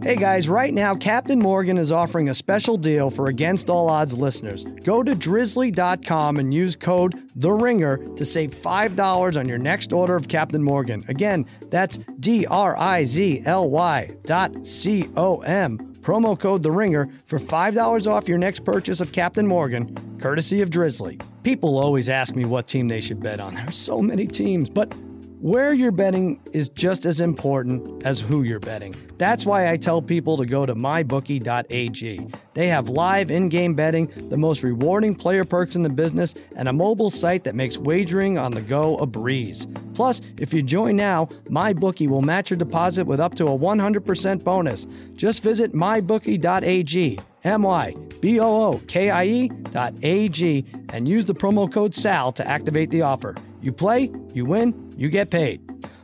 Hey 0.00 0.14
guys, 0.14 0.48
right 0.48 0.72
now 0.72 0.94
Captain 0.94 1.40
Morgan 1.40 1.76
is 1.76 1.90
offering 1.90 2.28
a 2.28 2.34
special 2.34 2.76
deal 2.76 3.10
for 3.10 3.26
Against 3.26 3.68
All 3.68 3.90
Odds 3.90 4.16
listeners. 4.16 4.64
Go 4.84 5.02
to 5.02 5.16
drizly.com 5.16 6.38
and 6.38 6.54
use 6.54 6.76
code 6.76 7.28
The 7.34 7.50
Ringer 7.50 7.96
to 8.14 8.24
save 8.24 8.54
$5 8.54 9.38
on 9.38 9.48
your 9.48 9.58
next 9.58 9.92
order 9.92 10.14
of 10.14 10.28
Captain 10.28 10.62
Morgan. 10.62 11.04
Again, 11.08 11.44
that's 11.68 11.98
D 12.20 12.46
R 12.46 12.76
I 12.76 13.04
Z 13.04 13.42
L 13.44 13.68
Y 13.70 14.14
dot 14.24 14.64
C 14.64 15.10
O 15.16 15.40
M. 15.40 15.78
Promo 16.00 16.38
code 16.38 16.62
The 16.62 16.70
Ringer 16.70 17.08
for 17.26 17.40
$5 17.40 18.06
off 18.06 18.28
your 18.28 18.38
next 18.38 18.64
purchase 18.64 19.00
of 19.00 19.10
Captain 19.10 19.46
Morgan, 19.46 19.94
courtesy 20.20 20.62
of 20.62 20.70
Drizly. 20.70 21.20
People 21.42 21.76
always 21.76 22.08
ask 22.08 22.36
me 22.36 22.44
what 22.44 22.68
team 22.68 22.86
they 22.86 23.00
should 23.00 23.20
bet 23.20 23.40
on. 23.40 23.54
There's 23.54 23.76
so 23.76 24.00
many 24.00 24.28
teams, 24.28 24.70
but 24.70 24.94
where 25.40 25.72
you're 25.72 25.92
betting 25.92 26.40
is 26.52 26.68
just 26.68 27.06
as 27.06 27.20
important 27.20 28.04
as 28.04 28.20
who 28.20 28.42
you're 28.42 28.58
betting. 28.58 28.94
That's 29.18 29.46
why 29.46 29.70
I 29.70 29.76
tell 29.76 30.02
people 30.02 30.36
to 30.36 30.46
go 30.46 30.66
to 30.66 30.74
mybookie.ag. 30.74 32.28
They 32.54 32.68
have 32.68 32.88
live 32.88 33.30
in 33.30 33.48
game 33.48 33.74
betting, 33.74 34.28
the 34.28 34.36
most 34.36 34.62
rewarding 34.62 35.14
player 35.14 35.44
perks 35.44 35.76
in 35.76 35.82
the 35.82 35.90
business, 35.90 36.34
and 36.56 36.68
a 36.68 36.72
mobile 36.72 37.10
site 37.10 37.44
that 37.44 37.54
makes 37.54 37.78
wagering 37.78 38.36
on 38.38 38.52
the 38.52 38.60
go 38.60 38.96
a 38.96 39.06
breeze. 39.06 39.66
Plus, 39.94 40.20
if 40.38 40.52
you 40.52 40.62
join 40.62 40.96
now, 40.96 41.26
MyBookie 41.48 42.08
will 42.08 42.22
match 42.22 42.50
your 42.50 42.58
deposit 42.58 43.06
with 43.06 43.20
up 43.20 43.34
to 43.36 43.46
a 43.46 43.58
100% 43.58 44.42
bonus. 44.42 44.86
Just 45.14 45.42
visit 45.42 45.72
mybookie.ag. 45.72 47.20
M 47.44 47.62
Y 47.62 47.94
B 48.20 48.40
O 48.40 48.72
O 48.72 48.80
K 48.88 49.10
I 49.10 49.24
E 49.24 49.48
dot 49.70 49.94
A 50.02 50.28
G 50.28 50.64
and 50.88 51.06
use 51.06 51.24
the 51.24 51.34
promo 51.34 51.70
code 51.72 51.94
SAL 51.94 52.32
to 52.32 52.46
activate 52.46 52.90
the 52.90 53.02
offer. 53.02 53.36
You 53.60 53.72
play, 53.72 54.10
you 54.32 54.44
win, 54.44 54.94
you 54.96 55.08
get 55.08 55.30
paid. 55.30 55.60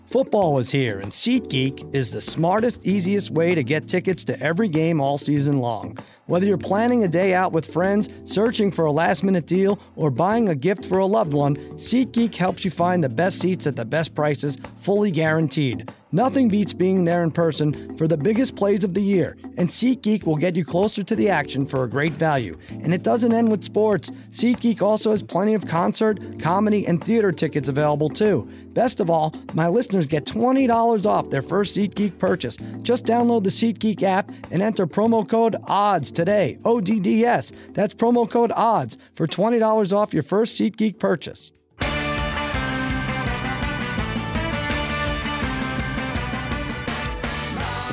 Football 0.07 0.59
is 0.59 0.71
here, 0.71 1.01
and 1.01 1.11
SeatGeek 1.11 1.95
is 1.95 2.13
the 2.13 2.21
smartest, 2.21 2.87
easiest 2.87 3.31
way 3.31 3.55
to 3.55 3.63
get 3.63 3.89
tickets 3.89 4.23
to 4.25 4.41
every 4.41 4.69
game 4.69 5.01
all 5.01 5.19
season 5.19 5.59
long. 5.59 5.99
Whether 6.27 6.47
you're 6.47 6.59
planning 6.59 7.05
a 7.05 7.09
day 7.09 7.35
out 7.35 7.53
with 7.53 7.67
friends, 7.67 8.09
searching 8.25 8.71
for 8.71 8.85
a 8.85 8.93
last 8.93 9.25
minute 9.25 9.47
deal, 9.47 9.79
or 9.97 10.11
buying 10.11 10.49
a 10.49 10.55
gift 10.55 10.85
for 10.85 10.99
a 10.99 11.07
loved 11.07 11.33
one, 11.33 11.57
SeatGeek 11.75 12.35
helps 12.35 12.65
you 12.65 12.71
find 12.71 13.03
the 13.03 13.09
best 13.09 13.39
seats 13.39 13.67
at 13.67 13.77
the 13.77 13.85
best 13.85 14.15
prices, 14.15 14.57
fully 14.77 15.11
guaranteed. 15.11 15.91
Nothing 16.15 16.49
beats 16.49 16.73
being 16.73 17.05
there 17.05 17.25
in 17.25 17.33
person 17.33 17.97
for 17.97 18.07
the 18.07 18.17
biggest 18.17 18.55
plays 18.55 18.85
of 18.85 18.95
the 18.95 19.03
year, 19.03 19.37
and 19.57 19.69
SeatGeek 19.69 20.23
will 20.23 20.37
get 20.37 20.55
you 20.55 20.65
closer 20.65 21.03
to 21.03 21.17
the 21.17 21.29
action 21.29 21.67
for 21.67 21.83
a 21.83 21.91
great 21.91 22.13
value. 22.13 22.57
And 22.71 22.95
it 22.95 23.03
doesn't 23.03 23.33
end 23.33 23.51
with 23.51 23.65
sports. 23.65 24.13
SeatGeek 24.31 24.81
also 24.81 25.11
has 25.11 25.25
plenty 25.25 25.55
of 25.55 25.67
concert, 25.67 26.21
comedy, 26.39 26.87
and 26.87 27.03
theater 27.03 27.33
tickets 27.33 27.69
available 27.69 28.09
too. 28.09 28.49
Best 28.75 29.01
of 29.01 29.11
all, 29.11 29.35
my 29.55 29.67
listeners 29.67 30.07
get 30.07 30.25
$20 30.25 31.05
off 31.05 31.31
their 31.31 31.43
first 31.43 31.77
SeatGeek 31.77 32.17
purchase. 32.17 32.59
Just 32.83 33.07
download 33.07 33.43
the 33.43 33.51
SeatGeek 33.51 34.05
app 34.05 34.31
and 34.53 34.63
enter 34.63 34.87
promo 34.87 35.29
code 35.29 35.57
ODDS 35.67 36.13
today. 36.13 36.59
O 36.65 36.81
D 36.81 37.01
D 37.01 37.25
S. 37.25 37.51
That's 37.73 37.93
promo 37.93 38.31
code 38.31 38.53
ODDS 38.53 38.99
for 39.17 39.27
$20 39.27 39.93
off 39.93 40.15
your 40.15 40.23
first 40.23 40.61
SeatGeek 40.61 41.01
purchase. 41.01 41.51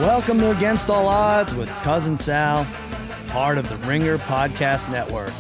Welcome 0.02 0.39
to 0.39 0.49
Against 0.52 0.89
All 0.89 1.07
Odds 1.07 1.53
with 1.53 1.69
Cousin 1.83 2.17
Sal, 2.17 2.66
part 3.27 3.59
of 3.59 3.69
the 3.69 3.75
Ringer 3.88 4.17
Podcast 4.17 4.89
Network. 4.91 5.31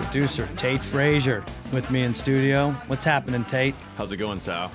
Producer 0.00 0.48
Tate 0.56 0.80
Frazier 0.80 1.44
with 1.72 1.90
me 1.90 2.02
in 2.02 2.14
studio. 2.14 2.70
What's 2.86 3.04
happening, 3.04 3.44
Tate? 3.44 3.74
How's 3.96 4.12
it 4.12 4.18
going, 4.18 4.38
Sal? 4.38 4.70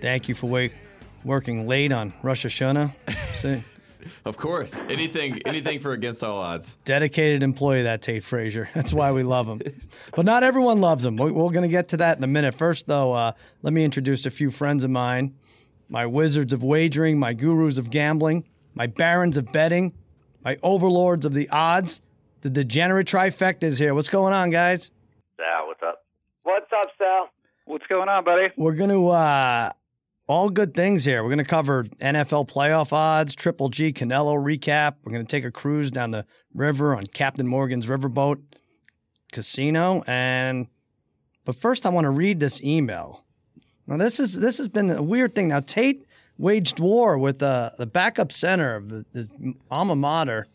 Thank 0.00 0.28
you 0.28 0.36
for 0.36 0.48
wait, 0.48 0.72
working 1.24 1.66
late 1.66 1.90
on 1.90 2.12
Rosh 2.22 2.46
Hashanah. 2.46 2.92
See, 3.34 3.62
Of 4.24 4.36
course. 4.36 4.80
Anything 4.88 5.40
anything 5.44 5.80
for 5.80 5.92
against 5.92 6.22
all 6.22 6.38
odds. 6.38 6.78
dedicated 6.84 7.42
employee, 7.42 7.82
that 7.82 8.00
Tate 8.02 8.22
Frazier. 8.22 8.68
That's 8.74 8.92
why 8.92 9.10
we 9.10 9.24
love 9.24 9.48
him. 9.48 9.60
But 10.14 10.24
not 10.24 10.44
everyone 10.44 10.80
loves 10.80 11.04
him. 11.04 11.16
We- 11.16 11.32
We're 11.32 11.50
going 11.50 11.62
to 11.62 11.68
get 11.68 11.88
to 11.88 11.96
that 11.98 12.16
in 12.18 12.22
a 12.22 12.28
minute. 12.28 12.54
First, 12.54 12.86
though, 12.86 13.12
uh, 13.12 13.32
let 13.62 13.72
me 13.72 13.84
introduce 13.84 14.24
a 14.24 14.30
few 14.30 14.52
friends 14.52 14.84
of 14.84 14.90
mine 14.90 15.34
my 15.88 16.06
wizards 16.06 16.52
of 16.52 16.62
wagering, 16.62 17.18
my 17.18 17.32
gurus 17.34 17.78
of 17.78 17.90
gambling, 17.90 18.44
my 18.74 18.86
barons 18.86 19.36
of 19.36 19.50
betting, 19.52 19.94
my 20.44 20.56
overlords 20.62 21.24
of 21.24 21.34
the 21.34 21.48
odds. 21.50 22.00
The 22.40 22.50
degenerate 22.50 23.08
trifecta 23.08 23.64
is 23.64 23.78
here. 23.78 23.94
What's 23.94 24.08
going 24.08 24.32
on, 24.32 24.50
guys? 24.50 24.90
Sal, 25.36 25.66
what's 25.66 25.82
up? 25.82 26.04
What's 26.44 26.70
up, 26.72 26.90
Sal? 26.96 27.30
What's 27.64 27.86
going 27.88 28.08
on, 28.08 28.24
buddy? 28.24 28.48
We're 28.56 28.74
going 28.74 28.90
to, 28.90 29.08
uh, 29.08 29.72
all 30.28 30.50
good 30.50 30.74
things 30.74 31.04
here. 31.04 31.22
We're 31.22 31.30
going 31.30 31.38
to 31.38 31.44
cover 31.44 31.84
NFL 31.84 32.48
playoff 32.48 32.92
odds, 32.92 33.34
Triple 33.34 33.70
G 33.70 33.92
Canelo 33.92 34.36
recap. 34.36 34.96
We're 35.02 35.12
going 35.12 35.24
to 35.24 35.30
take 35.30 35.44
a 35.44 35.50
cruise 35.50 35.90
down 35.90 36.10
the 36.10 36.26
river 36.54 36.94
on 36.94 37.04
Captain 37.06 37.46
Morgan's 37.46 37.86
Riverboat 37.86 38.38
Casino. 39.32 40.04
And, 40.06 40.68
but 41.44 41.56
first, 41.56 41.86
I 41.86 41.88
want 41.88 42.04
to 42.04 42.10
read 42.10 42.40
this 42.40 42.62
email. 42.62 43.24
Now, 43.88 43.96
this 43.96 44.20
is 44.20 44.38
this 44.38 44.58
has 44.58 44.68
been 44.68 44.90
a 44.90 45.02
weird 45.02 45.34
thing. 45.34 45.48
Now, 45.48 45.60
Tate 45.60 46.04
waged 46.36 46.78
war 46.78 47.18
with 47.18 47.42
uh, 47.42 47.70
the 47.78 47.86
backup 47.86 48.30
center 48.30 48.76
of 48.76 49.04
his 49.12 49.30
alma 49.70 49.96
mater. 49.96 50.46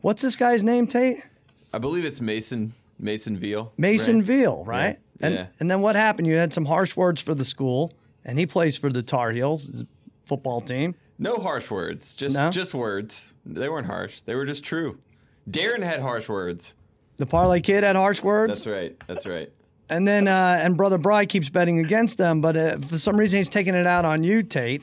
What's 0.00 0.22
this 0.22 0.34
guy's 0.36 0.62
name, 0.62 0.86
Tate? 0.86 1.22
I 1.72 1.78
believe 1.78 2.04
it's 2.04 2.20
Mason 2.20 2.72
Mason 2.98 3.36
Veal. 3.36 3.72
Mason 3.78 4.16
right? 4.16 4.24
Veal, 4.24 4.64
right? 4.64 4.98
Yeah, 5.20 5.26
And 5.26 5.34
yeah. 5.36 5.46
and 5.60 5.70
then 5.70 5.80
what 5.82 5.94
happened? 5.94 6.26
You 6.26 6.36
had 6.36 6.52
some 6.52 6.64
harsh 6.66 6.96
words 6.96 7.22
for 7.22 7.34
the 7.34 7.44
school, 7.44 7.92
and 8.24 8.38
he 8.38 8.46
plays 8.46 8.76
for 8.76 8.90
the 8.90 9.02
Tar 9.02 9.30
Heels 9.30 9.84
football 10.26 10.60
team. 10.60 10.94
No 11.18 11.36
harsh 11.36 11.70
words. 11.70 12.16
Just 12.16 12.34
No? 12.34 12.50
just 12.50 12.74
words. 12.74 13.34
They 13.46 13.68
weren't 13.68 13.86
harsh. 13.86 14.22
They 14.22 14.34
were 14.34 14.46
just 14.46 14.64
true. 14.64 14.98
Darren 15.48 15.82
had 15.82 16.00
harsh 16.00 16.28
words. 16.28 16.74
The 17.18 17.26
parlay 17.26 17.60
kid 17.60 17.84
had 17.84 17.94
harsh 17.96 18.22
words, 18.22 18.64
That's 18.64 18.66
right. 18.66 18.96
That's 19.06 19.26
right. 19.26 19.52
And 19.90 20.08
then 20.08 20.26
uh, 20.26 20.60
and 20.62 20.76
brother 20.76 20.96
Bry 20.96 21.26
keeps 21.26 21.50
betting 21.50 21.78
against 21.78 22.16
them, 22.16 22.40
but 22.40 22.56
uh, 22.56 22.78
for 22.78 22.96
some 22.96 23.16
reason 23.16 23.38
he's 23.38 23.48
taking 23.48 23.74
it 23.74 23.86
out 23.86 24.04
on 24.04 24.24
you, 24.24 24.42
Tate. 24.42 24.82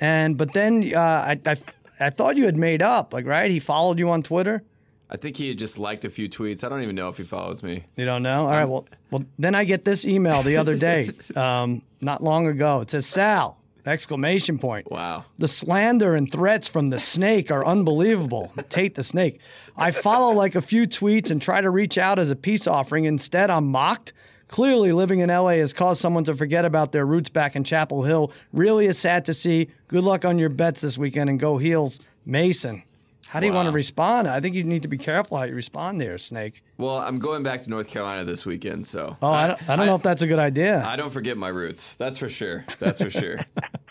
And 0.00 0.36
but 0.36 0.52
then 0.52 0.92
uh, 0.94 1.00
I, 1.00 1.40
I 1.46 1.56
I 1.98 2.10
thought 2.10 2.36
you 2.36 2.44
had 2.44 2.56
made 2.56 2.82
up, 2.82 3.14
like 3.14 3.26
right? 3.26 3.50
He 3.50 3.60
followed 3.60 3.98
you 3.98 4.10
on 4.10 4.22
Twitter. 4.22 4.62
I 5.08 5.16
think 5.16 5.36
he 5.36 5.48
had 5.48 5.58
just 5.58 5.78
liked 5.78 6.04
a 6.04 6.10
few 6.10 6.28
tweets. 6.28 6.62
I 6.62 6.68
don't 6.68 6.82
even 6.82 6.94
know 6.94 7.08
if 7.08 7.16
he 7.16 7.24
follows 7.24 7.62
me. 7.62 7.84
You 7.96 8.04
don't 8.04 8.22
know? 8.22 8.42
All 8.42 8.50
right. 8.50 8.64
Well, 8.64 8.86
well, 9.10 9.24
then 9.40 9.56
I 9.56 9.64
get 9.64 9.82
this 9.82 10.04
email 10.04 10.42
the 10.42 10.56
other 10.58 10.76
day, 10.76 11.10
um, 11.36 11.82
not 12.00 12.22
long 12.22 12.46
ago. 12.46 12.80
It 12.82 12.90
says 12.90 13.06
Sal 13.06 13.60
exclamation 13.86 14.58
point. 14.58 14.90
Wow. 14.90 15.24
The 15.38 15.48
slander 15.48 16.14
and 16.14 16.30
threats 16.30 16.68
from 16.68 16.88
the 16.88 16.98
snake 16.98 17.50
are 17.50 17.64
unbelievable. 17.64 18.52
Tate 18.68 18.94
the 18.94 19.02
snake. 19.02 19.40
I 19.76 19.90
follow 19.90 20.34
like 20.34 20.54
a 20.54 20.60
few 20.60 20.86
tweets 20.86 21.30
and 21.30 21.40
try 21.40 21.60
to 21.60 21.70
reach 21.70 21.98
out 21.98 22.18
as 22.18 22.30
a 22.30 22.36
peace 22.36 22.66
offering. 22.66 23.04
Instead, 23.04 23.50
I'm 23.50 23.66
mocked. 23.70 24.12
Clearly, 24.50 24.90
living 24.90 25.20
in 25.20 25.28
LA 25.28 25.50
has 25.58 25.72
caused 25.72 26.00
someone 26.00 26.24
to 26.24 26.34
forget 26.34 26.64
about 26.64 26.90
their 26.90 27.06
roots 27.06 27.28
back 27.28 27.54
in 27.54 27.62
Chapel 27.62 28.02
Hill. 28.02 28.32
Really 28.52 28.86
is 28.86 28.98
sad 28.98 29.24
to 29.26 29.34
see. 29.34 29.68
Good 29.86 30.02
luck 30.02 30.24
on 30.24 30.40
your 30.40 30.48
bets 30.48 30.80
this 30.80 30.98
weekend 30.98 31.30
and 31.30 31.38
go 31.38 31.56
heels, 31.56 32.00
Mason. 32.26 32.82
How 33.28 33.38
do 33.38 33.46
you 33.46 33.52
want 33.52 33.68
to 33.68 33.72
respond? 33.72 34.26
I 34.26 34.40
think 34.40 34.56
you 34.56 34.64
need 34.64 34.82
to 34.82 34.88
be 34.88 34.98
careful 34.98 35.36
how 35.36 35.44
you 35.44 35.54
respond 35.54 36.00
there, 36.00 36.18
Snake. 36.18 36.64
Well, 36.78 36.96
I'm 36.96 37.20
going 37.20 37.44
back 37.44 37.62
to 37.62 37.70
North 37.70 37.86
Carolina 37.86 38.24
this 38.24 38.44
weekend, 38.44 38.88
so 38.88 39.16
Oh, 39.22 39.30
I 39.30 39.46
don't, 39.46 39.68
I 39.70 39.76
don't 39.76 39.86
know 39.86 39.94
if 39.94 40.02
that's 40.02 40.22
a 40.22 40.26
good 40.26 40.40
idea. 40.40 40.82
I 40.84 40.96
don't 40.96 41.12
forget 41.12 41.36
my 41.38 41.46
roots. 41.46 41.94
That's 41.94 42.18
for 42.18 42.28
sure. 42.28 42.64
That's 42.80 43.00
for 43.00 43.08
sure. 43.08 43.38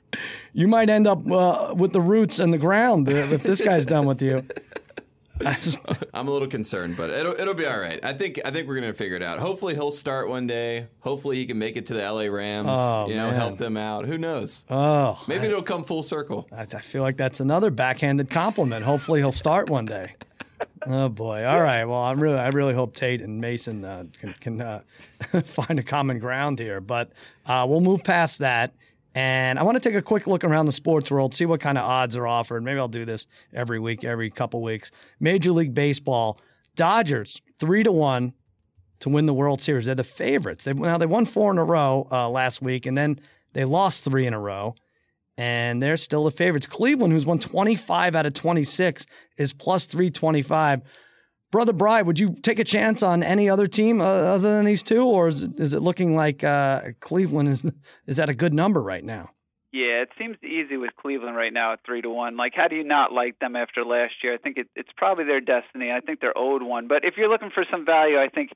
you 0.54 0.68
might 0.68 0.90
end 0.90 1.08
up 1.08 1.26
uh, 1.32 1.74
with 1.74 1.94
the 1.94 2.02
roots 2.02 2.42
in 2.42 2.52
the 2.52 2.58
ground 2.58 3.08
uh, 3.08 3.12
if 3.14 3.44
this 3.44 3.62
guy's 3.62 3.86
done 3.86 4.06
with 4.06 4.22
you. 4.22 4.42
I 5.46 5.58
I'm 6.14 6.28
a 6.28 6.32
little 6.32 6.48
concerned, 6.48 6.98
but 6.98 7.10
it'll 7.10 7.34
it'll 7.40 7.54
be 7.54 7.66
all 7.66 7.80
right. 7.80 8.00
I 8.04 8.14
think 8.14 8.40
I 8.46 8.52
think 8.52 8.68
we're 8.68 8.76
gonna 8.76 8.94
figure 8.94 9.16
it 9.16 9.24
out. 9.24 9.40
Hopefully 9.40 9.74
he'll 9.74 9.92
start 9.92 10.30
one 10.30 10.48
day. 10.48 10.88
Hopefully 11.00 11.38
he 11.38 11.46
can 11.46 11.58
make 11.58 11.76
it 11.78 11.86
to 11.88 11.94
the 11.94 12.02
LA 12.12 12.24
Rams. 12.26 12.68
Oh, 12.70 13.08
you 13.08 13.16
know, 13.16 13.28
man. 13.32 13.36
help 13.36 13.58
them 13.58 13.78
out. 13.78 14.06
Who 14.06 14.18
knows? 14.18 14.66
oh, 14.70 15.24
Maybe 15.28 15.48
it'll 15.48 15.62
come 15.62 15.84
full 15.84 16.04
circle. 16.04 16.48
I, 16.52 16.62
I 16.62 16.82
feel 16.82 17.02
like 17.02 17.18
that's 17.18 17.40
another 17.40 17.72
backhanded 17.72 18.30
compliment. 18.30 18.84
Hopefully, 18.84 19.20
he'll 19.20 19.32
start 19.32 19.70
one 19.70 19.86
day. 19.86 20.16
Oh 20.86 21.10
boy! 21.10 21.46
All 21.46 21.62
right. 21.62 21.84
Well, 21.86 22.02
I'm 22.02 22.22
really, 22.22 22.38
I 22.38 22.50
really 22.50 22.74
hope 22.74 22.94
Tate 22.94 23.22
and 23.22 23.40
Mason 23.40 23.84
uh, 23.84 24.06
can 24.18 24.34
can 24.34 24.62
uh, 24.62 24.82
find 25.44 25.80
a 25.80 25.84
common 25.84 26.20
ground 26.20 26.60
here. 26.60 26.80
But 26.82 27.12
uh, 27.46 27.66
we'll 27.70 27.82
move 27.82 28.04
past 28.04 28.40
that, 28.40 28.74
and 29.20 29.60
I 29.60 29.64
want 29.64 29.76
to 29.76 29.82
take 29.82 29.98
a 29.98 30.02
quick 30.02 30.28
look 30.28 30.46
around 30.46 30.66
the 30.66 30.72
sports 30.72 31.12
world, 31.12 31.34
see 31.34 31.46
what 31.46 31.60
kind 31.60 31.78
of 31.78 31.84
odds 31.84 32.16
are 32.16 32.26
offered. 32.26 32.64
Maybe 32.64 32.80
I'll 32.80 32.88
do 32.88 33.04
this 33.04 33.28
every 33.54 33.78
week, 33.78 34.06
every 34.06 34.30
couple 34.30 34.62
weeks. 34.62 34.92
Major 35.20 35.52
League 35.52 35.74
Baseball: 35.74 36.40
Dodgers 36.76 37.42
three 37.60 37.84
to 37.84 37.92
one 37.92 38.32
to 39.00 39.10
win 39.10 39.26
the 39.26 39.34
World 39.34 39.60
Series. 39.60 39.88
They're 39.88 39.96
the 39.96 40.06
favorites. 40.06 40.64
They 40.64 40.72
now 40.72 40.98
they 40.98 41.06
won 41.06 41.26
four 41.26 41.52
in 41.52 41.58
a 41.58 41.66
row 41.66 42.08
uh, 42.10 42.30
last 42.30 42.62
week, 42.62 42.86
and 42.86 42.98
then 42.98 43.20
they 43.52 43.66
lost 43.66 44.06
three 44.06 44.26
in 44.26 44.34
a 44.34 44.40
row 44.40 44.76
and 45.38 45.82
they're 45.84 45.98
still 45.98 46.26
the 46.26 46.32
favorites. 46.32 46.66
Cleveland, 46.66 47.14
who's 47.14 47.26
won 47.26 47.40
25 47.40 48.16
out 48.16 48.26
of 48.26 48.34
26, 48.34 49.06
is 49.38 49.54
plus 49.54 49.86
325. 49.86 50.82
Brother 51.52 51.74
Bry, 51.74 52.02
would 52.02 52.20
you 52.20 52.36
take 52.42 52.60
a 52.60 52.64
chance 52.64 53.02
on 53.02 53.24
any 53.24 53.50
other 53.50 53.66
team 53.66 54.02
uh, 54.02 54.06
other 54.06 54.56
than 54.56 54.66
these 54.66 54.84
two, 54.84 55.06
or 55.06 55.28
is 55.28 55.42
is 55.42 55.74
it 55.74 55.82
looking 55.82 56.16
like 56.16 56.44
uh, 56.44 56.82
Cleveland 57.00 57.50
is 57.50 57.66
is 58.06 58.20
at 58.20 58.30
a 58.30 58.36
good 58.36 58.54
number 58.54 58.82
right 58.82 59.04
now? 59.04 59.32
Yeah, 59.72 60.02
it 60.02 60.10
seems 60.18 60.38
easy 60.44 60.78
with 60.78 60.96
Cleveland 60.96 61.36
right 61.36 61.54
now 61.54 61.74
at 61.74 61.80
three 61.86 62.02
to 62.02 62.10
one. 62.10 62.38
Like, 62.38 62.54
how 62.56 62.68
do 62.68 62.76
you 62.76 62.84
not 62.84 63.12
like 63.12 63.38
them 63.38 63.56
after 63.56 63.86
last 63.86 64.14
year? 64.24 64.34
I 64.34 64.38
think 64.38 64.58
it, 64.58 64.68
it's 64.76 64.90
probably 64.98 65.26
their 65.26 65.42
destiny. 65.42 65.92
I 65.92 66.00
think 66.00 66.22
they're 66.22 66.38
owed 66.38 66.64
one. 66.64 66.88
But 66.88 67.06
if 67.06 67.18
you're 67.18 67.30
looking 67.30 67.52
for 67.54 67.64
some 67.70 67.86
value, 67.86 68.20
I 68.20 68.30
think 68.30 68.50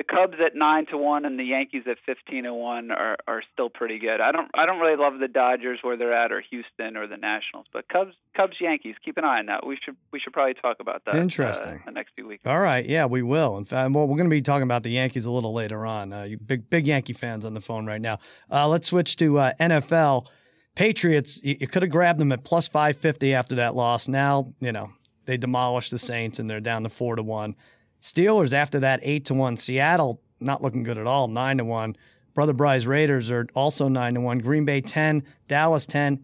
the 0.00 0.04
Cubs 0.04 0.38
at 0.42 0.56
nine 0.56 0.86
to 0.86 0.96
one 0.96 1.26
and 1.26 1.38
the 1.38 1.44
Yankees 1.44 1.82
at 1.86 1.98
fifteen 2.06 2.44
to 2.44 2.54
one 2.54 2.90
are 2.90 3.18
are 3.28 3.42
still 3.52 3.68
pretty 3.68 3.98
good. 3.98 4.18
I 4.18 4.32
don't 4.32 4.48
I 4.54 4.64
don't 4.64 4.78
really 4.78 4.96
love 4.96 5.18
the 5.20 5.28
Dodgers 5.28 5.80
where 5.82 5.98
they're 5.98 6.14
at 6.14 6.32
or 6.32 6.42
Houston 6.50 6.96
or 6.96 7.06
the 7.06 7.18
Nationals, 7.18 7.66
but 7.70 7.86
Cubs 7.86 8.14
Cubs 8.34 8.56
Yankees. 8.62 8.94
Keep 9.04 9.18
an 9.18 9.24
eye 9.24 9.40
on 9.40 9.46
that. 9.46 9.66
We 9.66 9.78
should 9.84 9.96
we 10.10 10.18
should 10.18 10.32
probably 10.32 10.54
talk 10.54 10.78
about 10.80 11.02
that. 11.04 11.16
Interesting. 11.16 11.74
Uh, 11.74 11.84
the 11.84 11.92
next 11.92 12.14
few 12.14 12.26
weeks. 12.26 12.42
All 12.46 12.60
right, 12.60 12.86
yeah, 12.86 13.04
we 13.04 13.20
will. 13.20 13.58
In 13.58 13.66
fact, 13.66 13.92
well, 13.92 14.08
we're 14.08 14.16
going 14.16 14.30
to 14.30 14.34
be 14.34 14.40
talking 14.40 14.62
about 14.62 14.84
the 14.84 14.90
Yankees 14.90 15.26
a 15.26 15.30
little 15.30 15.52
later 15.52 15.84
on. 15.84 16.14
Uh, 16.14 16.22
you 16.22 16.38
big 16.38 16.70
big 16.70 16.86
Yankee 16.86 17.12
fans 17.12 17.44
on 17.44 17.52
the 17.52 17.60
phone 17.60 17.84
right 17.84 18.00
now. 18.00 18.20
Uh, 18.50 18.66
let's 18.66 18.86
switch 18.86 19.16
to 19.16 19.38
uh, 19.38 19.52
NFL. 19.60 20.28
Patriots, 20.76 21.42
you, 21.42 21.58
you 21.60 21.66
could 21.66 21.82
have 21.82 21.90
grabbed 21.90 22.20
them 22.20 22.32
at 22.32 22.42
plus 22.42 22.68
550 22.68 23.34
after 23.34 23.56
that 23.56 23.74
loss. 23.74 24.08
Now, 24.08 24.54
you 24.60 24.72
know, 24.72 24.92
they 25.26 25.36
demolished 25.36 25.90
the 25.90 25.98
Saints 25.98 26.38
and 26.38 26.48
they're 26.48 26.60
down 26.60 26.84
to 26.84 26.88
4 26.88 27.16
to 27.16 27.22
1. 27.22 27.54
Steelers 28.00 28.52
after 28.52 28.80
that 28.80 29.00
8 29.02 29.24
to 29.26 29.34
1. 29.34 29.56
Seattle 29.56 30.20
not 30.40 30.62
looking 30.62 30.82
good 30.82 30.98
at 30.98 31.06
all, 31.06 31.28
9 31.28 31.58
to 31.58 31.64
1. 31.64 31.96
Brother 32.34 32.52
Bry's 32.52 32.86
Raiders 32.86 33.30
are 33.30 33.46
also 33.54 33.88
9 33.88 34.14
to 34.14 34.20
1. 34.20 34.38
Green 34.38 34.64
Bay 34.64 34.80
10, 34.80 35.22
Dallas 35.48 35.86
10. 35.86 36.20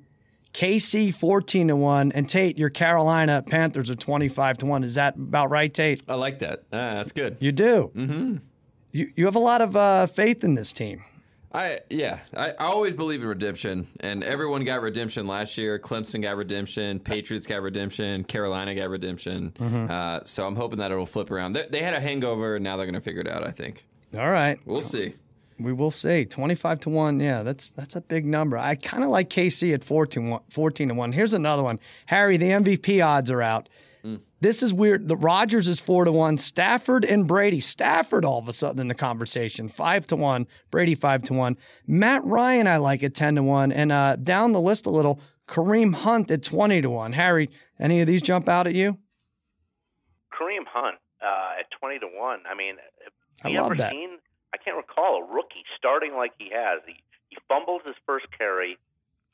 KC 0.52 1.12
14 1.12 1.69
to 1.69 1.76
1 1.76 2.12
and 2.12 2.26
Tate 2.31 2.56
your 2.56 2.70
Carolina 2.70 3.43
Panthers 3.46 3.90
are 3.90 3.94
25 3.94 4.56
to 4.58 4.67
1. 4.67 4.84
Is 4.84 4.94
that 4.94 5.17
about 5.17 5.50
right 5.50 5.73
Tate? 5.73 6.02
I 6.08 6.14
like 6.14 6.38
that. 6.38 6.61
Ah, 6.73 6.94
that's 6.94 7.12
good. 7.12 7.37
You 7.40 7.52
do. 7.52 7.90
Mhm. 7.94 8.40
You 8.93 9.12
you 9.17 9.26
have 9.26 9.37
a 9.37 9.40
lot 9.40 9.61
of 9.61 9.76
uh, 9.76 10.06
faith 10.06 10.43
in 10.44 10.55
this 10.55 10.72
team. 10.72 11.05
I 11.56 11.81
yeah, 11.88 12.19
I, 12.37 12.50
I 12.50 12.67
always 12.67 12.93
believe 12.93 13.23
in 13.23 13.29
redemption, 13.29 13.87
and 14.00 14.23
everyone 14.23 14.62
got 14.64 14.82
redemption 14.82 15.26
last 15.26 15.56
year. 15.56 15.79
Clemson 15.79 16.20
got 16.20 16.37
redemption, 16.37 17.00
Patriots 17.00 17.47
got 17.47 17.62
redemption, 17.62 18.25
Carolina 18.25 18.75
got 18.75 18.91
redemption. 18.91 19.55
Uh, 19.58 20.20
so 20.26 20.47
I'm 20.47 20.55
hoping 20.55 20.81
that 20.81 20.91
it'll 20.91 21.06
flip 21.06 21.31
around. 21.31 21.55
They, 21.55 21.64
they 21.70 21.82
had 21.82 21.94
a 21.94 22.00
hangover, 22.00 22.56
and 22.56 22.62
now 22.62 22.76
they're 22.76 22.85
going 22.85 22.94
to 22.94 23.00
figure 23.00 23.23
it 23.23 23.29
out. 23.29 23.43
I 23.43 23.53
think 23.53 23.87
All 24.19 24.31
right. 24.31 24.58
we'll 24.67 24.82
see. 24.82 25.14
We 25.58 25.73
will 25.73 25.91
see. 25.91 26.26
25 26.26 26.81
to 26.81 26.91
1. 26.91 27.20
Yeah, 27.20 27.43
that's 27.43 27.70
that's 27.70 27.97
a 27.97 28.03
big 28.03 28.26
number. 28.26 28.58
I 28.58 28.75
kind 28.75 29.03
of 29.03 29.08
like 29.08 29.31
KC 29.31 29.73
at 29.73 29.82
14, 29.82 30.38
14 30.50 30.88
to 30.88 30.94
1. 30.94 31.12
Here's 31.12 31.32
another 31.32 31.62
one. 31.62 31.81
Harry, 32.05 32.37
the 32.37 32.50
MVP 32.50 33.03
odds 33.03 33.31
are 33.31 33.41
out. 33.41 33.70
This 34.40 34.62
is 34.62 34.74
weird. 34.74 35.08
The 35.08 35.16
Rodgers 35.16 35.66
is 35.66 35.80
4 35.80 36.04
to 36.04 36.12
1. 36.12 36.36
Stafford 36.36 37.04
and 37.04 37.26
Brady. 37.26 37.60
Stafford 37.60 38.24
all 38.24 38.38
of 38.38 38.48
a 38.48 38.52
sudden 38.52 38.80
in 38.80 38.88
the 38.88 38.94
conversation. 38.94 39.68
5 39.68 40.06
to 40.08 40.16
1. 40.16 40.46
Brady 40.70 40.94
5 40.94 41.22
to 41.24 41.34
1. 41.34 41.56
Matt 41.86 42.24
Ryan 42.24 42.66
I 42.66 42.76
like 42.76 43.02
at 43.02 43.14
10 43.14 43.36
to 43.36 43.42
1. 43.42 43.72
And 43.72 43.90
uh, 43.90 44.16
down 44.16 44.52
the 44.52 44.60
list 44.60 44.86
a 44.86 44.90
little, 44.90 45.20
Kareem 45.48 45.94
Hunt 45.94 46.30
at 46.30 46.42
20 46.42 46.82
to 46.82 46.90
1. 46.90 47.12
Harry, 47.12 47.48
any 47.80 48.00
of 48.00 48.06
these 48.06 48.20
jump 48.20 48.48
out 48.48 48.66
at 48.66 48.74
you? 48.74 48.98
Kareem 50.32 50.66
Hunt 50.68 50.98
uh, 51.22 51.60
at 51.60 51.70
twenty 51.78 51.98
to 51.98 52.06
one. 52.06 52.40
I 52.48 52.54
mean, 52.54 52.76
have 53.40 53.50
I 53.50 53.54
you 53.54 53.58
ever 53.58 53.74
that. 53.76 53.90
seen? 53.90 54.18
I 54.52 54.58
can't 54.58 54.76
recall 54.76 55.22
a 55.22 55.34
rookie 55.34 55.64
starting 55.76 56.14
like 56.14 56.32
he 56.38 56.50
has. 56.52 56.82
He 56.86 56.96
he 57.28 57.36
fumbles 57.48 57.82
his 57.86 57.96
first 58.06 58.26
carry, 58.36 58.78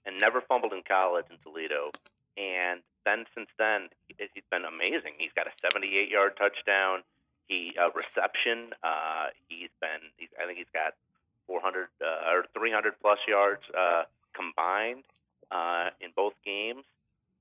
and 0.06 0.19
never 0.20 0.40
fumbled 0.40 0.72
in 0.72 0.82
college 0.87 1.26
in 1.31 1.37
Toledo. 1.43 1.90
And 2.37 2.81
then 3.04 3.25
since 3.34 3.49
then, 3.58 3.88
he- 4.08 4.28
he's 4.34 4.44
been 4.50 4.64
amazing. 4.64 5.14
He's 5.19 5.32
got 5.34 5.46
a 5.46 5.52
78 5.60 6.08
yard 6.08 6.37
touchdown. 6.37 7.02
He 7.49 7.75
uh, 7.81 7.90
reception. 7.94 8.72
Uh, 8.82 9.26
he's 9.49 9.70
been. 9.81 10.00
He's, 10.16 10.28
I 10.40 10.46
think 10.46 10.58
he's 10.58 10.70
got 10.72 10.94
400 11.46 11.88
uh, 12.00 12.31
or 12.31 12.44
300 12.54 12.94
plus 13.00 13.19
yards 13.26 13.62
uh, 13.76 14.04
combined 14.34 15.04
uh, 15.50 15.90
in 16.00 16.10
both 16.14 16.34
games. 16.44 16.84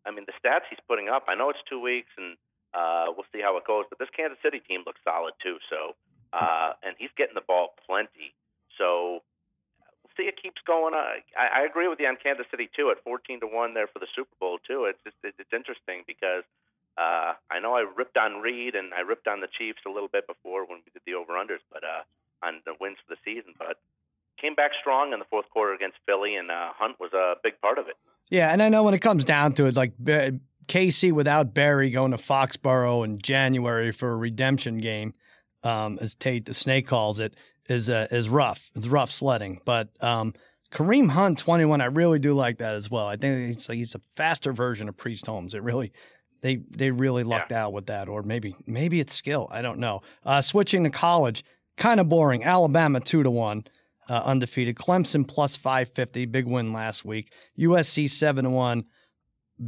I 0.05 0.11
mean, 0.11 0.25
the 0.25 0.33
stats 0.33 0.65
he's 0.69 0.79
putting 0.87 1.09
up. 1.09 1.25
I 1.27 1.35
know 1.35 1.49
it's 1.49 1.61
two 1.69 1.79
weeks, 1.79 2.09
and 2.17 2.35
uh, 2.73 3.05
we'll 3.15 3.29
see 3.31 3.41
how 3.41 3.57
it 3.57 3.65
goes. 3.65 3.85
But 3.89 3.99
this 3.99 4.09
Kansas 4.15 4.39
City 4.41 4.59
team 4.59 4.81
looks 4.85 4.99
solid 5.03 5.33
too. 5.43 5.57
So, 5.69 5.95
uh, 6.33 6.73
and 6.83 6.95
he's 6.97 7.11
getting 7.15 7.35
the 7.35 7.45
ball 7.45 7.75
plenty. 7.85 8.33
So, 8.77 9.21
see. 10.21 10.27
It 10.29 10.37
keeps 10.41 10.61
going. 10.65 10.93
Uh, 10.93 11.17
I, 11.33 11.61
I 11.61 11.65
agree 11.65 11.87
with 11.87 11.99
you 11.99 12.07
on 12.07 12.17
Kansas 12.21 12.45
City 12.51 12.69
too. 12.75 12.93
At 12.93 13.03
14 13.03 13.41
to 13.41 13.47
one 13.47 13.73
there 13.73 13.87
for 13.87 13.99
the 13.99 14.07
Super 14.15 14.33
Bowl 14.39 14.59
too. 14.61 14.85
It's 14.85 15.01
just 15.03 15.17
it's, 15.23 15.37
it's 15.39 15.53
interesting 15.53 16.03
because 16.05 16.45
uh, 16.97 17.33
I 17.49 17.59
know 17.59 17.73
I 17.73 17.85
ripped 17.97 18.17
on 18.17 18.41
Reid 18.41 18.75
and 18.75 18.93
I 18.93 19.01
ripped 19.01 19.27
on 19.27 19.41
the 19.41 19.49
Chiefs 19.57 19.81
a 19.87 19.89
little 19.89 20.09
bit 20.09 20.27
before 20.27 20.65
when 20.65 20.79
we 20.85 20.91
did 20.93 21.01
the 21.05 21.15
over 21.17 21.33
unders, 21.33 21.65
but 21.73 21.83
uh, 21.83 22.05
on 22.45 22.61
the 22.65 22.73
wins 22.79 22.97
for 23.05 23.15
the 23.15 23.19
season, 23.25 23.53
but. 23.57 23.77
Came 24.39 24.55
back 24.55 24.71
strong 24.79 25.13
in 25.13 25.19
the 25.19 25.25
fourth 25.25 25.47
quarter 25.51 25.71
against 25.71 25.97
Philly, 26.07 26.33
and 26.35 26.49
uh, 26.49 26.69
Hunt 26.75 26.99
was 26.99 27.13
a 27.13 27.35
big 27.43 27.61
part 27.61 27.77
of 27.77 27.87
it. 27.87 27.93
Yeah, 28.31 28.51
and 28.51 28.63
I 28.63 28.69
know 28.69 28.81
when 28.81 28.95
it 28.95 28.99
comes 28.99 29.23
down 29.23 29.53
to 29.53 29.67
it, 29.67 29.75
like 29.75 29.93
KC 30.67 31.11
without 31.11 31.53
Berry 31.53 31.91
going 31.91 32.09
to 32.09 32.17
Foxborough 32.17 33.03
in 33.03 33.19
January 33.19 33.91
for 33.91 34.13
a 34.13 34.15
redemption 34.15 34.79
game, 34.79 35.13
um, 35.63 35.99
as 36.01 36.15
Tate 36.15 36.45
the 36.45 36.55
Snake 36.55 36.87
calls 36.87 37.19
it, 37.19 37.35
is 37.69 37.89
uh, 37.89 38.07
is 38.11 38.29
rough. 38.29 38.69
It's 38.75 38.87
rough 38.87 39.11
sledding. 39.11 39.61
But 39.65 39.89
um, 40.01 40.33
Kareem 40.71 41.09
Hunt, 41.09 41.39
twenty 41.39 41.65
one, 41.65 41.81
I 41.81 41.85
really 41.85 42.19
do 42.19 42.33
like 42.33 42.57
that 42.59 42.75
as 42.75 42.89
well. 42.89 43.07
I 43.07 43.15
think 43.15 43.47
he's 43.47 43.67
he's 43.67 43.95
a 43.95 44.01
faster 44.15 44.53
version 44.53 44.89
of 44.89 44.97
Priest 44.97 45.25
Holmes. 45.27 45.53
It 45.53 45.63
really. 45.63 45.91
They, 46.43 46.55
they 46.71 46.89
really 46.89 47.23
lucked 47.23 47.51
out 47.51 47.71
with 47.71 47.85
that, 47.85 48.09
or 48.09 48.23
maybe 48.23 48.55
maybe 48.65 48.99
it's 48.99 49.13
skill. 49.13 49.47
I 49.51 49.61
don't 49.61 49.77
know. 49.77 50.01
Uh, 50.25 50.41
switching 50.41 50.83
to 50.85 50.89
college, 50.89 51.43
kind 51.77 51.99
of 51.99 52.09
boring. 52.09 52.43
Alabama 52.43 52.99
two 52.99 53.21
to 53.21 53.29
one 53.29 53.65
uh, 54.11 54.21
undefeated. 54.25 54.75
Clemson 54.75 55.25
plus 55.25 55.55
550, 55.55 56.25
big 56.25 56.45
win 56.45 56.73
last 56.73 57.05
week. 57.05 57.31
USC 57.57 58.09
7 58.09 58.43
to 58.43 58.49
1, 58.49 58.83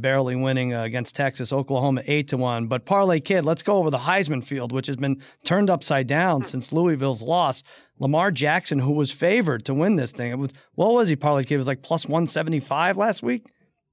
barely 0.00 0.36
winning 0.36 0.74
uh, 0.74 0.82
against 0.82 1.16
Texas. 1.16 1.52
Oklahoma 1.52 2.02
8 2.06 2.28
to 2.28 2.36
1. 2.36 2.66
But 2.66 2.84
Parlay 2.84 3.20
Kid, 3.20 3.44
let's 3.44 3.62
go 3.62 3.76
over 3.76 3.90
the 3.90 3.98
Heisman 3.98 4.42
field, 4.42 4.72
which 4.72 4.86
has 4.86 4.96
been 4.96 5.22
turned 5.44 5.70
upside 5.70 6.06
down 6.06 6.44
since 6.44 6.72
Louisville's 6.72 7.22
loss. 7.22 7.62
Lamar 7.98 8.30
Jackson, 8.30 8.80
who 8.80 8.92
was 8.92 9.12
favored 9.12 9.64
to 9.66 9.74
win 9.74 9.96
this 9.96 10.12
thing, 10.12 10.32
it 10.32 10.38
was 10.38 10.50
what 10.74 10.92
was 10.92 11.08
he? 11.08 11.16
Parlay 11.16 11.44
Kid 11.44 11.54
it 11.54 11.58
was 11.58 11.68
like 11.68 11.82
plus 11.82 12.06
175 12.06 12.96
last 12.96 13.22
week. 13.22 13.46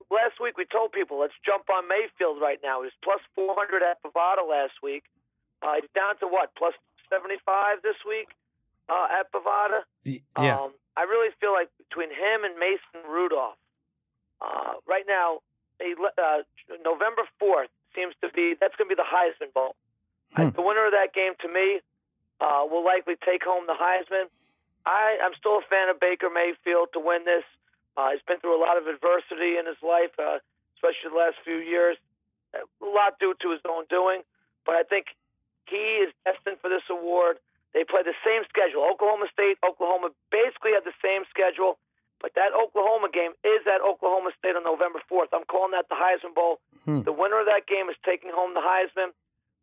last 0.09 0.41
week 0.41 0.57
we 0.57 0.65
told 0.65 0.91
people 0.91 1.19
let's 1.19 1.37
jump 1.45 1.69
on 1.69 1.87
Mayfield 1.87 2.41
right 2.41 2.59
now. 2.63 2.81
He 2.81 2.85
was 2.85 2.97
plus 3.03 3.21
400 3.35 3.83
at 3.83 4.01
Bovada 4.01 4.47
last 4.49 4.73
week. 4.81 5.03
Uh, 5.61 5.75
he's 5.79 5.89
down 5.93 6.17
to 6.17 6.25
what 6.25 6.49
plus 6.57 6.73
75 7.13 7.83
this 7.83 7.95
week 8.07 8.29
uh, 8.89 9.07
at 9.19 9.31
Bovada. 9.31 9.85
Yeah. 10.03 10.19
Um, 10.35 10.71
I 10.97 11.03
really 11.03 11.29
feel 11.39 11.53
like 11.53 11.69
between 11.77 12.09
him 12.09 12.43
and 12.43 12.57
Mason 12.57 13.07
Rudolph, 13.07 13.55
uh, 14.41 14.81
right 14.87 15.05
now, 15.07 15.39
uh, 15.81 16.45
November 16.85 17.25
4th 17.41 17.73
seems 17.95 18.13
to 18.21 18.29
be 18.29 18.55
that's 18.59 18.75
going 18.77 18.89
to 18.89 18.95
be 18.95 18.99
the 18.99 19.07
Heisman 19.07 19.53
Bowl. 19.53 19.75
Hmm. 20.35 20.55
the 20.55 20.63
winner 20.63 20.87
of 20.87 20.95
that 20.95 21.11
game, 21.11 21.35
to 21.43 21.49
me, 21.51 21.83
uh, 22.39 22.63
will 22.63 22.85
likely 22.85 23.19
take 23.19 23.43
home 23.43 23.67
the 23.67 23.75
Heisman. 23.75 24.31
I, 24.85 25.19
I'm 25.21 25.35
still 25.37 25.59
a 25.59 25.65
fan 25.69 25.89
of 25.89 25.99
Baker 25.99 26.31
Mayfield 26.31 26.89
to 26.93 26.99
win 26.99 27.25
this. 27.25 27.43
Uh, 27.97 28.15
he's 28.15 28.23
been 28.23 28.39
through 28.39 28.55
a 28.55 28.61
lot 28.63 28.79
of 28.79 28.87
adversity 28.87 29.59
in 29.59 29.67
his 29.67 29.77
life, 29.83 30.15
uh, 30.17 30.39
especially 30.79 31.11
the 31.11 31.19
last 31.19 31.37
few 31.43 31.59
years. 31.59 31.97
A 32.55 32.65
lot 32.83 33.19
due 33.19 33.35
to 33.43 33.47
his 33.51 33.63
own 33.63 33.87
doing, 33.87 34.27
but 34.65 34.75
I 34.75 34.83
think 34.83 35.15
he 35.71 36.03
is 36.03 36.11
destined 36.27 36.59
for 36.59 36.67
this 36.67 36.83
award. 36.91 37.39
They 37.71 37.87
play 37.87 38.03
the 38.03 38.17
same 38.27 38.43
schedule. 38.51 38.83
Oklahoma 38.83 39.31
State, 39.31 39.55
Oklahoma 39.63 40.11
basically 40.27 40.75
have 40.75 40.83
the 40.83 40.95
same 40.99 41.23
schedule, 41.31 41.79
but 42.19 42.35
that 42.35 42.51
Oklahoma 42.51 43.07
game 43.07 43.31
is 43.47 43.63
at 43.63 43.79
Oklahoma 43.79 44.35
State 44.35 44.59
on 44.59 44.67
November 44.67 44.90
4th. 45.83 45.91
I'm 45.91 45.97
calling 45.97 46.17
that 46.21 46.21
the 46.23 46.27
Heisman 46.29 46.35
Bowl. 46.35 46.59
Hmm. 46.85 47.01
The 47.03 47.13
winner 47.13 47.39
of 47.39 47.45
that 47.47 47.67
game 47.67 47.89
is 47.89 47.95
taking 48.05 48.31
home 48.33 48.53
the 48.53 48.61
Heisman, 48.61 49.11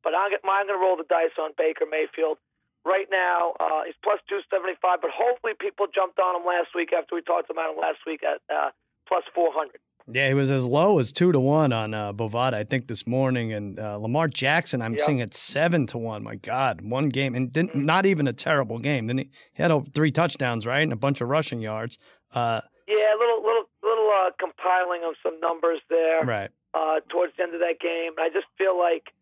but 0.03 0.15
I'm, 0.15 0.31
I'm 0.45 0.67
going 0.67 0.79
to 0.79 0.83
roll 0.83 0.97
the 0.97 1.05
dice 1.09 1.35
on 1.41 1.51
Baker 1.57 1.85
Mayfield. 1.91 2.39
Right 2.87 3.07
now, 3.11 3.53
uh, 3.61 3.83
he's 3.85 3.97
plus 4.03 4.21
275, 4.31 5.01
but 5.03 5.11
hopefully 5.13 5.53
people 5.59 5.87
jumped 5.93 6.19
on 6.19 6.37
him 6.41 6.47
last 6.47 6.69
week 6.75 6.93
after 6.97 7.15
we 7.17 7.23
talked 7.23 7.51
about 7.51 7.75
him 7.75 7.81
last 7.81 7.99
week 8.07 8.21
at 8.23 8.41
uh, 8.55 8.71
plus 9.07 9.25
400. 9.35 9.73
Yeah, 10.11 10.29
he 10.29 10.33
was 10.33 10.51
as 10.51 10.65
low 10.65 10.99
as 11.01 11.13
two 11.13 11.33
to 11.33 11.41
one 11.41 11.71
on 11.71 11.93
uh, 11.93 12.15
Bovada, 12.15 12.55
I 12.55 12.65
think, 12.65 12.87
this 12.87 13.07
morning. 13.07 13.53
And 13.53 13.79
uh, 13.79 13.99
Lamar 13.99 14.27
Jackson, 14.27 14.81
I'm 14.81 14.93
Yep. 14.93 15.01
seeing 15.03 15.21
at 15.21 15.35
seven 15.35 15.87
to 15.89 15.99
one. 15.99 16.23
My 16.23 16.37
God, 16.37 16.81
one 16.81 17.11
game 17.11 17.35
and 17.35 17.53
didn't, 17.53 17.75
not 17.75 18.07
even 18.07 18.27
a 18.27 18.33
terrible 18.33 18.79
game. 18.79 19.07
Then 19.07 19.19
he, 19.19 19.31
he 19.53 19.63
had 19.63 19.71
over 19.71 19.85
three 19.91 20.11
touchdowns, 20.11 20.65
right, 20.65 20.81
and 20.81 20.95
a 20.95 20.97
bunch 20.97 21.21
of 21.21 21.29
rushing 21.29 21.61
yards. 21.61 21.99
Uh, 22.33 22.63
Yeah, 22.87 22.95
a 23.15 23.19
little, 23.19 23.43
little, 23.43 23.65
uh, 24.09 24.31
compiling 24.39 25.05
of 25.05 25.15
some 25.23 25.39
numbers 25.41 25.81
there. 25.89 26.21
right. 26.23 26.51
uh, 26.75 27.01
towards 27.09 27.37
the 27.37 27.43
end 27.43 27.55
of 27.55 27.61
that 27.61 27.81
game. 27.81 28.13
I 28.19 28.29
just 28.29 28.47
feel 28.57 28.79
like 28.79 29.13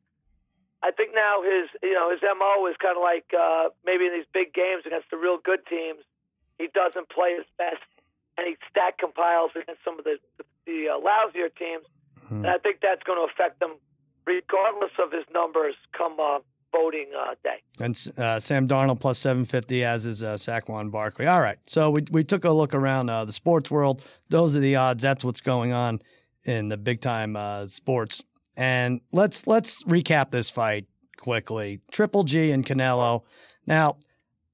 I 0.82 0.90
think 0.90 1.14
now 1.14 1.42
his 1.42 1.70
you 1.82 1.94
know 1.94 2.10
his 2.10 2.20
mo 2.22 2.66
is 2.66 2.76
kind 2.78 2.96
of 2.96 3.02
like 3.02 3.26
uh, 3.32 3.70
maybe 3.84 4.06
in 4.06 4.12
these 4.12 4.28
big 4.32 4.52
games 4.52 4.84
against 4.86 5.10
the 5.10 5.16
real 5.16 5.38
good 5.38 5.64
teams, 5.66 6.02
he 6.58 6.68
doesn't 6.72 7.08
play 7.08 7.34
his 7.36 7.46
best, 7.58 7.84
and 8.36 8.46
he 8.46 8.56
stack 8.70 8.98
compiles 8.98 9.50
against 9.56 9.82
some 9.84 9.98
of 9.98 10.04
the 10.04 10.18
the 10.66 10.90
uh, 10.90 11.00
lousier 11.00 11.50
teams. 11.54 11.86
And 12.28 12.46
I 12.48 12.58
think 12.58 12.80
that's 12.82 13.04
going 13.04 13.22
to 13.22 13.32
affect 13.32 13.62
him, 13.62 13.78
regardless 14.26 14.90
of 14.98 15.12
his 15.12 15.22
numbers 15.32 15.76
come 15.96 16.18
uh, 16.18 16.40
voting 16.72 17.06
uh, 17.18 17.34
day. 17.42 17.62
And 17.80 18.08
uh, 18.18 18.40
Sam 18.40 18.68
Darnold 18.68 19.00
plus 19.00 19.18
750, 19.18 19.84
as 19.84 20.06
is 20.06 20.22
uh, 20.22 20.34
Saquon 20.34 20.90
Barkley. 20.90 21.26
All 21.26 21.40
right. 21.40 21.58
So 21.66 21.90
we, 21.90 22.04
we 22.10 22.24
took 22.24 22.44
a 22.44 22.50
look 22.50 22.74
around 22.74 23.08
uh, 23.10 23.24
the 23.24 23.32
sports 23.32 23.70
world. 23.70 24.04
Those 24.28 24.56
are 24.56 24.60
the 24.60 24.76
odds. 24.76 25.02
That's 25.02 25.24
what's 25.24 25.40
going 25.40 25.72
on 25.72 26.00
in 26.44 26.68
the 26.68 26.76
big 26.76 27.00
time 27.00 27.36
uh, 27.36 27.66
sports. 27.66 28.24
And 28.56 29.00
let's 29.12 29.46
let's 29.46 29.82
recap 29.82 30.30
this 30.30 30.48
fight 30.48 30.86
quickly. 31.18 31.80
Triple 31.90 32.24
G 32.24 32.52
and 32.52 32.64
Canelo. 32.64 33.22
Now, 33.66 33.96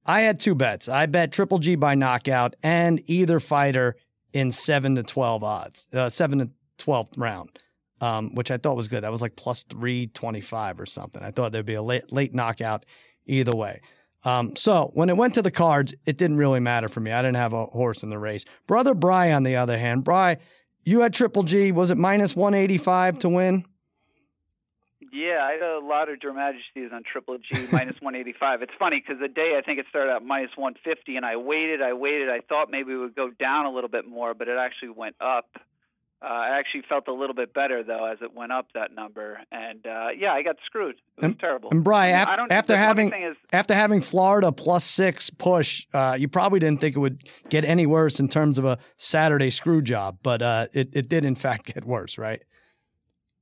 I 0.05 0.21
had 0.21 0.39
two 0.39 0.55
bets. 0.55 0.89
I 0.89 1.05
bet 1.05 1.31
Triple 1.31 1.59
G 1.59 1.75
by 1.75 1.95
knockout 1.95 2.55
and 2.63 3.01
either 3.05 3.39
fighter 3.39 3.95
in 4.33 4.51
seven 4.51 4.95
to 4.95 5.03
twelve 5.03 5.43
odds, 5.43 5.87
uh, 5.93 6.09
seven 6.09 6.39
to 6.39 6.49
twelve 6.77 7.07
round, 7.15 7.57
um, 8.03 8.35
which 8.35 8.51
I 8.51 8.57
thought 8.57 8.75
was 8.75 8.89
good. 8.89 9.03
That 9.03 9.13
was 9.13 9.21
like 9.21 9.37
plus 9.37 9.63
three 9.63 10.07
twenty 10.07 10.41
five 10.41 10.77
or 10.79 10.85
something. 10.85 11.23
I 11.23 11.31
thought 11.31 11.53
there'd 11.53 11.65
be 11.65 11.75
a 11.75 11.81
late 11.81 12.11
late 12.11 12.33
knockout 12.33 12.85
either 13.25 13.55
way. 13.55 13.79
Um, 14.25 14.57
so 14.57 14.91
when 14.93 15.09
it 15.09 15.15
went 15.15 15.35
to 15.35 15.41
the 15.41 15.51
cards, 15.51 15.93
it 16.05 16.17
didn't 16.17 16.37
really 16.37 16.59
matter 16.59 16.89
for 16.89 16.99
me. 16.99 17.11
I 17.11 17.21
didn't 17.21 17.37
have 17.37 17.53
a 17.53 17.65
horse 17.65 18.03
in 18.03 18.09
the 18.09 18.19
race. 18.19 18.43
Brother 18.67 18.93
Bry, 18.93 19.31
on 19.31 19.43
the 19.43 19.55
other 19.55 19.77
hand, 19.77 20.03
Bry, 20.03 20.37
you 20.83 20.99
had 20.99 21.13
Triple 21.13 21.43
G. 21.43 21.71
Was 21.71 21.91
it 21.91 21.97
minus 21.97 22.35
one 22.35 22.53
eighty 22.53 22.77
five 22.77 23.19
to 23.19 23.29
win? 23.29 23.63
Yeah, 25.13 25.45
I 25.47 25.53
had 25.53 25.61
a 25.61 25.79
lot 25.79 26.09
of 26.09 26.19
dramatities 26.19 26.89
on 26.91 27.03
Triple 27.09 27.37
G 27.37 27.67
minus 27.71 28.01
185. 28.01 28.63
It's 28.63 28.73
funny 28.77 28.99
because 28.99 29.21
the 29.21 29.27
day 29.29 29.55
I 29.57 29.61
think 29.61 29.79
it 29.79 29.85
started 29.87 30.11
at 30.11 30.25
minus 30.25 30.51
150, 30.57 31.15
and 31.15 31.25
I 31.25 31.37
waited, 31.37 31.81
I 31.81 31.93
waited. 31.93 32.29
I 32.29 32.39
thought 32.49 32.69
maybe 32.69 32.93
it 32.93 32.97
would 32.97 33.15
go 33.15 33.29
down 33.29 33.65
a 33.65 33.71
little 33.71 33.91
bit 33.91 34.07
more, 34.07 34.33
but 34.33 34.47
it 34.47 34.57
actually 34.57 34.89
went 34.89 35.15
up. 35.21 35.45
Uh, 36.23 36.27
I 36.27 36.57
actually 36.57 36.83
felt 36.87 37.09
a 37.09 37.13
little 37.13 37.35
bit 37.35 37.53
better 37.53 37.83
though 37.83 38.05
as 38.05 38.19
it 38.21 38.33
went 38.33 38.53
up 38.53 38.67
that 38.73 38.95
number, 38.95 39.41
and 39.51 39.85
uh, 39.85 40.07
yeah, 40.17 40.31
I 40.31 40.41
got 40.41 40.55
screwed. 40.65 40.95
It 40.95 41.01
was 41.17 41.25
and, 41.25 41.39
terrible. 41.39 41.69
And 41.69 41.85
I 41.87 42.09
after, 42.11 42.35
don't- 42.37 42.51
after 42.51 42.77
having 42.77 43.11
is- 43.11 43.35
after 43.51 43.73
having 43.73 43.99
Florida 43.99 44.51
plus 44.53 44.85
six 44.85 45.29
push, 45.29 45.85
uh, 45.93 46.15
you 46.17 46.29
probably 46.29 46.59
didn't 46.59 46.79
think 46.79 46.95
it 46.95 46.99
would 46.99 47.27
get 47.49 47.65
any 47.65 47.85
worse 47.85 48.21
in 48.21 48.29
terms 48.29 48.57
of 48.57 48.63
a 48.63 48.77
Saturday 48.95 49.49
screw 49.49 49.81
job, 49.81 50.19
but 50.23 50.41
uh, 50.41 50.67
it 50.71 50.89
it 50.93 51.09
did 51.09 51.25
in 51.25 51.35
fact 51.35 51.65
get 51.73 51.83
worse, 51.83 52.17
right? 52.17 52.41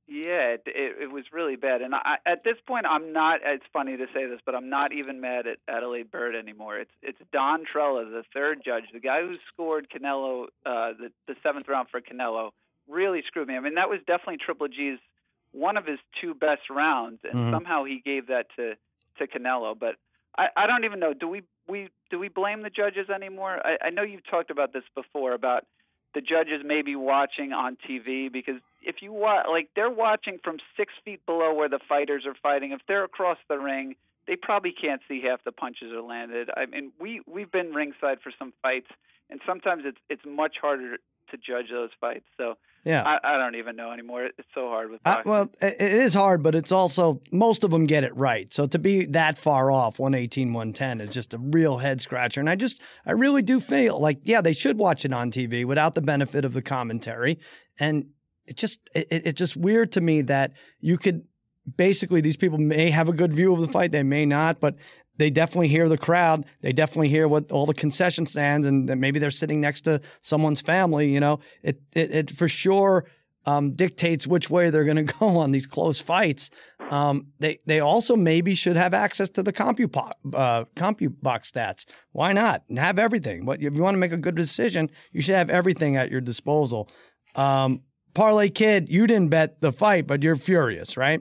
Yeah, 0.08 0.54
it, 0.54 0.62
it, 0.66 1.04
it 1.04 1.10
was 1.12 1.24
really 1.32 1.56
bad. 1.56 1.80
And 1.80 1.94
I, 1.94 2.16
at 2.26 2.44
this 2.44 2.56
point, 2.66 2.84
I'm 2.84 3.14
not. 3.14 3.40
It's 3.44 3.64
funny 3.72 3.96
to 3.96 4.06
say 4.12 4.26
this, 4.26 4.40
but 4.44 4.54
I'm 4.54 4.68
not 4.68 4.92
even 4.92 5.22
mad 5.22 5.46
at 5.46 5.56
Adalaide 5.74 6.10
Byrd 6.10 6.34
anymore. 6.34 6.78
It's 6.78 6.90
it's 7.00 7.18
Don 7.32 7.64
Trella, 7.64 8.04
the 8.04 8.24
third 8.34 8.60
judge, 8.62 8.84
the 8.92 9.00
guy 9.00 9.22
who 9.22 9.34
scored 9.34 9.88
Canelo, 9.88 10.48
uh, 10.66 10.92
the 10.98 11.12
the 11.26 11.36
seventh 11.42 11.66
round 11.66 11.88
for 11.88 12.02
Canelo, 12.02 12.50
really 12.88 13.22
screwed 13.26 13.48
me. 13.48 13.56
I 13.56 13.60
mean, 13.60 13.74
that 13.74 13.88
was 13.88 14.00
definitely 14.06 14.38
Triple 14.38 14.68
G's 14.68 14.98
one 15.52 15.76
of 15.76 15.84
his 15.86 15.98
two 16.20 16.34
best 16.34 16.70
rounds, 16.70 17.20
and 17.24 17.34
Mhm. 17.34 17.50
somehow 17.50 17.84
he 17.84 18.00
gave 18.00 18.26
that 18.28 18.46
to 18.56 18.76
to 19.18 19.26
Canelo. 19.26 19.78
But 19.78 19.96
I, 20.38 20.48
I 20.56 20.66
don't 20.66 20.84
even 20.84 20.98
know. 20.98 21.12
Do 21.12 21.28
we 21.28 21.42
we 21.68 21.90
do 22.10 22.18
we 22.18 22.28
blame 22.28 22.62
the 22.62 22.70
judges 22.70 23.10
anymore? 23.10 23.60
I, 23.64 23.76
I 23.86 23.90
know 23.90 24.02
you've 24.02 24.24
talked 24.26 24.50
about 24.50 24.72
this 24.72 24.84
before 24.94 25.32
about 25.34 25.66
the 26.14 26.20
judges 26.22 26.62
maybe 26.64 26.96
watching 26.96 27.52
on 27.52 27.76
TV 27.88 28.30
because 28.32 28.60
if 28.82 29.02
you 29.02 29.12
watch, 29.12 29.46
like 29.48 29.70
they're 29.76 29.90
watching 29.90 30.38
from 30.42 30.58
six 30.76 30.92
feet 31.04 31.24
below 31.26 31.52
where 31.54 31.68
the 31.68 31.78
fighters 31.78 32.24
are 32.26 32.34
fighting. 32.34 32.72
If 32.72 32.80
they're 32.86 33.04
across 33.04 33.38
the 33.48 33.58
ring, 33.58 33.96
they 34.26 34.36
probably 34.36 34.72
can't 34.72 35.02
see 35.08 35.20
half 35.22 35.44
the 35.44 35.52
punches 35.52 35.92
are 35.92 36.02
landed. 36.02 36.50
I 36.56 36.66
mean, 36.66 36.92
we 36.98 37.20
we've 37.26 37.50
been 37.50 37.72
ringside 37.74 38.20
for 38.22 38.32
some 38.38 38.52
fights, 38.62 38.88
and 39.28 39.40
sometimes 39.46 39.84
it's 39.84 39.98
it's 40.08 40.24
much 40.26 40.56
harder 40.60 40.96
to 41.32 41.36
judge 41.36 41.66
those 41.70 41.90
fights. 42.00 42.24
So 42.36 42.54
Yeah. 42.84 43.02
I, 43.02 43.34
I 43.34 43.36
don't 43.38 43.56
even 43.56 43.76
know 43.76 43.90
anymore. 43.92 44.24
It's 44.24 44.48
so 44.54 44.68
hard 44.68 44.90
with 44.90 45.00
well, 45.24 45.50
it, 45.60 45.80
is 45.80 46.14
hard, 46.14 46.42
but 46.42 46.54
it's 46.54 46.72
also 46.72 47.20
most 47.32 47.64
of 47.64 47.70
them 47.70 47.86
get 47.86 48.04
it 48.04 48.16
right. 48.16 48.52
So 48.52 48.66
to 48.68 48.78
be 48.78 49.04
that 49.06 49.38
far 49.38 49.70
off, 49.70 49.98
118, 49.98 50.52
110 50.52 51.00
is 51.00 51.12
just 51.12 51.34
a 51.34 51.38
real 51.38 51.78
head 51.78 52.00
scratcher. 52.00 52.40
And 52.40 52.48
I 52.48 52.54
just, 52.56 52.80
I 53.04 53.12
really 53.12 53.42
do 53.42 53.58
feel 53.60 54.00
like, 54.00 54.20
yeah, 54.22 54.40
they 54.40 54.52
should 54.52 54.78
watch 54.78 55.04
it 55.04 55.12
on 55.12 55.30
TV 55.30 55.64
without 55.64 55.94
the 55.94 56.02
benefit 56.02 56.44
of 56.44 56.52
the 56.54 56.62
commentary. 56.62 57.38
And 57.78 58.06
it 58.46 58.56
just, 58.56 58.80
it- 58.94 59.06
it's 59.10 59.38
just 59.38 59.56
weird 59.56 59.92
to 59.92 60.00
me 60.00 60.22
that 60.22 60.52
you 60.80 60.98
could 60.98 61.22
basically, 61.76 62.20
these 62.20 62.36
people 62.36 62.58
may 62.58 62.90
have 62.90 63.08
a 63.08 63.12
good 63.12 63.32
view 63.32 63.54
of 63.54 63.60
the 63.60 63.68
fight, 63.68 63.92
they 63.92 64.02
may 64.02 64.26
not, 64.26 64.58
but 64.58 64.74
they 65.22 65.30
definitely 65.30 65.68
hear 65.68 65.88
the 65.88 65.96
crowd. 65.96 66.44
They 66.62 66.72
definitely 66.72 67.08
hear 67.08 67.28
what 67.28 67.52
all 67.52 67.64
the 67.64 67.74
concession 67.74 68.26
stands, 68.26 68.66
and 68.66 68.86
maybe 69.00 69.20
they're 69.20 69.30
sitting 69.30 69.60
next 69.60 69.82
to 69.82 70.00
someone's 70.20 70.60
family. 70.60 71.10
You 71.10 71.20
know, 71.20 71.38
it 71.62 71.80
it, 71.94 72.10
it 72.10 72.30
for 72.32 72.48
sure 72.48 73.06
um, 73.46 73.70
dictates 73.70 74.26
which 74.26 74.50
way 74.50 74.70
they're 74.70 74.82
going 74.82 74.96
to 75.06 75.14
go 75.14 75.38
on 75.38 75.52
these 75.52 75.64
close 75.64 76.00
fights. 76.00 76.50
Um, 76.90 77.28
they 77.38 77.60
they 77.66 77.78
also 77.78 78.16
maybe 78.16 78.56
should 78.56 78.74
have 78.74 78.94
access 78.94 79.28
to 79.30 79.44
the 79.44 79.52
CompuBox 79.52 80.10
uh, 80.34 80.64
CompuBox 80.74 81.52
stats. 81.52 81.86
Why 82.10 82.32
not? 82.32 82.64
And 82.68 82.80
have 82.80 82.98
everything. 82.98 83.44
But 83.44 83.62
if 83.62 83.76
you 83.76 83.82
want 83.82 83.94
to 83.94 84.00
make 84.00 84.10
a 84.10 84.16
good 84.16 84.34
decision, 84.34 84.90
you 85.12 85.22
should 85.22 85.36
have 85.36 85.50
everything 85.50 85.94
at 85.94 86.10
your 86.10 86.20
disposal. 86.20 86.90
Um, 87.36 87.82
Parlay 88.12 88.48
Kid, 88.48 88.88
you 88.88 89.06
didn't 89.06 89.28
bet 89.28 89.60
the 89.60 89.72
fight, 89.72 90.08
but 90.08 90.24
you're 90.24 90.34
furious, 90.34 90.96
right? 90.96 91.20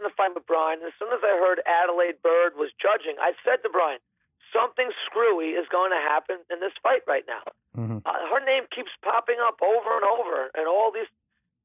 Watching 0.00 0.08
the 0.08 0.16
fight 0.16 0.32
with 0.34 0.46
Brian, 0.48 0.80
and 0.80 0.88
as 0.88 0.96
soon 0.98 1.12
as 1.12 1.20
I 1.20 1.36
heard 1.36 1.60
Adalaide 1.68 2.22
Byrd 2.24 2.56
was 2.56 2.72
judging, 2.80 3.20
I 3.20 3.32
said 3.44 3.60
to 3.64 3.68
Brian, 3.68 4.00
something 4.48 4.88
screwy 5.04 5.52
is 5.60 5.68
going 5.68 5.90
to 5.92 6.00
happen 6.00 6.38
in 6.48 6.56
this 6.60 6.72
fight 6.82 7.02
right 7.06 7.26
now. 7.28 7.44
Mhm. 7.76 8.00
Uh, 8.06 8.26
her 8.32 8.40
name 8.40 8.64
keeps 8.72 8.90
popping 9.02 9.38
up 9.40 9.60
over 9.60 9.92
and 9.96 10.04
over 10.04 10.50
in 10.56 10.64
all 10.66 10.90
these 10.90 11.08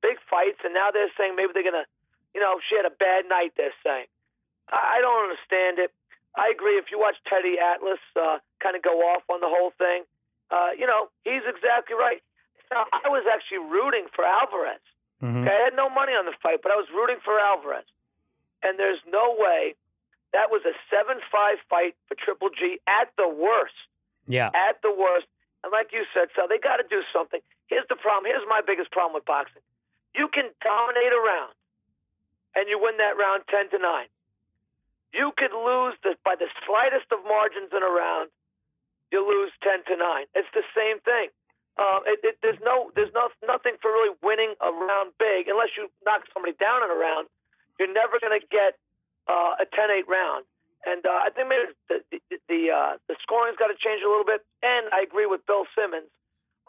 big 0.01 0.19
fights, 0.27 0.59
and 0.65 0.73
now 0.73 0.91
they're 0.91 1.09
saying 1.15 1.35
maybe 1.35 1.53
they're 1.53 1.63
going 1.63 1.79
to, 1.79 1.87
you 2.33 2.41
know, 2.41 2.59
she 2.67 2.75
had 2.75 2.85
a 2.85 2.89
bad 2.91 3.25
night, 3.27 3.53
they're 3.55 3.73
saying. 3.83 4.07
I, 4.67 4.97
I 4.99 5.01
don't 5.01 5.23
understand 5.23 5.79
it. 5.79 5.93
I 6.35 6.49
agree. 6.49 6.77
If 6.77 6.91
you 6.91 6.99
watch 6.99 7.15
Teddy 7.27 7.57
Atlas 7.57 7.99
uh, 8.19 8.39
kind 8.59 8.75
of 8.75 8.81
go 8.81 8.99
off 9.15 9.23
on 9.29 9.39
the 9.39 9.47
whole 9.47 9.71
thing, 9.79 10.03
uh, 10.51 10.71
you 10.77 10.85
know, 10.85 11.09
he's 11.23 11.43
exactly 11.45 11.95
right. 11.95 12.21
Now, 12.69 12.85
I 12.91 13.07
was 13.07 13.23
actually 13.31 13.59
rooting 13.59 14.07
for 14.13 14.25
Alvarez. 14.25 14.81
Mhm. 15.23 15.47
Okay, 15.47 15.55
I 15.55 15.61
had 15.63 15.73
no 15.75 15.87
money 15.89 16.13
on 16.13 16.25
the 16.25 16.33
fight, 16.43 16.61
but 16.61 16.73
I 16.73 16.75
was 16.75 16.89
rooting 16.91 17.21
for 17.21 17.39
Alvarez. 17.39 17.85
And 18.65 18.81
there's 18.81 18.99
no 19.05 19.37
way 19.37 19.77
that 20.33 20.49
was 20.49 20.65
a 20.65 20.73
7 20.89 21.21
5 21.21 21.57
fight 21.69 21.93
for 22.09 22.17
Triple 22.17 22.49
G 22.49 22.81
at 22.89 23.13
the 23.15 23.29
worst. 23.29 23.77
Yeah. 24.25 24.49
At 24.51 24.81
the 24.81 24.89
worst. 24.89 25.29
And 25.63 25.69
like 25.69 25.93
you 25.93 26.03
said, 26.11 26.33
so 26.35 26.49
they 26.49 26.57
got 26.57 26.81
to 26.81 26.87
do 26.89 27.05
something. 27.13 27.39
Here's 27.69 27.85
the 27.87 27.95
problem. 27.95 28.25
Here's 28.27 28.45
my 28.49 28.59
biggest 28.65 28.89
problem 28.89 29.13
with 29.13 29.25
boxing. 29.25 29.61
You 30.17 30.27
can 30.27 30.49
dominate 30.59 31.13
a 31.13 31.21
round, 31.21 31.53
and 32.53 32.65
you 32.67 32.81
win 32.81 32.97
that 32.97 33.15
round 33.17 33.45
10 33.47 33.69
to 33.73 33.79
9. 33.79 34.07
You 35.13 35.31
could 35.39 35.55
lose 35.55 35.95
the, 36.03 36.19
by 36.27 36.35
the 36.35 36.51
slightest 36.67 37.07
of 37.15 37.23
margins 37.23 37.71
in 37.71 37.79
a 37.79 37.91
round. 37.91 38.29
You 39.11 39.23
lose 39.23 39.55
10 39.63 39.87
to 39.87 39.95
9. 39.95 40.25
It's 40.35 40.51
the 40.51 40.65
same 40.75 40.99
thing. 41.01 41.31
Uh, 41.75 41.99
it, 42.07 42.19
it, 42.23 42.35
there's 42.43 42.59
no, 42.63 42.91
there's 42.95 43.11
no, 43.11 43.27
nothing 43.43 43.75
for 43.81 43.91
really 43.91 44.15
winning 44.23 44.55
a 44.63 44.71
round 44.71 45.11
big 45.19 45.47
unless 45.51 45.75
you 45.75 45.91
knock 46.07 46.23
somebody 46.31 46.55
down 46.55 46.83
in 46.83 46.89
a 46.91 46.95
round. 46.95 47.27
You're 47.79 47.91
never 47.91 48.19
going 48.19 48.39
to 48.39 48.45
get 48.47 48.79
uh, 49.27 49.61
a 49.61 49.65
10-8 49.67 50.07
round. 50.07 50.45
And 50.85 51.01
uh, 51.05 51.09
I 51.09 51.33
think 51.33 51.49
maybe 51.49 51.73
the 51.89 51.97
the 52.13 52.19
the, 52.45 52.61
uh, 52.69 53.01
the 53.09 53.17
scoring's 53.17 53.57
got 53.57 53.73
to 53.73 53.77
change 53.81 54.05
a 54.05 54.09
little 54.09 54.23
bit. 54.23 54.45
And 54.61 54.85
I 54.93 55.01
agree 55.01 55.25
with 55.25 55.41
Bill 55.49 55.65
Simmons. 55.73 56.13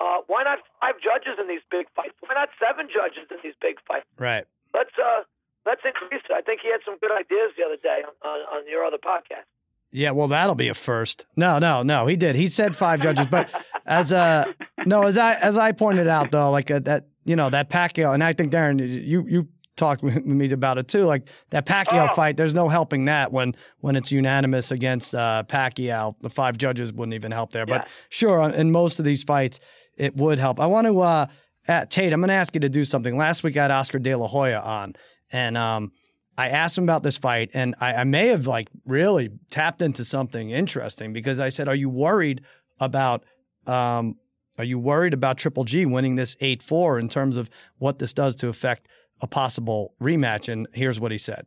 Uh, 0.00 0.24
why 0.26 0.42
not 0.42 0.58
five 0.80 0.96
judges 1.04 1.36
in 1.40 1.48
these 1.48 1.64
big 1.70 1.86
fights? 1.94 2.16
Why 2.20 2.32
not 2.32 2.48
seven 2.56 2.88
judges 2.88 3.28
in 3.30 3.36
these 3.44 3.56
big 3.60 3.76
fights? 3.86 4.08
Right. 4.16 4.48
Let's 4.72 4.92
uh, 4.96 5.28
let's 5.64 5.80
increase 5.84 6.24
it. 6.24 6.32
I 6.32 6.40
think 6.40 6.60
he 6.64 6.70
had 6.72 6.80
some 6.84 6.96
good 6.98 7.12
ideas 7.12 7.52
the 7.56 7.64
other 7.64 7.76
day 7.76 8.04
on, 8.24 8.38
on, 8.56 8.68
your 8.68 8.84
other 8.84 8.98
podcast. 8.98 9.44
Yeah, 9.90 10.10
well, 10.10 10.28
that'll 10.28 10.54
be 10.54 10.68
a 10.68 10.74
first. 10.74 11.26
No, 11.36 11.58
no, 11.58 11.82
no. 11.82 12.06
He 12.06 12.16
did. 12.16 12.36
He 12.36 12.48
said 12.48 12.76
five 12.76 13.00
judges, 13.00 13.26
but 13.26 13.52
as 13.86 14.12
uh 14.12 14.52
no, 14.84 15.04
as 15.04 15.18
I 15.18 15.34
as 15.34 15.56
I 15.56 15.72
pointed 15.72 16.08
out 16.08 16.30
though, 16.30 16.50
like 16.50 16.70
uh, 16.70 16.80
that 16.80 17.06
you 17.24 17.36
know 17.36 17.50
that 17.50 17.68
Pacquiao, 17.68 18.14
and 18.14 18.24
I 18.24 18.32
think 18.32 18.52
Darren, 18.52 18.80
you 18.80 19.26
you 19.28 19.48
talked 19.76 20.02
with 20.02 20.24
me 20.24 20.50
about 20.50 20.78
it 20.78 20.88
too. 20.88 21.04
Like 21.04 21.28
that 21.50 21.66
Pacquiao 21.66 22.08
Oh. 22.10 22.14
fight, 22.14 22.36
there's 22.36 22.54
no 22.54 22.68
helping 22.68 23.04
that 23.06 23.32
when 23.32 23.54
when 23.80 23.96
it's 23.96 24.10
unanimous 24.10 24.70
against 24.70 25.14
uh, 25.14 25.44
Pacquiao. 25.46 26.14
The 26.20 26.30
five 26.30 26.58
judges 26.58 26.92
wouldn't 26.92 27.14
even 27.14 27.32
help 27.32 27.52
there. 27.52 27.66
But 27.66 27.88
sure, 28.08 28.48
in 28.50 28.70
most 28.72 28.98
of 28.98 29.04
these 29.04 29.22
fights, 29.22 29.60
it 29.96 30.16
would 30.16 30.38
help. 30.38 30.60
I 30.60 30.66
want 30.66 30.86
to 30.86 31.00
uh, 31.00 31.26
at 31.68 31.90
Tate. 31.90 32.12
I'm 32.12 32.20
going 32.20 32.28
to 32.28 32.34
ask 32.34 32.54
you 32.54 32.60
to 32.60 32.68
do 32.68 32.84
something. 32.84 33.16
Last 33.16 33.42
week 33.42 33.56
I 33.56 33.62
had 33.62 33.70
Oscar 33.70 33.98
De 33.98 34.14
La 34.14 34.26
Hoya 34.26 34.60
on, 34.60 34.94
and 35.30 35.56
um. 35.56 35.92
I 36.38 36.50
asked 36.50 36.76
him 36.76 36.84
about 36.84 37.02
this 37.02 37.16
fight, 37.16 37.52
and 37.54 37.74
I, 37.80 37.94
I 37.94 38.04
may 38.04 38.26
have 38.26 38.46
like 38.46 38.68
really 38.84 39.30
tapped 39.48 39.80
into 39.80 40.04
something 40.04 40.50
interesting 40.50 41.14
because 41.14 41.40
I 41.40 41.48
said, 41.48 41.66
"Are 41.66 41.74
you 41.74 41.88
worried 41.88 42.42
about? 42.78 43.24
Um, 43.66 44.16
are 44.58 44.64
you 44.64 44.78
worried 44.78 45.14
about 45.14 45.38
Triple 45.38 45.64
G 45.64 45.86
winning 45.86 46.16
this 46.16 46.36
eight 46.42 46.62
four 46.62 46.98
in 46.98 47.08
terms 47.08 47.38
of 47.38 47.48
what 47.78 48.00
this 48.00 48.12
does 48.12 48.36
to 48.36 48.48
affect 48.48 48.86
a 49.20 49.26
possible 49.26 49.94
rematch?" 50.00 50.52
And 50.52 50.66
here's 50.72 50.98
what 51.00 51.12
he 51.12 51.18
said: 51.18 51.46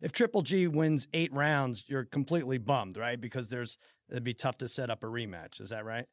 If 0.00 0.12
Triple 0.12 0.42
G 0.42 0.66
wins 0.66 1.06
eight 1.12 1.32
rounds, 1.32 1.84
you're 1.88 2.04
completely 2.04 2.58
bummed, 2.58 2.96
right? 2.96 3.20
Because 3.20 3.48
there's 3.48 3.78
it'd 4.08 4.24
be 4.24 4.34
tough 4.34 4.58
to 4.58 4.68
set 4.68 4.90
up 4.90 5.02
a 5.02 5.06
rematch. 5.06 5.60
Is 5.60 5.70
that 5.70 5.84
right? 5.84 6.06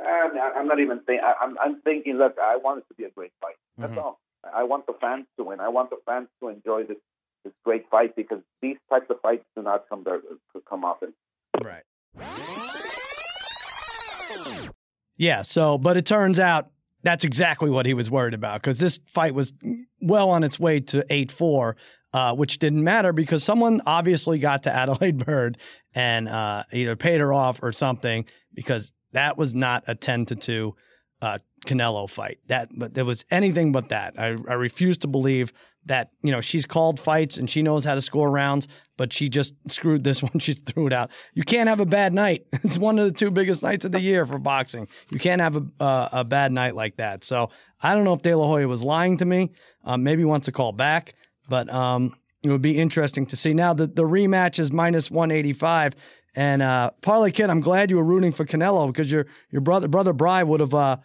I'm, 0.00 0.30
I'm 0.56 0.66
not 0.66 0.80
even 0.80 1.00
thinking. 1.00 1.24
I'm, 1.40 1.56
I'm 1.62 1.80
thinking. 1.82 2.16
Look, 2.16 2.36
I 2.42 2.56
want 2.56 2.78
it 2.80 2.88
to 2.88 2.94
be 2.94 3.04
a 3.04 3.10
great 3.10 3.32
fight. 3.40 3.54
That's 3.78 3.92
Mhm. 3.92 3.98
all. 3.98 4.20
I 4.52 4.62
want 4.64 4.86
the 4.86 4.92
fans 5.00 5.24
to 5.38 5.44
win. 5.44 5.60
I 5.60 5.68
want 5.68 5.90
the 5.90 5.96
fans 6.04 6.28
to 6.40 6.48
enjoy 6.48 6.84
this 6.84 6.98
this 7.44 7.52
great 7.64 7.88
fight 7.90 8.16
because 8.16 8.40
these 8.62 8.76
types 8.90 9.06
of 9.10 9.20
fights 9.20 9.44
do 9.56 9.62
not 9.62 9.84
come 9.88 10.02
there, 10.04 10.20
come 10.68 10.84
often. 10.84 11.12
Right. 11.62 11.82
Yeah. 15.16 15.42
So, 15.42 15.78
but 15.78 15.96
it 15.96 16.06
turns 16.06 16.40
out 16.40 16.70
that's 17.04 17.24
exactly 17.24 17.70
what 17.70 17.86
he 17.86 17.94
was 17.94 18.10
worried 18.10 18.34
about 18.34 18.60
because 18.60 18.78
this 18.78 18.98
fight 19.06 19.34
was 19.34 19.52
well 20.00 20.30
on 20.30 20.42
its 20.42 20.58
way 20.58 20.80
to 20.80 21.04
eight 21.10 21.30
four. 21.30 21.76
Uh, 22.12 22.32
which 22.32 22.60
didn't 22.60 22.84
matter 22.84 23.12
because 23.12 23.42
someone 23.42 23.80
obviously 23.86 24.38
got 24.38 24.62
to 24.62 24.70
Adalaide 24.72 25.18
Byrd 25.26 25.58
and 25.96 26.28
uh, 26.28 26.62
either 26.72 26.94
paid 26.94 27.20
her 27.20 27.32
off 27.32 27.60
or 27.60 27.72
something 27.72 28.24
because 28.54 28.92
that 29.14 29.36
was 29.36 29.52
not 29.52 29.82
a 29.88 29.96
10 29.96 30.26
to 30.26 30.36
2 30.36 30.76
uh, 31.24 31.38
Canelo 31.64 32.08
fight. 32.08 32.38
That, 32.48 32.68
but 32.76 32.92
there 32.92 33.06
was 33.06 33.24
anything 33.30 33.72
but 33.72 33.88
that. 33.88 34.14
I, 34.18 34.36
I 34.48 34.54
refuse 34.54 34.98
to 34.98 35.06
believe 35.08 35.52
that 35.86 36.10
you 36.22 36.30
know 36.30 36.40
she's 36.40 36.64
called 36.66 36.98
fights 37.00 37.36
and 37.36 37.48
she 37.48 37.62
knows 37.62 37.84
how 37.84 37.94
to 37.94 38.00
score 38.02 38.30
rounds, 38.30 38.68
but 38.98 39.12
she 39.12 39.28
just 39.30 39.54
screwed 39.68 40.04
this 40.04 40.22
one. 40.28 40.38
She 40.38 40.52
threw 40.52 40.86
it 40.86 40.92
out. 40.92 41.10
You 41.32 41.42
can't 41.42 41.68
have 41.68 41.80
a 41.80 41.86
bad 41.86 42.12
night. 42.12 42.46
It's 42.64 42.78
one 42.78 42.98
of 42.98 43.06
the 43.06 43.12
two 43.12 43.30
biggest 43.30 43.62
nights 43.62 43.84
of 43.84 43.92
the 43.92 44.00
year 44.00 44.26
for 44.26 44.38
boxing. 44.38 44.88
You 45.10 45.18
can't 45.18 45.40
have 45.40 45.56
a 45.56 45.64
uh, 45.80 46.08
a 46.12 46.24
bad 46.24 46.52
night 46.52 46.74
like 46.74 46.96
that. 46.96 47.24
So 47.24 47.48
I 47.82 47.94
don't 47.94 48.04
know 48.04 48.14
if 48.14 48.22
De 48.22 48.34
La 48.34 48.46
Hoya 48.46 48.68
was 48.68 48.84
lying 48.84 49.16
to 49.18 49.24
me. 49.24 49.52
Um, 49.84 50.02
maybe 50.02 50.24
wants 50.24 50.46
to 50.46 50.52
call 50.52 50.72
back, 50.72 51.14
but 51.48 51.72
um, 51.72 52.14
it 52.42 52.50
would 52.50 52.62
be 52.62 52.78
interesting 52.78 53.26
to 53.26 53.36
see. 53.36 53.54
Now 53.54 53.72
the 53.72 53.86
the 53.86 54.04
rematch 54.04 54.58
is 54.58 54.70
minus 54.70 55.10
one 55.10 55.30
eighty 55.30 55.54
five. 55.54 55.94
And 56.36 56.62
uh, 56.62 56.90
Parlay 57.00 57.30
Kid, 57.30 57.48
I'm 57.48 57.60
glad 57.60 57.90
you 57.90 57.96
were 57.96 58.04
rooting 58.04 58.32
for 58.32 58.44
Canelo 58.44 58.88
because 58.88 59.10
your 59.10 59.26
your 59.50 59.60
brother 59.60 59.88
brother 59.88 60.12
Bry 60.12 60.42
would 60.42 60.60
have 60.60 60.74
uh, 60.74 60.96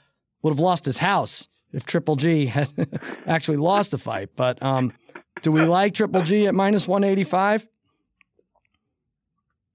would 0.41 0.51
have 0.51 0.60
lost 0.60 0.86
his 0.86 0.98
house 0.98 1.48
if 1.74 1.86
Triple 1.86 2.15
G 2.15 2.46
had 2.48 2.69
actually 3.27 3.58
lost 3.58 3.91
the 3.91 3.98
fight. 3.98 4.29
But 4.36 4.62
um, 4.63 4.93
do 5.41 5.51
we 5.51 5.62
like 5.65 5.93
Triple 5.93 6.22
G 6.22 6.48
at 6.48 6.55
minus 6.55 6.88
185? 6.88 7.67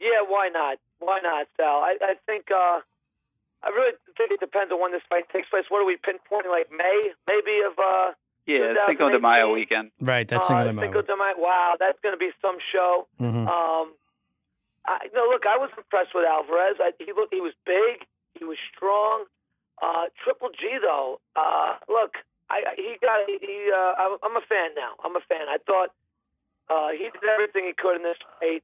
Yeah, 0.01 0.09
why 0.29 0.49
not? 0.53 0.79
Why 0.99 1.21
not, 1.23 1.47
Sal? 1.57 1.67
I, 1.85 1.97
I 2.03 2.15
think 2.27 2.47
uh, 2.51 2.81
I 3.63 3.69
really 3.69 3.93
think 4.17 4.31
it 4.33 4.41
depends 4.41 4.73
on 4.73 4.81
when 4.81 4.93
this 4.93 5.03
fight 5.09 5.25
takes 5.33 5.49
place. 5.49 5.65
What 5.69 5.81
are 5.81 5.87
we 5.87 5.97
pinpointing? 5.97 6.51
Like 6.51 6.69
May, 6.71 7.13
maybe 7.29 7.61
of 7.67 7.79
uh, 7.79 8.13
Yeah, 8.47 8.75
Cinco 8.89 9.09
de 9.09 9.21
2018? 9.21 9.23
Mayo 9.23 9.53
weekend. 9.53 9.91
Right, 10.01 10.27
that's 10.29 10.51
uh, 10.51 10.65
Cinco 10.65 10.65
de 10.65 10.73
Mayo. 10.73 10.87
Cinco 10.87 11.03
de 11.03 11.17
Mayo. 11.17 11.35
Wow, 11.39 11.75
that's 11.79 11.99
going 12.03 12.15
to 12.15 12.19
be 12.19 12.31
some 12.43 12.57
show. 12.73 13.07
Mhm. 13.21 13.47
Um, 13.49 13.93
I, 14.87 15.09
no, 15.15 15.25
look, 15.33 15.47
I 15.47 15.57
was 15.57 15.71
impressed 15.77 16.11
with 16.15 16.25
Alvarez. 16.29 16.77
I, 16.81 16.93
he 16.99 17.13
looked, 17.17 17.33
he 17.33 17.41
was 17.41 17.55
big, 17.65 18.05
he 18.39 18.45
was 18.45 18.59
strong. 18.77 19.25
Uh, 19.83 20.07
Triple 20.23 20.51
G 20.55 20.79
though, 20.81 21.21
uh, 21.37 21.77
look, 21.89 22.15
I, 22.51 22.63
he 22.77 22.97
got 23.01 23.27
he. 23.27 23.71
Uh, 23.73 23.95
I'm- 24.23 24.37
a 24.37 24.43
fan 24.51 24.75
now. 24.75 24.99
I'm 25.05 25.15
a 25.17 25.23
fan. 25.31 25.47
I 25.49 25.59
thought 25.63 25.95
uh, 26.69 26.91
he 26.91 27.07
did 27.11 27.23
everything 27.23 27.67
he 27.67 27.73
could 27.73 27.97
in 27.99 28.03
this 28.03 28.19
fight, 28.41 28.63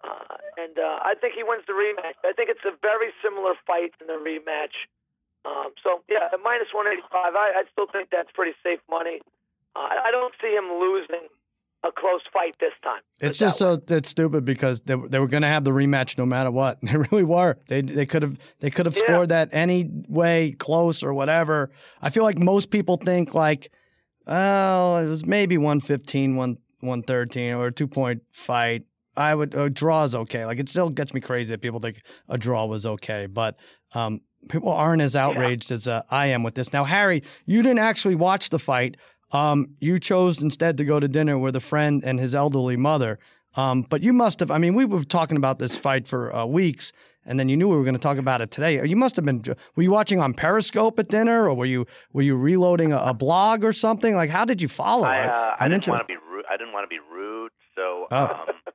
uh, 0.00 0.36
and 0.56 0.78
uh, 0.78 1.04
I 1.04 1.12
think 1.20 1.34
he 1.36 1.42
wins 1.44 1.64
the 1.68 1.76
rematch. 1.76 2.16
I 2.24 2.32
think 2.32 2.48
it's 2.48 2.64
a 2.64 2.72
very 2.80 3.12
similar 3.22 3.52
fight 3.66 3.92
in 4.00 4.06
the 4.08 4.16
rematch. 4.16 4.72
Um, 5.44 5.72
so 5.84 6.00
yeah, 6.08 6.28
minus 6.42 6.72
185, 6.72 7.08
I, 7.36 7.60
I 7.60 7.62
still 7.72 7.86
think 7.92 8.08
that's 8.10 8.30
pretty 8.32 8.56
safe 8.64 8.80
money. 8.88 9.20
Uh, 9.76 9.88
I 9.92 10.08
I 10.08 10.10
don't 10.10 10.34
see 10.40 10.52
him 10.56 10.68
losing 10.80 11.28
a 11.82 11.90
close 11.90 12.20
fight 12.32 12.54
this 12.60 12.72
time. 12.82 13.00
It's 13.20 13.38
just 13.38 13.58
so 13.58 13.78
it's 13.88 14.08
stupid 14.08 14.44
because 14.44 14.80
they, 14.80 14.96
they 14.96 15.18
were 15.18 15.28
going 15.28 15.42
to 15.42 15.48
have 15.48 15.64
the 15.64 15.70
rematch 15.70 16.18
no 16.18 16.26
matter 16.26 16.50
what. 16.50 16.78
They 16.82 16.96
really 16.96 17.24
were. 17.24 17.56
They 17.68 17.80
they 17.80 18.06
could 18.06 18.22
have 18.22 18.38
they 18.60 18.70
could 18.70 18.86
have 18.86 18.96
Yeah. 18.96 19.02
scored 19.04 19.28
that 19.30 19.48
any 19.52 19.88
way 20.08 20.52
close 20.58 21.02
or 21.02 21.14
whatever. 21.14 21.70
I 22.02 22.10
feel 22.10 22.22
like 22.24 22.38
most 22.38 22.70
people 22.70 22.96
think 22.96 23.32
like, 23.34 23.70
oh, 24.26 24.96
it 24.98 25.06
was 25.06 25.24
maybe 25.24 25.56
115, 25.58 26.36
1 26.36 26.58
113 26.80 27.54
or 27.54 27.66
a 27.68 27.72
two 27.72 27.86
point 27.88 28.22
fight. 28.32 28.84
I 29.16 29.34
would 29.34 29.54
a 29.54 29.68
draw 29.68 30.04
is 30.04 30.14
okay. 30.14 30.44
Like 30.46 30.58
it 30.58 30.68
still 30.68 30.88
gets 30.90 31.12
me 31.12 31.20
crazy 31.20 31.50
that 31.54 31.60
people 31.60 31.80
think 31.80 32.02
a 32.28 32.38
draw 32.38 32.64
was 32.66 32.86
okay, 32.86 33.26
but 33.26 33.56
um, 33.94 34.20
people 34.48 34.70
aren't 34.70 35.02
as 35.02 35.16
outraged 35.16 35.70
as 35.72 35.88
uh, 35.88 36.02
I 36.10 36.26
am 36.28 36.42
with 36.42 36.54
this. 36.54 36.72
Now, 36.72 36.84
Harry, 36.84 37.22
you 37.44 37.62
didn't 37.62 37.80
actually 37.80 38.14
watch 38.14 38.50
the 38.50 38.58
fight. 38.58 38.96
Um, 39.32 39.76
you 39.80 39.98
chose 39.98 40.42
instead 40.42 40.76
to 40.78 40.84
go 40.84 40.98
to 41.00 41.08
dinner 41.08 41.38
with 41.38 41.56
a 41.56 41.60
friend 41.60 42.02
and 42.04 42.18
his 42.18 42.34
elderly 42.34 42.76
mother. 42.76 43.18
Um, 43.56 43.82
but 43.82 44.02
you 44.02 44.12
must 44.12 44.40
have. 44.40 44.50
I 44.50 44.58
mean, 44.58 44.74
we 44.74 44.84
were 44.84 45.04
talking 45.04 45.36
about 45.36 45.58
this 45.58 45.76
fight 45.76 46.06
for 46.06 46.34
uh, 46.34 46.46
weeks, 46.46 46.92
and 47.26 47.38
then 47.38 47.48
you 47.48 47.56
knew 47.56 47.68
we 47.68 47.76
were 47.76 47.82
going 47.82 47.94
to 47.96 48.00
talk 48.00 48.16
about 48.18 48.40
it 48.40 48.50
today. 48.52 48.84
You 48.86 48.94
must 48.96 49.16
have 49.16 49.24
been. 49.24 49.42
Were 49.74 49.82
you 49.82 49.90
watching 49.90 50.20
on 50.20 50.34
Periscope 50.34 50.98
at 51.00 51.08
dinner, 51.08 51.48
or 51.48 51.54
were 51.54 51.64
you 51.66 51.84
were 52.12 52.22
you 52.22 52.36
reloading 52.36 52.92
a, 52.92 52.98
a 52.98 53.14
blog 53.14 53.64
or 53.64 53.72
something? 53.72 54.14
Like, 54.14 54.30
how 54.30 54.44
did 54.44 54.62
you 54.62 54.68
follow 54.68 55.04
I, 55.04 55.22
it? 55.24 55.28
uh, 55.30 55.56
I 55.58 55.66
didn't 55.68 55.88
want 55.88 56.00
to 56.02 56.06
be 56.06 56.16
rude. 56.30 56.44
I 56.48 56.56
didn't 56.56 56.72
want 56.72 56.84
to 56.84 56.88
be 56.88 57.00
rude, 57.12 57.50
so 57.74 58.06
Oh. 58.12 58.24
um, 58.48 58.54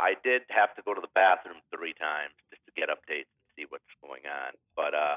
I 0.00 0.14
did 0.22 0.42
have 0.50 0.74
to 0.76 0.82
go 0.82 0.92
to 0.94 1.00
the 1.00 1.08
bathroom 1.14 1.56
three 1.74 1.94
times 1.94 2.32
just 2.50 2.60
to 2.66 2.72
get 2.76 2.88
updates 2.90 3.28
and 3.28 3.48
see 3.56 3.64
what's 3.70 3.84
going 4.02 4.22
on. 4.26 4.52
But 4.76 4.94
uh, 4.94 5.16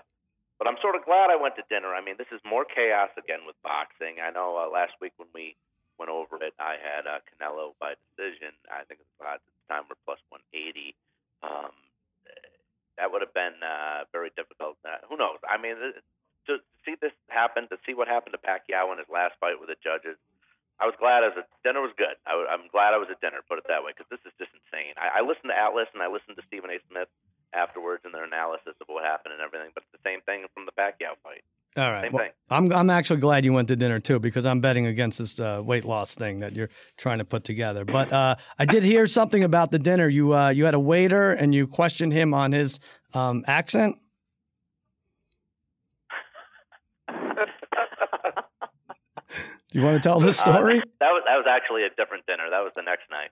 but 0.63 0.71
I'm 0.71 0.79
sort 0.79 0.95
of 0.95 1.03
glad 1.03 1.27
I 1.27 1.35
went 1.35 1.59
to 1.59 1.67
dinner. 1.67 1.91
I 1.91 1.99
mean, 1.99 2.15
this 2.15 2.31
is 2.31 2.39
more 2.47 2.63
chaos 2.63 3.11
again 3.19 3.43
with 3.43 3.59
boxing. 3.67 4.23
I 4.23 4.31
know 4.31 4.55
uh, 4.55 4.71
last 4.71 4.95
week 5.03 5.11
when 5.19 5.27
we 5.35 5.59
went 5.99 6.07
over 6.07 6.39
it, 6.39 6.55
I 6.55 6.79
had 6.79 7.03
uh, 7.03 7.19
Canelo 7.27 7.75
by 7.83 7.99
decision. 7.99 8.55
I 8.71 8.87
think 8.87 9.03
the 9.03 9.27
odds 9.27 9.43
at 9.43 9.51
the 9.59 9.67
time 9.67 9.83
were 9.91 9.99
plus 10.07 10.23
180. 10.31 10.95
Um, 11.43 11.75
that 12.95 13.11
would 13.11 13.19
have 13.19 13.35
been 13.35 13.59
uh, 13.59 14.07
very 14.15 14.31
difficult. 14.39 14.79
Uh, 14.87 15.03
who 15.11 15.19
knows? 15.19 15.43
I 15.43 15.59
mean, 15.59 15.75
to 16.47 16.53
see 16.87 16.95
this 16.95 17.11
happen, 17.27 17.67
to 17.67 17.75
see 17.83 17.91
what 17.91 18.07
happened 18.07 18.31
to 18.31 18.39
Pacquiao 18.39 18.87
in 18.95 19.03
his 19.03 19.11
last 19.11 19.35
fight 19.43 19.59
with 19.59 19.67
the 19.67 19.75
judges, 19.83 20.15
I 20.79 20.87
was 20.87 20.95
glad 20.95 21.27
as 21.27 21.35
a 21.35 21.43
dinner 21.67 21.83
was 21.83 21.91
good. 21.99 22.15
I, 22.23 22.39
am 22.55 22.71
glad 22.71 22.95
I 22.95 23.03
was 23.03 23.11
at 23.11 23.19
dinner, 23.19 23.43
put 23.43 23.59
it 23.59 23.67
that 23.67 23.83
way, 23.83 23.91
because 23.91 24.07
this 24.07 24.23
is 24.23 24.31
just 24.39 24.55
insane. 24.55 24.95
I, 24.95 25.19
I 25.19 25.27
listened 25.27 25.51
to 25.51 25.59
Atlas 25.59 25.91
and 25.91 25.99
I 25.99 26.07
listened 26.07 26.39
to 26.39 26.45
Stephen 26.47 26.71
A. 26.71 26.79
Smith 26.87 27.11
afterwards 27.55 28.01
and 28.05 28.13
their 28.13 28.23
analysis 28.23 28.73
of 28.81 28.87
what 28.87 29.03
happened 29.03 29.33
and 29.33 29.41
everything, 29.41 29.69
but 29.73 29.83
it's 29.83 29.91
the 30.03 30.09
same 30.09 30.21
thing 30.21 30.45
from 30.53 30.65
the 30.65 30.71
Pacquiao 30.71 31.15
fight. 31.23 31.43
All 31.75 31.89
right. 31.89 32.03
Same 32.03 32.11
Well, 32.11 32.23
thing. 32.23 32.31
I'm 32.49 32.71
I'm 32.71 32.89
actually 32.89 33.19
glad 33.19 33.43
you 33.45 33.53
went 33.53 33.67
to 33.69 33.75
dinner 33.75 33.99
too 33.99 34.19
because 34.19 34.45
I'm 34.45 34.61
betting 34.61 34.85
against 34.85 35.17
this 35.17 35.39
uh, 35.39 35.61
weight 35.63 35.85
loss 35.85 36.13
thing 36.13 36.39
that 36.39 36.53
you're 36.53 36.69
trying 36.97 37.17
to 37.17 37.25
put 37.25 37.43
together. 37.43 37.83
But 37.83 38.11
uh, 38.13 38.35
I 38.59 38.65
did 38.65 38.83
hear 38.83 39.07
something 39.07 39.43
about 39.43 39.71
the 39.71 39.79
dinner. 39.79 40.07
You 40.07 40.35
uh, 40.35 40.49
you 40.49 40.65
had 40.65 40.75
a 40.75 40.79
waiter 40.79 41.31
and 41.31 41.53
you 41.55 41.65
questioned 41.65 42.13
him 42.13 42.33
on 42.33 42.51
his 42.51 42.79
um, 43.13 43.43
accent. 43.47 43.97
Do 49.73 49.79
you 49.79 49.85
want 49.85 50.01
to 50.01 50.07
tell 50.07 50.19
this 50.19 50.39
story? 50.39 50.77
Uh, 50.77 50.83
that 50.99 51.09
was 51.09 51.23
that 51.25 51.35
was 51.35 51.45
actually 51.49 51.83
a 51.83 51.89
different 51.97 52.27
dinner. 52.27 52.43
That 52.51 52.59
was 52.59 52.71
the 52.75 52.83
next 52.83 53.09
night. 53.09 53.29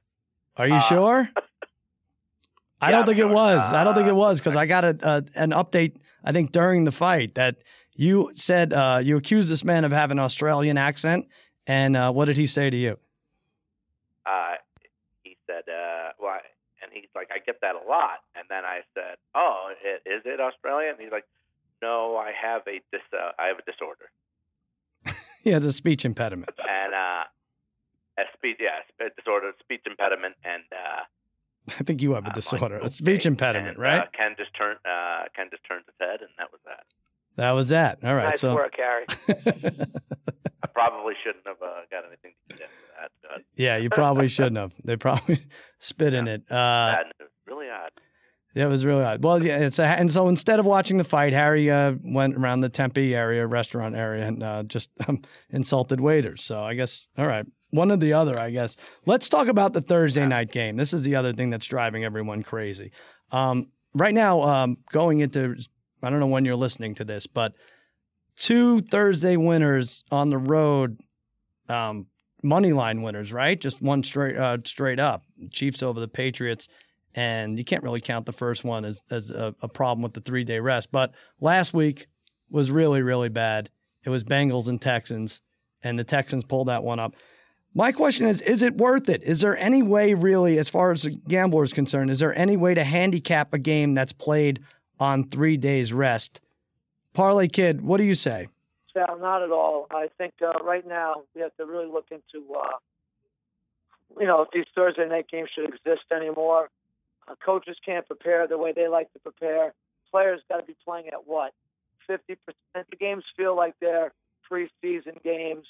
Are 0.58 0.68
you 0.68 0.76
uh, 0.76 0.80
sure? 0.82 1.30
I 2.82 2.90
yeah, 2.90 2.98
don't 2.98 3.06
think 3.06 3.20
it 3.20 3.30
was. 3.30 3.62
I 3.74 3.84
don't 3.84 3.94
think 3.96 4.08
it 4.08 4.12
Uh, 4.14 4.16
was 4.16 4.40
because 4.40 4.56
I 4.56 4.66
got 4.66 4.84
a, 4.84 4.98
a 5.04 5.24
an 5.36 5.52
update. 5.52 5.98
I 6.24 6.32
think 6.32 6.52
during 6.52 6.84
the 6.86 6.92
fight 6.92 7.36
that 7.36 7.58
you 7.96 8.32
said 8.36 8.74
uh, 8.74 9.00
you 9.04 9.18
accused 9.18 9.50
this 9.50 9.64
man 9.64 9.86
of 9.86 9.92
having 9.92 10.18
an 10.18 10.24
Australian 10.24 10.78
accent, 10.78 11.28
and 11.68 11.96
uh, 11.96 12.12
what 12.12 12.26
did 12.26 12.38
he 12.38 12.48
say 12.48 12.70
to 12.70 12.78
you? 12.78 12.98
uh, 14.26 14.54
he 15.24 15.38
said, 15.48 15.64
uh, 15.70 16.12
"Well," 16.20 16.40
and 16.82 16.92
he's 16.94 17.10
like, 17.16 17.30
"I 17.32 17.40
get 17.40 17.62
that 17.62 17.76
a 17.76 17.84
lot." 17.88 18.20
And 18.36 18.46
then 18.50 18.66
I 18.66 18.82
said, 18.96 19.18
"Oh, 19.36 19.72
i- 19.86 20.02
is 20.10 20.22
it 20.26 20.40
Australian?" 20.40 20.92
And 20.96 21.02
he's 21.02 21.12
like, 21.12 21.26
"No, 21.82 22.18
I 22.18 22.32
have 22.34 22.62
a 22.68 22.82
dis, 22.92 23.02
uh, 23.14 23.32
I 23.38 23.48
have 23.48 23.58
a 23.60 23.72
disorder." 23.72 24.10
He 25.44 25.50
has 25.52 25.66
a 25.66 25.72
speech 25.72 26.06
impediment. 26.06 26.50
and 26.60 26.94
uh, 26.94 27.24
a 28.22 28.24
speech, 28.38 28.58
yeah, 28.60 28.82
a 29.06 29.10
disorder, 29.18 29.52
speech 29.60 29.82
impediment, 29.88 30.36
and 30.44 30.64
uh, 30.72 31.02
I 31.80 31.84
think 31.84 32.02
you 32.02 32.14
have 32.14 32.26
a 32.26 32.30
uh, 32.30 32.34
disorder, 32.34 32.80
a 32.82 32.90
speech 32.90 33.26
impediment, 33.26 33.76
And, 33.76 33.80
right? 33.80 34.02
Uh, 34.02 34.06
Ken 34.18 34.36
just 34.38 34.56
turned, 34.56 34.80
uh, 34.86 35.26
Ken 35.36 35.48
just 35.52 35.64
turned 35.68 35.84
his 35.86 35.96
head, 36.00 36.22
and 36.22 36.30
that 36.38 36.52
was 36.52 36.62
that. 36.66 36.84
that 37.38 37.52
was 37.52 37.70
that. 37.70 38.00
All 38.04 38.16
right. 38.16 38.30
nice 38.30 38.42
so 38.42 38.56
work, 38.56 38.74
Harry. 38.78 39.06
I 40.64 40.68
probably 40.68 41.14
shouldn't 41.24 41.46
have 41.46 41.62
uh, 41.62 41.82
got 41.90 42.06
anything 42.06 42.34
to 42.50 42.56
do 42.56 42.64
with 42.64 42.70
that. 43.00 43.42
Yeah, 43.56 43.78
you 43.78 43.90
probably 43.90 44.28
shouldn't 44.28 44.58
have. 44.58 44.74
They 44.84 44.98
probably 44.98 45.40
spit 45.80 46.14
in 46.14 46.28
it. 46.28 46.52
Uh, 46.52 46.98
really 47.48 47.70
odd. 47.70 47.92
Yeah, 48.54 48.66
it 48.66 48.70
was 48.70 48.86
really 48.86 49.04
odd. 49.04 49.24
Well, 49.24 49.44
yeah, 49.44 49.60
it's 49.60 49.80
a, 49.80 49.86
and 49.86 50.12
so 50.12 50.28
instead 50.28 50.60
of 50.60 50.66
watching 50.66 50.98
the 50.98 51.04
fight, 51.06 51.32
Harry 51.32 51.72
uh, 51.72 51.94
went 52.04 52.36
around 52.36 52.62
the 52.62 52.70
Tempe 52.70 53.16
area, 53.16 53.48
restaurant 53.48 53.96
area, 53.96 54.28
and 54.28 54.44
uh, 54.44 54.64
just 54.64 54.90
um, 55.08 55.22
insulted 55.50 56.02
waiters. 56.02 56.44
So 56.44 56.60
I 56.60 56.74
guess 56.74 57.08
all 57.18 57.28
right, 57.28 57.46
one 57.72 57.92
or 57.92 57.98
the 57.98 58.14
other. 58.14 58.40
I 58.40 58.52
guess 58.52 58.78
let's 59.06 59.30
talk 59.30 59.48
about 59.48 59.74
the 59.74 59.82
Thursday 59.82 60.26
night 60.26 60.52
game. 60.52 60.78
This 60.78 60.94
is 60.94 61.04
the 61.04 61.16
other 61.16 61.34
thing 61.34 61.50
that's 61.50 61.66
driving 61.66 62.04
everyone 62.04 62.44
crazy. 62.44 62.92
Um, 63.32 63.68
right 63.94 64.14
now, 64.14 64.42
um, 64.42 64.78
going 64.92 65.20
into 65.20 65.56
I 66.04 66.10
don't 66.10 66.20
know 66.20 66.28
when 66.28 66.46
you're 66.46 66.56
listening 66.56 66.96
to 66.96 67.06
this, 67.06 67.28
but 67.28 67.54
two 68.36 68.80
Thursday 68.80 69.38
winners 69.38 70.04
on 70.12 70.30
the 70.30 70.38
road, 70.38 71.00
um, 71.70 72.08
money 72.44 72.74
line 72.74 73.02
winners, 73.02 73.32
right? 73.32 73.60
Just 73.60 73.82
one 73.82 74.04
straight 74.04 74.38
uh, 74.38 74.58
straight 74.64 75.00
up. 75.00 75.24
Chiefs 75.52 75.84
over 75.84 76.00
the 76.00 76.08
Patriots 76.08 76.70
and 77.16 77.58
you 77.58 77.64
can't 77.64 77.84
really 77.84 78.02
count 78.02 78.26
the 78.26 78.32
first 78.32 78.64
one 78.64 78.86
as 78.86 79.04
as 79.12 79.32
a, 79.32 79.54
a 79.62 79.68
problem 79.68 80.02
with 80.02 80.14
the 80.14 80.22
three 80.22 80.44
day 80.44 80.60
rest. 80.60 80.92
But 80.92 81.14
last 81.40 81.74
week 81.74 82.08
was 82.50 82.72
really 82.72 83.02
really 83.02 83.30
bad. 83.30 83.70
It 84.04 84.10
was 84.10 84.24
Bengals 84.24 84.68
and 84.68 84.82
Texans, 84.82 85.42
and 85.84 85.98
the 85.98 86.04
Texans 86.04 86.44
pulled 86.44 86.68
that 86.68 86.84
one 86.84 87.00
up. 87.00 87.16
My 87.74 87.92
question 87.92 88.28
is 88.28 88.42
Is 88.42 88.62
it 88.62 88.78
worth 88.78 89.10
it? 89.10 89.24
Is 89.24 89.42
there 89.42 89.58
any 89.58 89.82
way, 89.82 90.14
really, 90.14 90.58
as 90.58 90.70
far 90.70 90.92
as 90.92 91.04
the 91.04 91.12
gambler 91.12 91.64
is 91.64 91.74
concerned, 91.74 92.10
is 92.10 92.20
there 92.20 92.38
any 92.38 92.58
way 92.58 92.74
to 92.74 92.84
handicap 92.84 93.54
a 93.54 93.58
game 93.58 93.94
that's 93.94 94.14
played 94.14 94.62
on 95.00 95.24
three 95.24 95.58
days 95.58 95.94
rest? 95.94 96.42
Parlay 97.14 97.48
Kid, 97.48 97.82
what 97.82 97.98
do 97.98 98.04
you 98.04 98.16
say? 98.16 98.48
Sal, 98.94 99.18
not 99.20 99.42
at 99.42 99.52
all. 99.52 99.88
I 99.92 100.10
think 100.18 100.34
uh, 100.42 100.64
right 100.64 100.86
now 100.86 101.24
we 101.34 101.42
have 101.42 101.56
to 101.58 101.66
really 101.66 101.88
look 101.88 102.08
into, 102.12 102.54
uh, 102.54 102.78
you 104.20 104.28
know, 104.28 104.42
if 104.42 104.50
these 104.54 104.66
Thursday 104.76 105.08
night 105.08 105.28
games 105.32 105.50
should 105.54 105.68
exist 105.70 106.04
anymore. 106.14 106.70
Uh, 107.28 107.36
coaches 107.44 107.78
can't 107.86 108.06
prepare 108.06 108.48
the 108.48 108.58
way 108.58 108.74
they 108.74 108.88
like 108.88 109.12
to 109.14 109.20
prepare. 109.20 109.74
Players 110.10 110.42
got 110.50 110.58
to 110.58 110.64
be 110.64 110.76
playing 110.84 111.08
at 111.08 111.26
what? 111.26 111.54
50%. 112.10 112.18
The 112.74 112.96
games 113.00 113.24
feel 113.38 113.56
like 113.56 113.76
they're 113.80 114.12
preseason 114.50 115.22
games. 115.24 115.66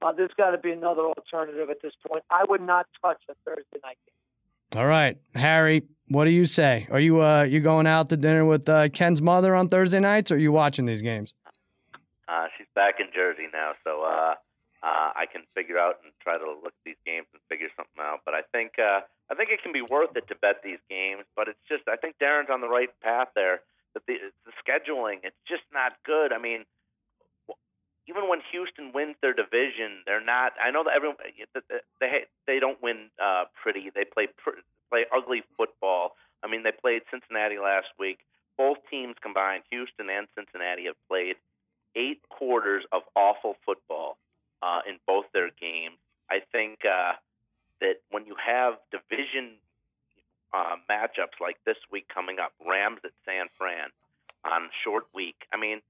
Uh, 0.00 0.12
there's 0.12 0.30
got 0.36 0.50
to 0.50 0.58
be 0.58 0.70
another 0.70 1.02
alternative 1.02 1.70
at 1.70 1.82
this 1.82 1.92
point. 2.06 2.22
I 2.30 2.44
would 2.48 2.60
not 2.60 2.86
touch 3.02 3.20
a 3.28 3.34
Thursday 3.44 3.78
night 3.82 3.98
game. 4.06 4.80
All 4.80 4.86
right, 4.86 5.16
Harry, 5.34 5.84
what 6.08 6.24
do 6.24 6.30
you 6.30 6.44
say? 6.44 6.86
Are 6.90 7.00
you 7.00 7.22
uh, 7.22 7.42
you 7.42 7.60
going 7.60 7.86
out 7.86 8.10
to 8.10 8.16
dinner 8.16 8.44
with 8.44 8.68
uh, 8.68 8.88
Ken's 8.90 9.22
mother 9.22 9.54
on 9.54 9.68
Thursday 9.68 10.00
nights, 10.00 10.30
or 10.30 10.34
are 10.34 10.38
you 10.38 10.52
watching 10.52 10.84
these 10.84 11.02
games? 11.02 11.34
Uh, 12.28 12.46
she's 12.56 12.66
back 12.74 13.00
in 13.00 13.06
Jersey 13.14 13.48
now, 13.52 13.72
so 13.82 14.02
uh, 14.02 14.34
uh, 14.82 15.10
I 15.16 15.24
can 15.32 15.42
figure 15.54 15.78
out 15.78 15.96
and 16.04 16.12
try 16.20 16.36
to 16.36 16.44
look 16.44 16.66
at 16.66 16.84
these 16.84 17.00
games 17.06 17.26
and 17.32 17.40
figure 17.48 17.68
something 17.76 17.98
out. 17.98 18.20
But 18.24 18.34
I 18.34 18.42
think 18.52 18.72
uh, 18.78 19.00
I 19.30 19.34
think 19.34 19.50
it 19.50 19.62
can 19.62 19.72
be 19.72 19.82
worth 19.90 20.14
it 20.14 20.28
to 20.28 20.34
bet 20.36 20.62
these 20.62 20.80
games. 20.90 21.24
But 21.34 21.48
it's 21.48 21.64
just 21.68 21.88
I 21.88 21.96
think 21.96 22.16
Darren's 22.22 22.50
on 22.50 22.60
the 22.60 22.68
right 22.68 22.90
path 23.02 23.28
there. 23.34 23.60
But 23.94 24.04
the, 24.06 24.16
the 24.44 24.52
scheduling, 24.60 25.24
it's 25.24 25.40
just 25.48 25.64
not 25.72 25.94
good. 26.04 26.32
I 26.32 26.38
mean, 26.38 26.64
even 28.08 28.28
when 28.28 28.40
Houston 28.50 28.92
wins 28.92 29.16
their 29.20 29.34
division, 29.34 30.02
they're 30.06 30.24
not. 30.24 30.52
I 30.62 30.70
know 30.70 30.82
that 30.84 30.94
everyone 30.96 31.16
they 32.00 32.24
they 32.46 32.58
don't 32.58 32.82
win 32.82 33.10
uh, 33.22 33.44
pretty. 33.62 33.90
They 33.94 34.04
play 34.04 34.28
play 34.90 35.04
ugly 35.14 35.42
football. 35.56 36.12
I 36.42 36.48
mean, 36.48 36.62
they 36.62 36.72
played 36.72 37.02
Cincinnati 37.10 37.58
last 37.58 37.88
week. 37.98 38.20
Both 38.56 38.78
teams 38.90 39.16
combined, 39.20 39.64
Houston 39.70 40.08
and 40.10 40.26
Cincinnati, 40.34 40.86
have 40.86 40.96
played 41.08 41.36
eight 41.94 42.20
quarters 42.28 42.84
of 42.92 43.02
awful 43.14 43.56
football 43.64 44.18
uh, 44.62 44.80
in 44.88 44.98
both 45.06 45.26
their 45.32 45.50
games. 45.60 45.96
I 46.30 46.40
think 46.52 46.80
uh, 46.84 47.12
that 47.80 47.96
when 48.10 48.26
you 48.26 48.36
have 48.44 48.74
division 48.90 49.54
uh, 50.52 50.76
matchups 50.90 51.40
like 51.40 51.58
this 51.64 51.76
week 51.90 52.08
coming 52.12 52.38
up, 52.38 52.52
Rams 52.66 53.00
at 53.04 53.12
San 53.24 53.46
Fran 53.56 53.88
on 54.44 54.70
short 54.84 55.04
week. 55.14 55.46
I 55.52 55.58
mean, 55.58 55.80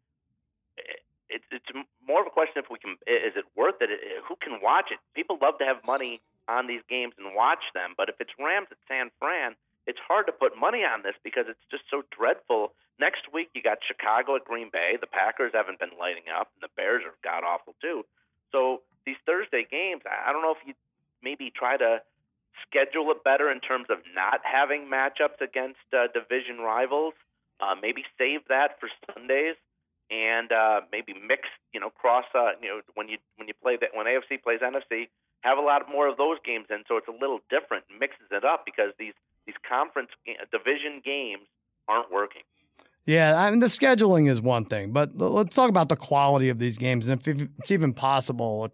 it, 1.31 1.43
it's 1.51 1.71
more 2.07 2.21
of 2.21 2.27
a 2.27 2.31
question 2.31 2.63
if 2.63 2.71
we 2.71 2.79
can. 2.79 2.97
Is 3.07 3.37
it 3.37 3.45
worth 3.57 3.81
it? 3.81 3.91
Who 4.27 4.37
can 4.37 4.61
watch 4.63 4.91
it? 4.91 4.99
People 5.15 5.39
love 5.41 5.59
to 5.59 5.65
have 5.65 5.85
money 5.87 6.21
on 6.49 6.67
these 6.67 6.81
games 6.89 7.13
and 7.19 7.37
watch 7.37 7.63
them, 7.75 7.93
but 7.97 8.09
if 8.09 8.17
it's 8.21 8.33
Rams 8.39 8.69
at 8.71 8.79
San 8.89 9.11
Fran, 9.21 9.55
it's 9.87 10.01
hard 10.01 10.27
to 10.27 10.33
put 10.33 10.57
money 10.57 10.85
on 10.85 11.03
this 11.03 11.15
because 11.23 11.45
it's 11.49 11.65
just 11.71 11.85
so 11.91 12.03
dreadful. 12.13 12.73
Next 12.99 13.29
week 13.33 13.51
you 13.55 13.63
got 13.63 13.79
Chicago 13.85 14.37
at 14.37 14.45
Green 14.45 14.71
Bay. 14.73 14.97
The 15.01 15.07
Packers 15.07 15.53
haven't 15.55 15.79
been 15.79 15.97
lighting 15.99 16.29
up, 16.29 16.49
and 16.57 16.65
the 16.65 16.73
Bears 16.77 17.05
are 17.05 17.17
god 17.25 17.45
awful 17.45 17.75
too. 17.81 18.05
So 18.53 18.81
these 19.05 19.17
Thursday 19.25 19.67
games, 19.69 20.03
I 20.05 20.33
don't 20.33 20.43
know 20.43 20.53
if 20.53 20.65
you 20.67 20.75
maybe 21.23 21.53
try 21.55 21.77
to 21.77 22.01
schedule 22.67 23.11
it 23.13 23.23
better 23.25 23.51
in 23.51 23.61
terms 23.61 23.87
of 23.89 23.99
not 24.15 24.41
having 24.43 24.89
matchups 24.89 25.41
against 25.41 25.85
uh, 25.93 26.09
division 26.13 26.59
rivals. 26.59 27.15
Uh, 27.61 27.75
maybe 27.81 28.05
save 28.17 28.41
that 28.49 28.79
for 28.81 28.89
Sundays 29.13 29.57
and 30.11 30.53
uh, 30.53 30.81
maybe 30.91 31.15
mix, 31.15 31.49
you 31.73 31.81
know, 31.81 31.91
cross, 31.91 32.25
uh, 32.35 32.53
you 32.63 32.69
know, 32.69 32.81
when 32.95 33.09
you 33.09 33.19
when 33.37 33.49
you 33.49 33.55
play 33.63 33.77
that 33.81 33.91
when 33.95 34.07
AFC 34.07 34.43
plays 34.43 34.61
NFC, 34.61 35.09
have 35.41 35.59
a 35.59 35.61
lot 35.61 35.83
more 35.91 36.09
of 36.09 36.17
those 36.17 36.39
games 36.45 36.67
in, 36.71 36.83
so 36.89 36.97
it's 36.97 37.09
a 37.09 37.13
little 37.13 37.41
different, 37.51 37.85
mixes 38.01 38.27
it 38.31 38.45
up 38.45 38.65
because 38.65 38.93
these 38.99 39.15
these 39.47 39.57
conference 39.69 40.09
division 40.51 41.01
games 41.05 41.47
aren't 41.89 42.11
working. 42.13 42.43
Yeah, 43.07 43.41
I 43.41 43.51
mean 43.51 43.61
the 43.61 43.67
scheduling 43.67 44.29
is 44.29 44.41
one 44.41 44.67
thing, 44.67 44.93
but 44.93 45.17
let's 45.17 45.55
talk 45.55 45.71
about 45.71 45.89
the 45.89 45.97
quality 45.97 46.51
of 46.51 46.59
these 46.59 46.77
games 46.77 47.09
and 47.09 47.19
if 47.27 47.41
it's 47.59 47.71
even 47.71 47.95
possible. 47.95 48.71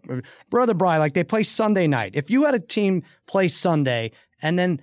Brother 0.49 0.73
Brian, 0.73 0.99
like 0.99 1.13
they 1.13 1.23
play 1.23 1.43
Sunday 1.43 1.87
night. 1.87 2.11
If 2.15 2.29
you 2.29 2.43
had 2.43 2.53
a 2.53 2.59
team 2.59 3.03
play 3.27 3.47
Sunday 3.47 4.11
and 4.41 4.59
then 4.59 4.81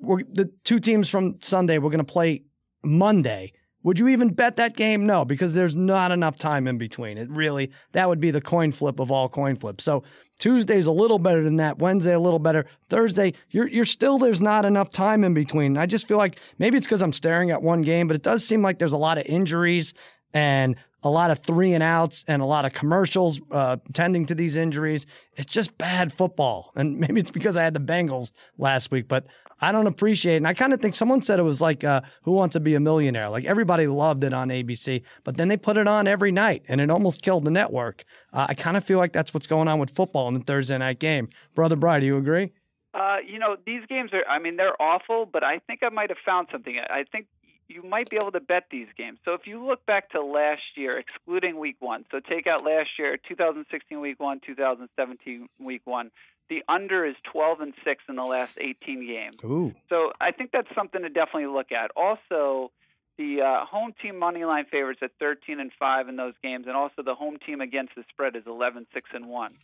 the 0.00 0.52
two 0.62 0.78
teams 0.78 1.08
from 1.08 1.40
Sunday 1.40 1.78
were 1.78 1.90
going 1.90 2.04
to 2.04 2.12
play 2.12 2.42
Monday 2.84 3.52
would 3.82 3.98
you 3.98 4.08
even 4.08 4.30
bet 4.30 4.56
that 4.56 4.76
game? 4.76 5.06
No, 5.06 5.24
because 5.24 5.54
there's 5.54 5.76
not 5.76 6.12
enough 6.12 6.38
time 6.38 6.66
in 6.66 6.78
between. 6.78 7.18
It 7.18 7.30
really, 7.30 7.70
that 7.92 8.08
would 8.08 8.20
be 8.20 8.30
the 8.30 8.40
coin 8.40 8.72
flip 8.72 9.00
of 9.00 9.10
all 9.10 9.28
coin 9.28 9.56
flips. 9.56 9.84
So 9.84 10.04
Tuesday's 10.38 10.86
a 10.86 10.92
little 10.92 11.18
better 11.18 11.42
than 11.42 11.56
that. 11.56 11.78
Wednesday, 11.78 12.14
a 12.14 12.20
little 12.20 12.38
better. 12.38 12.66
Thursday, 12.88 13.34
you're, 13.50 13.68
you're 13.68 13.84
still, 13.84 14.18
there's 14.18 14.40
not 14.40 14.64
enough 14.64 14.90
time 14.90 15.24
in 15.24 15.34
between. 15.34 15.76
I 15.76 15.86
just 15.86 16.06
feel 16.06 16.18
like 16.18 16.38
maybe 16.58 16.76
it's 16.76 16.86
because 16.86 17.02
I'm 17.02 17.12
staring 17.12 17.50
at 17.50 17.62
one 17.62 17.82
game, 17.82 18.06
but 18.06 18.16
it 18.16 18.22
does 18.22 18.44
seem 18.44 18.62
like 18.62 18.78
there's 18.78 18.92
a 18.92 18.98
lot 18.98 19.18
of 19.18 19.26
injuries 19.26 19.94
and 20.34 20.76
a 21.02 21.10
lot 21.10 21.30
of 21.30 21.40
three 21.40 21.74
and 21.74 21.82
outs 21.82 22.24
and 22.28 22.42
a 22.42 22.44
lot 22.44 22.64
of 22.64 22.72
commercials 22.72 23.40
uh, 23.50 23.76
tending 23.92 24.26
to 24.26 24.34
these 24.34 24.56
injuries. 24.56 25.06
It's 25.34 25.52
just 25.52 25.76
bad 25.76 26.12
football. 26.12 26.72
And 26.76 26.98
maybe 27.00 27.20
it's 27.20 27.30
because 27.30 27.56
I 27.56 27.64
had 27.64 27.74
the 27.74 27.80
Bengals 27.80 28.32
last 28.56 28.90
week, 28.90 29.08
but 29.08 29.26
I 29.62 29.70
don't 29.70 29.86
appreciate 29.86 30.34
it. 30.34 30.38
And 30.38 30.48
I 30.48 30.54
kind 30.54 30.72
of 30.72 30.80
think 30.80 30.96
someone 30.96 31.22
said 31.22 31.38
it 31.38 31.44
was 31.44 31.60
like 31.60 31.84
uh, 31.84 32.02
Who 32.24 32.32
Wants 32.32 32.54
to 32.54 32.60
Be 32.60 32.74
a 32.74 32.80
Millionaire? 32.80 33.30
Like 33.30 33.44
everybody 33.44 33.86
loved 33.86 34.24
it 34.24 34.34
on 34.34 34.48
ABC, 34.48 35.02
but 35.22 35.36
then 35.36 35.46
they 35.46 35.56
put 35.56 35.76
it 35.76 35.86
on 35.86 36.08
every 36.08 36.32
night 36.32 36.64
and 36.68 36.80
it 36.80 36.90
almost 36.90 37.22
killed 37.22 37.44
the 37.44 37.50
network. 37.50 38.04
Uh, 38.32 38.46
I 38.48 38.54
kind 38.54 38.76
of 38.76 38.84
feel 38.84 38.98
like 38.98 39.12
that's 39.12 39.32
what's 39.32 39.46
going 39.46 39.68
on 39.68 39.78
with 39.78 39.90
football 39.90 40.26
in 40.26 40.34
the 40.34 40.40
Thursday 40.40 40.76
night 40.76 40.98
game. 40.98 41.28
Brother 41.54 41.76
Brian, 41.76 42.00
do 42.00 42.06
you 42.08 42.16
agree? 42.16 42.52
Uh, 42.92 43.18
you 43.26 43.38
know, 43.38 43.56
these 43.64 43.86
games 43.88 44.10
are, 44.12 44.24
I 44.28 44.40
mean, 44.40 44.56
they're 44.56 44.80
awful, 44.82 45.26
but 45.32 45.44
I 45.44 45.60
think 45.60 45.80
I 45.82 45.88
might 45.88 46.10
have 46.10 46.18
found 46.26 46.48
something. 46.50 46.76
I 46.78 47.04
think 47.10 47.26
you 47.68 47.82
might 47.82 48.10
be 48.10 48.16
able 48.16 48.32
to 48.32 48.40
bet 48.40 48.64
these 48.70 48.88
games. 48.98 49.18
So 49.24 49.32
if 49.34 49.46
you 49.46 49.64
look 49.64 49.86
back 49.86 50.10
to 50.10 50.20
last 50.22 50.62
year, 50.76 50.90
excluding 50.90 51.58
week 51.58 51.76
one, 51.78 52.04
so 52.10 52.20
take 52.20 52.46
out 52.46 52.64
last 52.64 52.90
year, 52.98 53.16
2016 53.28 54.00
week 54.00 54.20
one, 54.20 54.40
2017 54.44 55.48
week 55.58 55.82
one, 55.84 56.10
the 56.52 56.62
under 56.68 57.06
is 57.06 57.16
12 57.32 57.60
and 57.60 57.74
6 57.82 58.04
in 58.10 58.16
the 58.16 58.24
last 58.24 58.58
18 58.60 59.06
games. 59.06 59.36
Ooh. 59.42 59.74
So 59.88 60.12
I 60.20 60.32
think 60.32 60.50
that's 60.52 60.68
something 60.74 61.00
to 61.00 61.08
definitely 61.08 61.46
look 61.46 61.72
at. 61.72 61.90
Also, 61.96 62.70
the 63.16 63.40
uh, 63.40 63.64
home 63.64 63.94
team 64.02 64.18
money 64.18 64.44
line 64.44 64.66
favorites 64.70 65.00
at 65.02 65.12
13 65.18 65.60
and 65.60 65.72
5 65.78 66.08
in 66.10 66.16
those 66.16 66.34
games, 66.42 66.66
and 66.66 66.76
also 66.76 67.02
the 67.02 67.14
home 67.14 67.38
team 67.46 67.62
against 67.62 67.94
the 67.94 68.04
spread 68.10 68.36
is 68.36 68.42
11 68.46 68.86
6 68.92 69.10
and 69.14 69.26
1. 69.28 69.54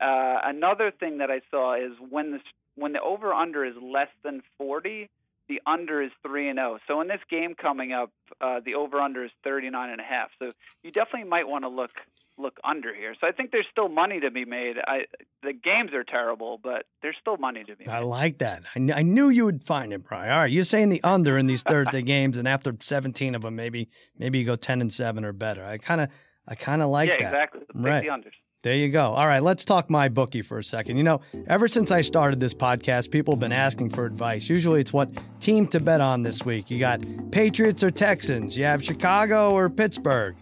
Uh, 0.00 0.38
another 0.44 0.90
thing 0.90 1.18
that 1.18 1.30
I 1.30 1.42
saw 1.48 1.76
is 1.76 1.92
when 2.10 2.32
the 2.32 2.40
when 2.74 2.92
the 2.92 3.00
over 3.00 3.32
under 3.32 3.64
is 3.64 3.74
less 3.80 4.08
than 4.24 4.42
40, 4.58 5.08
the 5.48 5.60
under 5.64 6.02
is 6.02 6.10
3 6.26 6.48
and 6.48 6.58
0. 6.58 6.78
So 6.88 7.00
in 7.02 7.06
this 7.06 7.20
game 7.30 7.54
coming 7.54 7.92
up, 7.92 8.10
uh, 8.40 8.58
the 8.64 8.74
over 8.74 8.98
under 8.98 9.24
is 9.24 9.30
39 9.44 9.90
and 9.90 10.00
a 10.00 10.04
half. 10.04 10.30
So 10.40 10.52
you 10.82 10.90
definitely 10.90 11.28
might 11.28 11.46
want 11.46 11.62
to 11.64 11.68
look 11.68 11.92
look 12.38 12.58
under 12.64 12.94
here. 12.94 13.14
So 13.20 13.26
I 13.26 13.32
think 13.32 13.50
there's 13.50 13.66
still 13.70 13.88
money 13.88 14.20
to 14.20 14.30
be 14.30 14.44
made. 14.44 14.76
I 14.86 15.06
the 15.42 15.52
games 15.52 15.92
are 15.92 16.04
terrible, 16.04 16.58
but 16.62 16.86
there's 17.02 17.16
still 17.20 17.36
money 17.36 17.64
to 17.64 17.76
be 17.76 17.84
made. 17.84 17.92
I 17.92 18.00
like 18.00 18.38
that. 18.38 18.62
I, 18.74 18.78
kn- 18.78 18.92
I 18.92 19.02
knew 19.02 19.28
you 19.28 19.44
would 19.44 19.64
find 19.64 19.92
it, 19.92 20.04
Brian. 20.04 20.30
All 20.30 20.38
right, 20.38 20.50
you're 20.50 20.64
saying 20.64 20.88
the 20.88 21.02
under 21.02 21.36
in 21.38 21.46
these 21.46 21.62
Thursday 21.62 22.02
games, 22.14 22.36
and 22.36 22.48
after 22.48 22.74
17 22.78 23.34
of 23.34 23.42
them, 23.42 23.56
maybe 23.56 23.88
maybe 24.18 24.38
you 24.38 24.44
go 24.44 24.56
10 24.56 24.80
and 24.80 24.92
seven 24.92 25.24
or 25.24 25.32
better. 25.32 25.64
I 25.64 25.78
kind 25.78 26.00
of 26.00 26.08
I 26.46 26.54
kind 26.54 26.82
of 26.82 26.88
like 26.90 27.08
yeah, 27.08 27.18
that. 27.18 27.26
exactly. 27.26 27.60
Let's 27.74 27.86
right. 27.86 28.02
the 28.02 28.08
unders. 28.08 28.32
There 28.62 28.76
you 28.76 28.90
go. 28.90 29.06
All 29.06 29.26
right, 29.26 29.42
let's 29.42 29.64
talk 29.64 29.90
my 29.90 30.08
bookie 30.08 30.42
for 30.42 30.56
a 30.56 30.62
second. 30.62 30.96
You 30.96 31.02
know, 31.02 31.20
ever 31.48 31.66
since 31.66 31.90
I 31.90 32.00
started 32.00 32.38
this 32.38 32.54
podcast, 32.54 33.10
people 33.10 33.34
have 33.34 33.40
been 33.40 33.50
asking 33.50 33.90
for 33.90 34.06
advice. 34.06 34.48
Usually 34.48 34.80
it's 34.80 34.92
what 34.92 35.10
team 35.40 35.66
to 35.68 35.80
bet 35.80 36.00
on 36.00 36.22
this 36.22 36.44
week. 36.44 36.70
You 36.70 36.78
got 36.78 37.00
Patriots 37.32 37.82
or 37.82 37.90
Texans, 37.90 38.56
you 38.56 38.64
have 38.64 38.82
Chicago 38.82 39.50
or 39.52 39.68
Pittsburgh, 39.68 40.36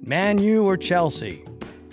Man 0.00 0.38
U 0.38 0.64
or 0.64 0.76
Chelsea. 0.76 1.44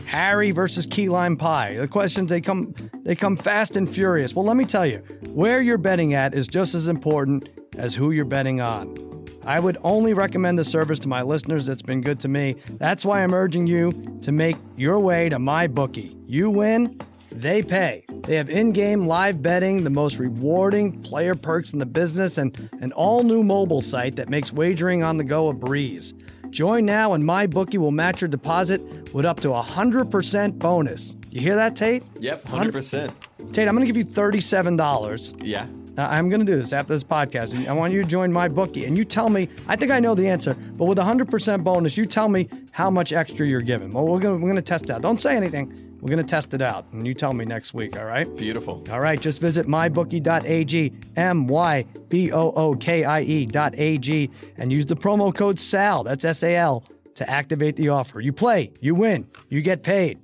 Harry 0.05 0.51
versus 0.51 0.85
key 0.85 1.07
lime 1.09 1.37
pie. 1.37 1.75
The 1.75 1.87
questions 1.87 2.29
they 2.29 2.41
come 2.41 2.73
they 3.03 3.15
come 3.15 3.37
fast 3.37 3.75
and 3.75 3.89
furious. 3.89 4.35
Well, 4.35 4.45
let 4.45 4.57
me 4.57 4.65
tell 4.65 4.85
you, 4.85 4.97
where 5.27 5.61
you're 5.61 5.77
betting 5.77 6.13
at 6.13 6.33
is 6.33 6.47
just 6.47 6.75
as 6.75 6.87
important 6.87 7.49
as 7.77 7.95
who 7.95 8.11
you're 8.11 8.25
betting 8.25 8.61
on. 8.61 9.25
I 9.43 9.59
would 9.59 9.77
only 9.83 10.13
recommend 10.13 10.59
the 10.59 10.63
service 10.63 10.99
to 10.99 11.07
my 11.07 11.23
listeners 11.23 11.65
that's 11.65 11.81
been 11.81 12.01
good 12.01 12.19
to 12.19 12.27
me. 12.27 12.57
That's 12.77 13.05
why 13.05 13.23
I'm 13.23 13.33
urging 13.33 13.65
you 13.65 13.91
to 14.21 14.31
make 14.31 14.57
your 14.77 14.99
way 14.99 15.29
to 15.29 15.39
my 15.39 15.65
bookie. 15.65 16.15
You 16.27 16.49
win, 16.49 16.99
they 17.31 17.63
pay. 17.63 18.05
They 18.23 18.35
have 18.35 18.51
in-game 18.51 19.07
live 19.07 19.41
betting, 19.41 19.83
the 19.83 19.89
most 19.89 20.19
rewarding 20.19 21.01
player 21.01 21.33
perks 21.33 21.73
in 21.73 21.79
the 21.79 21.87
business, 21.87 22.37
and 22.37 22.69
an 22.81 22.91
all-new 22.91 23.43
mobile 23.43 23.81
site 23.81 24.15
that 24.17 24.29
makes 24.29 24.53
wagering 24.53 25.01
on 25.01 25.17
the 25.17 25.23
go 25.23 25.47
a 25.47 25.53
breeze. 25.53 26.13
Join 26.51 26.85
now 26.85 27.13
and 27.13 27.25
my 27.25 27.47
bookie 27.47 27.77
will 27.77 27.91
match 27.91 28.19
your 28.21 28.27
deposit 28.27 28.81
with 29.13 29.25
up 29.25 29.39
to 29.39 29.53
a 29.53 29.63
100% 29.63 30.59
bonus. 30.59 31.15
You 31.29 31.39
hear 31.39 31.55
that, 31.55 31.77
Tate? 31.77 32.03
Yep, 32.19 32.43
100%. 32.43 33.13
Tate, 33.53 33.67
I'm 33.67 33.73
going 33.73 33.87
to 33.87 33.91
give 33.91 33.95
you 33.95 34.03
$37. 34.03 35.41
Yeah. 35.41 35.65
Uh, 35.97 36.07
I'm 36.09 36.29
going 36.29 36.41
to 36.41 36.45
do 36.45 36.57
this 36.57 36.73
after 36.73 36.93
this 36.93 37.05
podcast. 37.05 37.53
And 37.53 37.67
I 37.67 37.73
want 37.73 37.93
you 37.93 38.01
to 38.01 38.07
join 38.07 38.33
my 38.33 38.49
bookie. 38.49 38.85
And 38.85 38.97
you 38.97 39.05
tell 39.05 39.29
me, 39.29 39.47
I 39.67 39.77
think 39.77 39.91
I 39.91 40.01
know 40.01 40.13
the 40.13 40.27
answer, 40.27 40.53
but 40.53 40.85
with 40.85 40.99
a 40.99 41.03
100% 41.03 41.63
bonus, 41.63 41.95
you 41.95 42.05
tell 42.05 42.27
me 42.27 42.49
how 42.71 42.89
much 42.89 43.13
extra 43.13 43.47
you're 43.47 43.61
giving. 43.61 43.93
Well, 43.93 44.05
we're 44.07 44.19
going 44.19 44.41
we're 44.41 44.53
to 44.53 44.61
test 44.61 44.87
that. 44.87 45.01
Don't 45.01 45.21
say 45.21 45.37
anything. 45.37 45.90
We're 46.01 46.09
going 46.09 46.25
to 46.25 46.29
test 46.29 46.55
it 46.55 46.63
out, 46.63 46.87
and 46.93 47.05
you 47.05 47.13
tell 47.13 47.31
me 47.31 47.45
next 47.45 47.75
week, 47.75 47.95
all 47.95 48.05
right? 48.05 48.25
Beautiful. 48.35 48.83
All 48.89 48.99
right, 48.99 49.21
just 49.21 49.39
visit 49.39 49.67
mybookie.ag, 49.67 50.93
M 51.15 51.45
Y 51.45 51.85
B 52.09 52.31
O 52.31 52.51
O 52.53 52.75
K 52.75 53.03
I 53.03 53.21
E.ag, 53.21 54.29
and 54.57 54.71
use 54.71 54.87
the 54.87 54.95
promo 54.95 55.33
code 55.33 55.59
SAL, 55.59 56.03
that's 56.03 56.25
S 56.25 56.41
A 56.41 56.55
L, 56.55 56.83
to 57.13 57.29
activate 57.29 57.75
the 57.75 57.89
offer. 57.89 58.19
You 58.19 58.33
play, 58.33 58.73
you 58.79 58.95
win, 58.95 59.27
you 59.49 59.61
get 59.61 59.83
paid. 59.83 60.19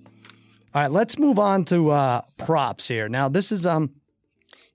All 0.73 0.81
right, 0.81 0.91
let's 0.91 1.19
move 1.19 1.37
on 1.37 1.63
to 1.65 1.91
uh, 1.91 2.21
props 2.39 2.87
here. 2.87 3.07
Now, 3.07 3.29
this 3.29 3.51
is 3.51 3.67
um 3.67 3.91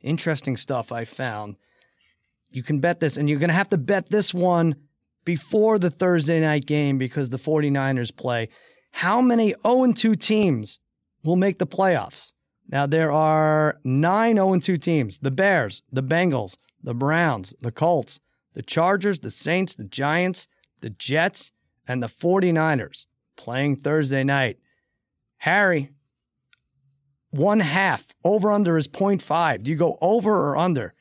interesting 0.03 0.57
stuff 0.57 0.93
I 0.93 1.05
found. 1.05 1.57
You 2.53 2.63
can 2.63 2.79
bet 2.79 3.01
this, 3.01 3.17
and 3.17 3.29
you're 3.29 3.41
going 3.41 3.49
to 3.49 3.55
have 3.55 3.71
to 3.71 3.79
bet 3.79 4.09
this 4.09 4.33
one 4.33 4.77
before 5.25 5.81
the 5.81 5.91
Thursday 5.91 6.41
night 6.41 6.65
game 6.65 6.97
because 6.97 7.31
the 7.31 7.39
49ers 7.39 8.15
play. 8.17 8.51
How 8.93 9.21
many 9.21 9.55
0 9.65 9.93
2 9.95 10.15
teams 10.15 10.79
will 11.25 11.37
make 11.37 11.59
the 11.59 11.67
playoffs? 11.67 12.33
Now, 12.69 12.87
there 12.87 13.13
are 13.13 13.79
nine 13.85 14.37
0 14.37 14.59
2 14.59 14.77
teams 14.79 15.19
the 15.19 15.31
Bears, 15.31 15.83
the 15.93 16.03
Bengals, 16.03 16.57
the 16.83 16.95
Browns, 16.95 17.55
the 17.61 17.73
Colts, 17.73 18.21
the 18.55 18.63
Chargers, 18.63 19.21
the 19.21 19.31
Saints, 19.31 19.75
the 19.75 19.85
Giants, 19.85 20.49
the 20.81 20.91
Jets, 20.91 21.53
and 21.87 22.03
the 22.03 22.07
49ers 22.07 23.07
playing 23.37 23.77
Thursday 23.77 24.25
night. 24.25 24.59
Harry, 25.39 25.91
one 27.31 27.61
half 27.61 28.09
over 28.25 28.53
under 28.53 28.77
is 28.77 28.87
0.5. 28.87 29.63
Do 29.63 29.71
you 29.71 29.77
go 29.77 29.99
over 30.01 30.51
or 30.51 30.57
under? 30.57 30.95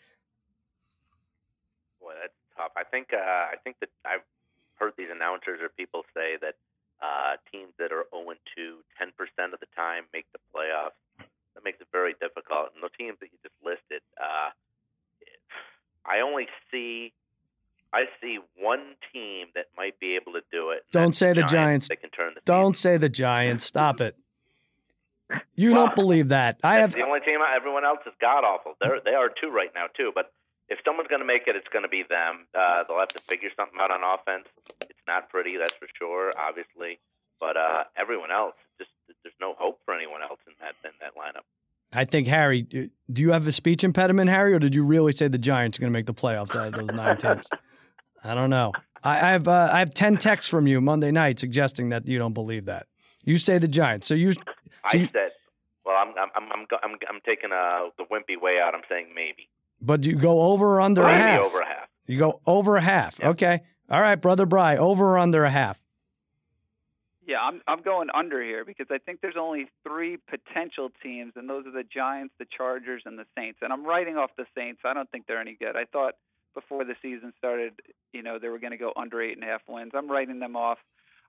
Boy, 2.00 2.14
that's 2.20 2.34
tough. 2.58 2.72
I 2.76 2.84
think 2.84 3.10
uh, 3.14 3.18
I 3.18 3.56
think 3.64 3.78
that 3.82 3.90
I've 4.06 4.24
heard 4.76 4.94
these 4.98 5.10
announcers 5.14 5.60
or 5.62 5.70
people 5.70 6.04
say 6.14 6.38
that 6.42 6.56
uh, 7.02 7.38
teams 7.52 7.74
that 7.80 7.92
are 7.92 8.06
0 8.14 8.34
2 8.56 8.78
10 8.98 9.12
percent 9.18 9.54
of 9.54 9.60
the 9.60 9.68
time 9.76 10.04
make 10.14 10.26
the 10.34 10.40
playoffs. 10.56 10.98
That 11.56 11.64
makes 11.66 11.82
it 11.82 11.88
very 11.92 12.14
difficult. 12.22 12.72
And 12.76 12.84
the 12.84 12.90
teams 12.98 13.18
that 13.20 13.28
you 13.32 13.38
just 13.44 13.56
listed, 13.64 14.02
uh, 14.22 14.52
I 16.06 16.22
only 16.22 16.48
see 16.72 17.14
I 17.94 18.06
see 18.22 18.40
one 18.58 18.96
team 19.12 19.48
that 19.56 19.66
might 19.78 20.00
be 20.00 20.16
able 20.16 20.32
to 20.34 20.42
do 20.52 20.70
it. 20.72 20.86
Don't 20.92 21.14
say 21.16 21.34
the 21.34 21.44
Giants. 21.44 21.90
They 21.90 21.98
can 21.98 22.10
turn 22.10 22.32
the 22.36 22.42
Don't 22.46 22.78
say 22.78 22.98
the 22.98 23.10
Giants. 23.10 23.66
Stop 23.74 24.00
it. 24.00 24.16
You 25.56 25.74
Well, 25.74 25.88
don't 25.88 25.96
believe 25.96 26.30
that. 26.30 26.60
I 26.64 26.76
have. 26.80 26.94
the 26.94 27.06
only 27.06 27.20
team. 27.22 27.40
Everyone 27.56 27.86
else 27.86 28.00
is 28.06 28.14
god 28.22 28.44
awful. 28.44 28.76
They're 28.82 29.00
they 29.04 29.14
are 29.14 29.30
two 29.30 29.50
right 29.50 29.72
now 29.76 29.88
too. 29.96 30.12
But 30.16 30.32
if 30.70 30.80
someone's 30.86 31.10
going 31.10 31.20
to 31.22 31.26
make 31.28 31.44
it, 31.48 31.56
it's 31.56 31.68
going 31.68 31.84
to 31.84 31.90
be 31.90 32.04
them. 32.08 32.48
Uh, 32.56 32.84
they'll 32.88 33.00
have 33.00 33.10
to 33.10 33.20
figure 33.24 33.50
something 33.56 33.78
out 33.80 33.92
on 33.92 34.02
offense. 34.04 34.48
It's 35.02 35.08
not 35.08 35.30
pretty, 35.30 35.58
that's 35.58 35.74
for 35.74 35.88
sure. 35.98 36.32
Obviously, 36.38 37.00
but 37.40 37.58
uh, 37.58 37.86
everyone 37.98 38.32
else, 38.32 38.54
just 38.78 38.92
there's 39.24 39.34
no 39.42 39.56
hope 39.58 39.80
for 39.84 39.96
anyone 39.96 40.22
else 40.22 40.40
in 40.46 40.54
that 40.62 40.76
in 40.84 40.92
that 41.02 41.16
lineup. 41.16 41.44
I 41.92 42.06
think 42.06 42.28
Harry. 42.28 42.62
Do 42.62 43.22
you 43.22 43.32
have 43.32 43.48
a 43.48 43.52
speech 43.52 43.84
impediment, 43.84 44.30
Harry, 44.30 44.54
or 44.54 44.60
did 44.60 44.76
you 44.76 44.84
really 44.84 45.12
say 45.12 45.28
the 45.28 45.40
Giants 45.40 45.78
are 45.78 45.82
going 45.82 45.92
to 45.92 45.98
make 45.98 46.06
the 46.06 46.14
playoffs 46.14 46.56
out 46.56 46.74
of 46.74 46.80
those 46.80 46.96
nine 46.96 47.18
teams? 47.18 47.50
I 48.24 48.36
don't 48.36 48.52
know. 48.52 48.74
I, 49.04 49.16
I 49.16 49.32
have 49.32 49.48
uh, 49.48 49.70
I 49.74 49.80
have 49.80 49.94
ten 49.94 50.18
texts 50.18 50.50
from 50.50 50.68
you 50.68 50.80
Monday 50.80 51.12
night 51.12 51.40
suggesting 51.40 51.90
that 51.90 52.08
you 52.08 52.20
don't 52.20 52.34
believe 52.34 52.66
that. 52.66 52.86
You 53.26 53.40
say 53.40 53.58
the 53.58 53.68
Giants. 53.68 54.06
So 54.06 54.14
you. 54.14 54.34
So 54.34 54.42
I 54.86 54.98
you 54.98 55.10
said, 55.12 55.32
well, 55.84 55.96
I'm 55.98 56.10
I'm 56.10 56.30
I'm 56.36 56.52
I'm, 56.52 56.68
I'm, 56.84 56.98
I'm 57.10 57.22
taking 57.26 57.52
uh, 57.52 57.90
the 57.98 58.04
wimpy 58.04 58.40
way 58.40 58.60
out. 58.64 58.76
I'm 58.76 58.84
saying 58.88 59.08
maybe, 59.16 59.50
but 59.82 60.04
you 60.04 60.16
go 60.16 60.42
over 60.42 60.76
or 60.76 60.82
under 60.82 61.02
a 61.02 61.16
half. 61.16 61.46
over 61.46 61.60
a 61.60 61.66
half. 61.66 61.88
You 62.08 62.20
go 62.20 62.40
over 62.46 62.78
a 62.78 62.82
half. 62.82 63.20
Yep. 63.20 63.28
Okay. 63.32 63.62
All 63.92 64.02
right, 64.02 64.16
brother 64.16 64.46
Bry. 64.46 64.78
Over 64.78 65.12
or 65.12 65.18
under 65.18 65.44
a 65.44 65.50
half. 65.50 65.84
Yeah, 67.28 67.40
I'm 67.42 67.62
I'm 67.68 67.82
going 67.82 68.08
under 68.14 68.42
here 68.42 68.64
because 68.64 68.88
I 68.90 68.98
think 68.98 69.20
there's 69.22 69.36
only 69.38 69.68
three 69.86 70.18
potential 70.18 70.92
teams, 71.04 71.34
and 71.36 71.50
those 71.50 71.68
are 71.68 71.72
the 71.72 71.84
Giants, 71.84 72.34
the 72.40 72.46
Chargers, 72.46 73.04
and 73.06 73.20
the 73.20 73.26
Saints. 73.38 73.60
And 73.62 73.74
I'm 73.74 73.86
writing 73.86 74.18
off 74.18 74.32
the 74.38 74.46
Saints. 74.56 74.82
I 74.86 74.94
don't 74.94 75.12
think 75.12 75.28
they're 75.28 75.42
any 75.42 75.58
good. 75.60 75.76
I 75.76 75.84
thought 75.86 76.16
before 76.54 76.86
the 76.86 76.96
season 77.02 77.34
started, 77.38 77.74
you 78.14 78.24
know, 78.24 78.40
they 78.40 78.48
were 78.48 78.60
going 78.60 78.72
to 78.72 78.78
go 78.78 78.94
under 78.96 79.22
eight 79.22 79.36
and 79.36 79.44
a 79.44 79.48
half 79.48 79.62
wins. 79.68 79.92
I'm 79.94 80.10
writing 80.10 80.40
them 80.40 80.56
off. 80.56 80.78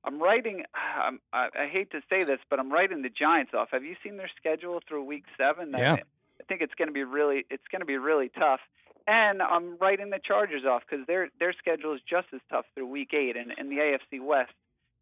I'm 0.04 0.22
writing. 0.22 0.62
I'm, 0.74 1.20
I, 1.32 1.48
I 1.58 1.66
hate 1.66 1.90
to 1.90 2.00
say 2.08 2.22
this, 2.22 2.38
but 2.48 2.60
I'm 2.60 2.72
writing 2.72 3.02
the 3.02 3.10
Giants 3.10 3.52
off. 3.54 3.70
Have 3.72 3.84
you 3.84 3.96
seen 4.04 4.18
their 4.18 4.30
schedule 4.36 4.80
through 4.88 5.02
Week 5.02 5.24
Seven? 5.36 5.72
Yeah. 5.76 5.94
I, 5.94 5.96
I 5.96 6.44
think 6.48 6.60
it's 6.60 6.74
going 6.74 6.88
to 6.88 6.94
be 6.94 7.02
really. 7.02 7.44
It's 7.50 7.66
going 7.72 7.80
to 7.80 7.86
be 7.86 7.98
really 7.98 8.28
tough. 8.28 8.60
And 9.06 9.42
I'm 9.42 9.76
writing 9.78 10.10
the 10.10 10.20
Chargers 10.22 10.62
off 10.68 10.82
because 10.88 11.06
their 11.06 11.28
their 11.38 11.52
schedule 11.52 11.94
is 11.94 12.00
just 12.08 12.28
as 12.34 12.40
tough 12.50 12.64
through 12.74 12.86
Week 12.86 13.12
Eight, 13.14 13.36
and 13.36 13.52
in 13.58 13.68
the 13.68 13.76
AFC 13.76 14.24
West, 14.24 14.52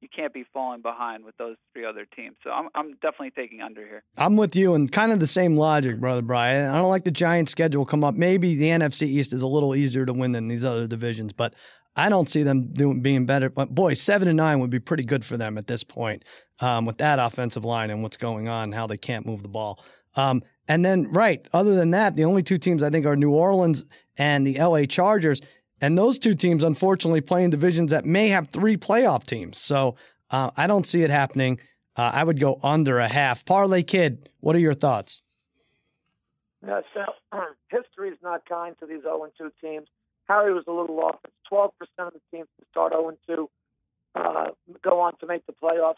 you 0.00 0.08
can't 0.14 0.32
be 0.32 0.44
falling 0.52 0.80
behind 0.80 1.24
with 1.24 1.36
those 1.36 1.56
three 1.72 1.84
other 1.84 2.06
teams. 2.16 2.36
So 2.42 2.50
I'm 2.50 2.68
I'm 2.74 2.92
definitely 2.94 3.30
taking 3.30 3.60
under 3.60 3.84
here. 3.84 4.02
I'm 4.16 4.36
with 4.36 4.56
you, 4.56 4.74
and 4.74 4.90
kind 4.90 5.12
of 5.12 5.20
the 5.20 5.26
same 5.26 5.56
logic, 5.56 6.00
brother 6.00 6.22
Brian. 6.22 6.70
I 6.70 6.78
don't 6.78 6.88
like 6.88 7.04
the 7.04 7.10
Giants' 7.10 7.50
schedule 7.50 7.84
come 7.84 8.04
up. 8.04 8.14
Maybe 8.14 8.56
the 8.56 8.66
NFC 8.66 9.02
East 9.02 9.32
is 9.32 9.42
a 9.42 9.46
little 9.46 9.74
easier 9.74 10.06
to 10.06 10.12
win 10.12 10.32
than 10.32 10.48
these 10.48 10.64
other 10.64 10.86
divisions, 10.86 11.32
but 11.32 11.54
I 11.96 12.08
don't 12.08 12.28
see 12.28 12.42
them 12.42 12.72
doing 12.72 13.02
being 13.02 13.26
better. 13.26 13.50
But 13.50 13.74
boy, 13.74 13.94
seven 13.94 14.28
and 14.28 14.36
nine 14.36 14.60
would 14.60 14.70
be 14.70 14.80
pretty 14.80 15.04
good 15.04 15.24
for 15.24 15.36
them 15.36 15.58
at 15.58 15.66
this 15.66 15.84
point 15.84 16.24
um, 16.60 16.86
with 16.86 16.98
that 16.98 17.18
offensive 17.18 17.64
line 17.64 17.90
and 17.90 18.02
what's 18.02 18.16
going 18.16 18.48
on, 18.48 18.72
how 18.72 18.86
they 18.86 18.96
can't 18.96 19.26
move 19.26 19.42
the 19.42 19.48
ball. 19.48 19.84
Um, 20.16 20.42
and 20.70 20.85
then, 20.85 21.11
right, 21.11 21.44
other 21.52 21.74
than 21.74 21.90
that, 21.90 22.14
the 22.14 22.24
only 22.24 22.44
two 22.44 22.56
teams 22.56 22.85
I 22.85 22.90
think 22.90 23.04
are 23.04 23.16
New 23.16 23.33
Orleans 23.33 23.87
and 24.16 24.46
the 24.46 24.56
LA 24.56 24.85
Chargers. 24.85 25.40
And 25.80 25.98
those 25.98 26.16
two 26.16 26.33
teams, 26.33 26.62
unfortunately, 26.62 27.22
play 27.22 27.42
in 27.42 27.50
divisions 27.50 27.90
that 27.90 28.04
may 28.04 28.28
have 28.28 28.46
three 28.46 28.76
playoff 28.76 29.24
teams. 29.24 29.59
So 29.59 29.96
uh, 30.30 30.52
I 30.56 30.68
don't 30.68 30.87
see 30.87 31.02
it 31.02 31.11
happening. 31.11 31.59
Uh, 31.96 32.12
I 32.14 32.22
would 32.22 32.38
go 32.38 32.61
under 32.62 33.00
a 33.00 33.09
half. 33.09 33.44
Parlay 33.44 33.83
Kid, 33.83 34.28
what 34.38 34.54
are 34.54 34.61
your 34.61 34.72
thoughts? 34.72 35.22
Yeah, 36.64 36.83
so 36.94 37.04
history 37.68 38.11
is 38.11 38.18
not 38.22 38.48
kind 38.48 38.76
to 38.78 38.87
these 38.87 39.02
0 39.02 39.28
2 39.37 39.50
teams. 39.61 39.88
Harry 40.28 40.54
was 40.54 40.62
a 40.68 40.72
little 40.72 41.00
off. 41.00 41.18
It's 41.24 41.35
12% 41.52 41.70
of 41.98 42.12
the 42.12 42.20
teams 42.30 42.46
that 42.61 42.68
start 42.70 42.92
0 42.92 43.16
2 43.26 43.50
uh, 44.14 44.44
go 44.85 45.00
on 45.00 45.16
to 45.18 45.26
make 45.26 45.44
the 45.46 45.52
playoffs. 45.52 45.94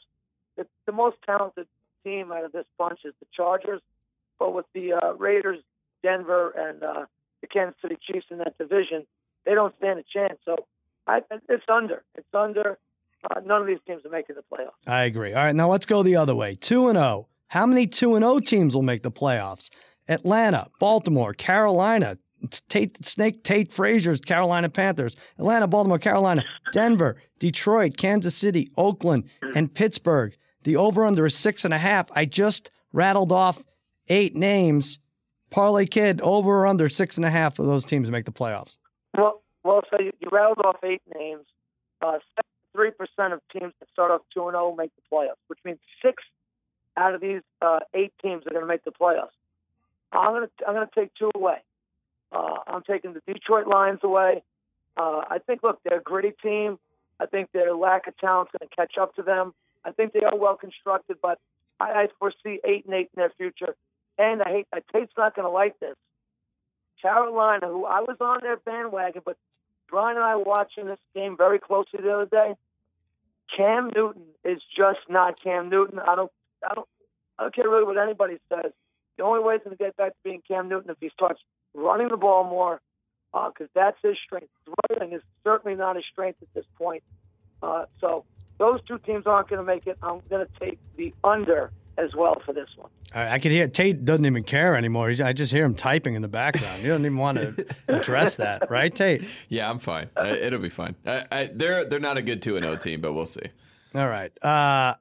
The, 0.56 0.66
the 0.86 0.92
most 0.92 1.18
talented 1.26 1.66
team 2.04 2.32
out 2.32 2.46
of 2.46 2.52
this 2.52 2.64
bunch 2.78 3.00
is 3.04 3.12
the 3.20 3.26
Chargers, 3.36 3.82
with 4.50 4.66
the 4.74 4.94
uh, 4.94 5.12
Raiders, 5.14 5.58
Denver, 6.02 6.52
and 6.56 6.82
uh, 6.82 7.04
the 7.40 7.46
Kansas 7.46 7.76
City 7.82 7.96
Chiefs 8.00 8.26
in 8.30 8.38
that 8.38 8.56
division, 8.58 9.06
they 9.44 9.54
don't 9.54 9.74
stand 9.76 9.98
a 9.98 10.04
chance. 10.12 10.38
So 10.44 10.56
I, 11.06 11.20
it's 11.48 11.64
under. 11.72 12.02
It's 12.14 12.26
under. 12.34 12.78
Uh, 13.30 13.40
none 13.44 13.60
of 13.60 13.66
these 13.66 13.78
teams 13.86 14.04
are 14.04 14.10
making 14.10 14.36
the 14.36 14.42
playoffs. 14.42 14.72
I 14.86 15.04
agree. 15.04 15.32
All 15.32 15.44
right, 15.44 15.54
now 15.54 15.68
let's 15.68 15.86
go 15.86 16.02
the 16.02 16.16
other 16.16 16.34
way. 16.34 16.54
2 16.54 16.88
and 16.88 16.96
0. 16.96 17.28
How 17.48 17.66
many 17.66 17.86
2 17.86 18.16
and 18.16 18.24
0 18.24 18.40
teams 18.40 18.74
will 18.74 18.82
make 18.82 19.02
the 19.02 19.12
playoffs? 19.12 19.70
Atlanta, 20.08 20.68
Baltimore, 20.80 21.32
Carolina, 21.32 22.18
Tate 22.68 23.04
Snake 23.04 23.44
Tate 23.44 23.70
Frazier's 23.70 24.20
Carolina 24.20 24.68
Panthers, 24.68 25.16
Atlanta, 25.38 25.66
Baltimore, 25.66 25.98
Carolina, 25.98 26.44
Denver, 26.72 27.16
Detroit, 27.38 27.96
Kansas 27.96 28.34
City, 28.34 28.70
Oakland, 28.76 29.24
and 29.54 29.72
Pittsburgh. 29.72 30.36
The 30.64 30.76
over 30.76 31.04
under 31.04 31.26
is 31.26 31.36
six 31.36 31.64
and 31.64 31.74
a 31.74 31.78
half. 31.78 32.10
I 32.12 32.24
just 32.24 32.70
rattled 32.92 33.32
off 33.32 33.62
eight 34.08 34.34
names. 34.34 34.98
Parlay 35.50 35.86
Kid, 35.86 36.20
over 36.22 36.62
or 36.62 36.66
under 36.66 36.88
six 36.88 37.16
and 37.16 37.26
a 37.26 37.30
half 37.30 37.58
of 37.58 37.66
those 37.66 37.84
teams 37.84 38.10
make 38.10 38.24
the 38.24 38.32
playoffs. 38.32 38.78
Well, 39.16 39.42
well, 39.64 39.82
so 39.90 40.00
you, 40.00 40.12
you 40.20 40.28
rattled 40.32 40.58
off 40.64 40.76
eight 40.82 41.02
names. 41.14 41.46
Uh, 42.00 42.18
Three 42.74 42.90
percent 42.90 43.34
of 43.34 43.42
teams 43.52 43.74
that 43.80 43.90
start 43.92 44.10
off 44.10 44.22
two 44.32 44.46
and 44.48 44.54
zero 44.54 44.74
make 44.74 44.92
the 44.96 45.02
playoffs, 45.14 45.36
which 45.48 45.58
means 45.62 45.78
six 46.02 46.22
out 46.96 47.14
of 47.14 47.20
these 47.20 47.42
uh, 47.60 47.80
eight 47.92 48.14
teams 48.22 48.46
are 48.46 48.50
going 48.50 48.62
to 48.62 48.66
make 48.66 48.82
the 48.82 48.90
playoffs. 48.90 49.36
I'm 50.10 50.32
going 50.32 50.46
to 50.46 50.66
I'm 50.66 50.74
going 50.74 50.86
to 50.86 51.00
take 51.00 51.14
two 51.14 51.30
away. 51.34 51.58
Uh, 52.32 52.60
I'm 52.66 52.82
taking 52.82 53.12
the 53.12 53.20
Detroit 53.30 53.66
Lions 53.66 54.00
away. 54.02 54.42
Uh, 54.96 55.20
I 55.28 55.38
think, 55.46 55.62
look, 55.62 55.80
they're 55.84 55.98
a 55.98 56.02
gritty 56.02 56.32
team. 56.42 56.78
I 57.20 57.26
think 57.26 57.50
their 57.52 57.74
lack 57.74 58.06
of 58.06 58.16
talent 58.16 58.48
is 58.54 58.58
going 58.58 58.70
to 58.70 58.74
catch 58.74 58.96
up 58.98 59.14
to 59.16 59.22
them. 59.22 59.52
I 59.84 59.92
think 59.92 60.14
they 60.14 60.22
are 60.22 60.34
well 60.34 60.56
constructed, 60.56 61.18
but 61.20 61.38
I, 61.78 61.84
I 61.84 62.08
foresee 62.18 62.58
eight 62.64 62.86
and 62.86 62.94
eight 62.94 63.10
in 63.14 63.20
their 63.20 63.32
future. 63.36 63.76
And 64.18 64.42
I 64.42 64.50
hate, 64.50 64.66
I 64.72 64.80
Tate's 64.92 65.12
not 65.16 65.34
going 65.34 65.46
to 65.46 65.50
like 65.50 65.78
this. 65.80 65.96
Carolina, 67.00 67.66
who 67.66 67.84
I 67.84 68.00
was 68.00 68.16
on 68.20 68.40
their 68.42 68.56
bandwagon, 68.56 69.22
but 69.24 69.36
Brian 69.88 70.16
and 70.16 70.24
I 70.24 70.36
watching 70.36 70.86
this 70.86 70.98
game 71.14 71.36
very 71.36 71.58
closely 71.58 72.00
the 72.02 72.14
other 72.14 72.26
day. 72.26 72.54
Cam 73.56 73.90
Newton 73.94 74.22
is 74.44 74.62
just 74.74 75.00
not 75.08 75.40
Cam 75.42 75.68
Newton. 75.68 75.98
I 75.98 76.14
don't, 76.14 76.30
I 76.68 76.74
don't, 76.74 76.88
I 77.38 77.42
don't 77.42 77.54
care 77.54 77.68
really 77.68 77.84
what 77.84 77.98
anybody 77.98 78.38
says. 78.48 78.72
The 79.18 79.24
only 79.24 79.40
way 79.40 79.54
he's 79.54 79.64
going 79.64 79.76
to 79.76 79.82
get 79.82 79.96
back 79.96 80.12
to 80.12 80.18
being 80.24 80.42
Cam 80.46 80.68
Newton 80.68 80.90
if 80.90 80.96
he 81.00 81.10
starts 81.10 81.40
running 81.74 82.08
the 82.08 82.16
ball 82.16 82.44
more, 82.44 82.80
because 83.32 83.68
uh, 83.74 83.74
that's 83.74 83.98
his 84.02 84.16
strength. 84.24 84.48
Throwing 84.64 85.12
is 85.12 85.22
certainly 85.44 85.76
not 85.76 85.96
his 85.96 86.04
strength 86.10 86.38
at 86.40 86.48
this 86.54 86.64
point. 86.78 87.02
Uh, 87.62 87.84
so 88.00 88.24
those 88.58 88.80
two 88.86 88.98
teams 88.98 89.26
aren't 89.26 89.48
going 89.48 89.58
to 89.58 89.66
make 89.66 89.86
it. 89.86 89.98
I'm 90.02 90.20
going 90.30 90.46
to 90.46 90.60
take 90.60 90.78
the 90.96 91.12
under 91.24 91.70
as 91.98 92.14
well 92.14 92.40
for 92.44 92.52
this 92.52 92.68
one. 92.76 92.90
I, 93.14 93.34
I 93.34 93.38
could 93.38 93.50
hear 93.50 93.68
Tate 93.68 94.04
doesn't 94.04 94.24
even 94.24 94.44
care 94.44 94.76
anymore. 94.76 95.08
He's, 95.08 95.20
I 95.20 95.32
just 95.32 95.52
hear 95.52 95.64
him 95.64 95.74
typing 95.74 96.14
in 96.14 96.22
the 96.22 96.28
background. 96.28 96.82
You 96.82 96.88
don't 96.88 97.04
even 97.04 97.18
want 97.18 97.38
to 97.38 97.66
address 97.88 98.36
that, 98.36 98.70
right, 98.70 98.94
Tate? 98.94 99.24
Yeah, 99.48 99.70
I'm 99.70 99.78
fine. 99.78 100.08
Uh, 100.16 100.28
it'll 100.28 100.60
be 100.60 100.68
fine. 100.68 100.94
I, 101.06 101.24
I, 101.30 101.50
they're 101.52 101.84
they're 101.84 102.00
not 102.00 102.16
a 102.16 102.22
good 102.22 102.42
two 102.42 102.56
and 102.56 102.64
zero 102.64 102.76
team, 102.76 103.00
but 103.00 103.12
we'll 103.12 103.26
see. 103.26 103.46
All 103.94 104.08
right. 104.08 104.32
Uh, 104.42 104.94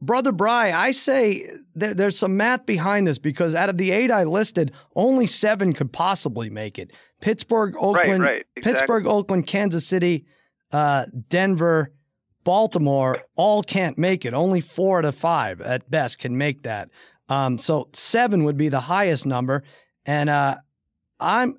Brother 0.00 0.32
Bry, 0.32 0.72
I 0.72 0.90
say 0.90 1.48
there, 1.74 1.94
there's 1.94 2.18
some 2.18 2.36
math 2.36 2.66
behind 2.66 3.06
this 3.06 3.18
because 3.18 3.54
out 3.54 3.70
of 3.70 3.78
the 3.78 3.90
eight 3.90 4.10
I 4.10 4.24
listed, 4.24 4.72
only 4.94 5.26
seven 5.26 5.72
could 5.72 5.92
possibly 5.92 6.50
make 6.50 6.78
it. 6.78 6.92
Pittsburgh, 7.22 7.74
Oakland, 7.78 8.22
right, 8.22 8.44
exactly. 8.54 8.62
Pittsburgh, 8.62 9.06
Oakland, 9.06 9.46
Kansas 9.46 9.86
City, 9.86 10.26
uh, 10.72 11.06
Denver, 11.30 11.90
Baltimore 12.44 13.22
all 13.36 13.62
can't 13.62 13.98
make 13.98 14.24
it. 14.24 14.34
Only 14.34 14.60
four 14.60 14.98
out 14.98 15.04
of 15.04 15.14
five 15.14 15.60
at 15.60 15.90
best 15.90 16.18
can 16.18 16.36
make 16.36 16.62
that. 16.62 16.90
Um, 17.28 17.58
so 17.58 17.88
seven 17.92 18.44
would 18.44 18.56
be 18.56 18.68
the 18.68 18.80
highest 18.80 19.26
number. 19.26 19.64
And 20.06 20.28
uh, 20.28 20.56
I'm 21.18 21.56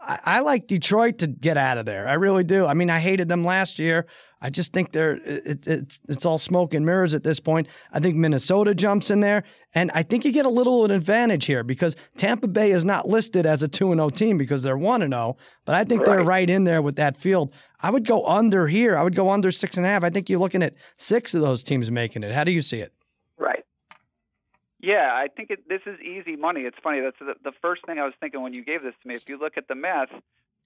I, 0.00 0.18
I 0.24 0.40
like 0.40 0.66
Detroit 0.68 1.18
to 1.18 1.26
get 1.26 1.56
out 1.56 1.78
of 1.78 1.84
there. 1.86 2.06
I 2.08 2.14
really 2.14 2.44
do. 2.44 2.66
I 2.66 2.74
mean, 2.74 2.90
I 2.90 3.00
hated 3.00 3.28
them 3.28 3.44
last 3.44 3.78
year. 3.78 4.06
I 4.42 4.48
just 4.48 4.72
think 4.72 4.92
they're 4.92 5.18
it, 5.24 5.66
it's 5.66 6.00
it's 6.08 6.24
all 6.24 6.38
smoke 6.38 6.72
and 6.72 6.86
mirrors 6.86 7.12
at 7.12 7.22
this 7.24 7.40
point. 7.40 7.66
I 7.92 8.00
think 8.00 8.16
Minnesota 8.16 8.74
jumps 8.74 9.10
in 9.10 9.20
there, 9.20 9.42
and 9.74 9.90
I 9.92 10.02
think 10.02 10.24
you 10.24 10.32
get 10.32 10.46
a 10.46 10.50
little 10.50 10.84
an 10.84 10.90
advantage 10.92 11.44
here 11.44 11.62
because 11.62 11.94
Tampa 12.16 12.48
Bay 12.48 12.70
is 12.70 12.84
not 12.84 13.06
listed 13.08 13.44
as 13.44 13.62
a 13.62 13.68
two 13.68 13.92
and 13.92 13.98
zero 13.98 14.08
team 14.08 14.38
because 14.38 14.62
they're 14.62 14.78
one 14.78 15.02
and 15.02 15.12
zero. 15.12 15.36
But 15.66 15.74
I 15.74 15.84
think 15.84 16.04
they're 16.06 16.18
Right. 16.18 16.26
right 16.26 16.50
in 16.50 16.64
there 16.64 16.80
with 16.80 16.96
that 16.96 17.16
field. 17.18 17.52
I 17.82 17.90
would 17.90 18.06
go 18.06 18.26
under 18.26 18.66
here. 18.66 18.96
I 18.96 19.02
would 19.02 19.14
go 19.14 19.30
under 19.30 19.50
six 19.50 19.76
and 19.76 19.86
a 19.86 19.88
half. 19.88 20.04
I 20.04 20.10
think 20.10 20.28
you're 20.28 20.40
looking 20.40 20.62
at 20.62 20.74
six 20.96 21.34
of 21.34 21.40
those 21.40 21.62
teams 21.62 21.90
making 21.90 22.22
it. 22.22 22.32
How 22.32 22.44
do 22.44 22.52
you 22.52 22.62
see 22.62 22.80
it? 22.80 22.92
Right. 23.38 23.64
Yeah, 24.80 25.10
I 25.12 25.28
think 25.34 25.50
it, 25.50 25.68
this 25.68 25.80
is 25.86 25.98
easy 26.00 26.36
money. 26.36 26.62
It's 26.62 26.78
funny. 26.82 27.00
That's 27.00 27.18
the, 27.18 27.34
the 27.42 27.52
first 27.62 27.84
thing 27.86 27.98
I 27.98 28.04
was 28.04 28.14
thinking 28.20 28.42
when 28.42 28.54
you 28.54 28.64
gave 28.64 28.82
this 28.82 28.94
to 29.02 29.08
me. 29.08 29.14
If 29.14 29.28
you 29.28 29.38
look 29.38 29.56
at 29.56 29.68
the 29.68 29.74
math, 29.74 30.08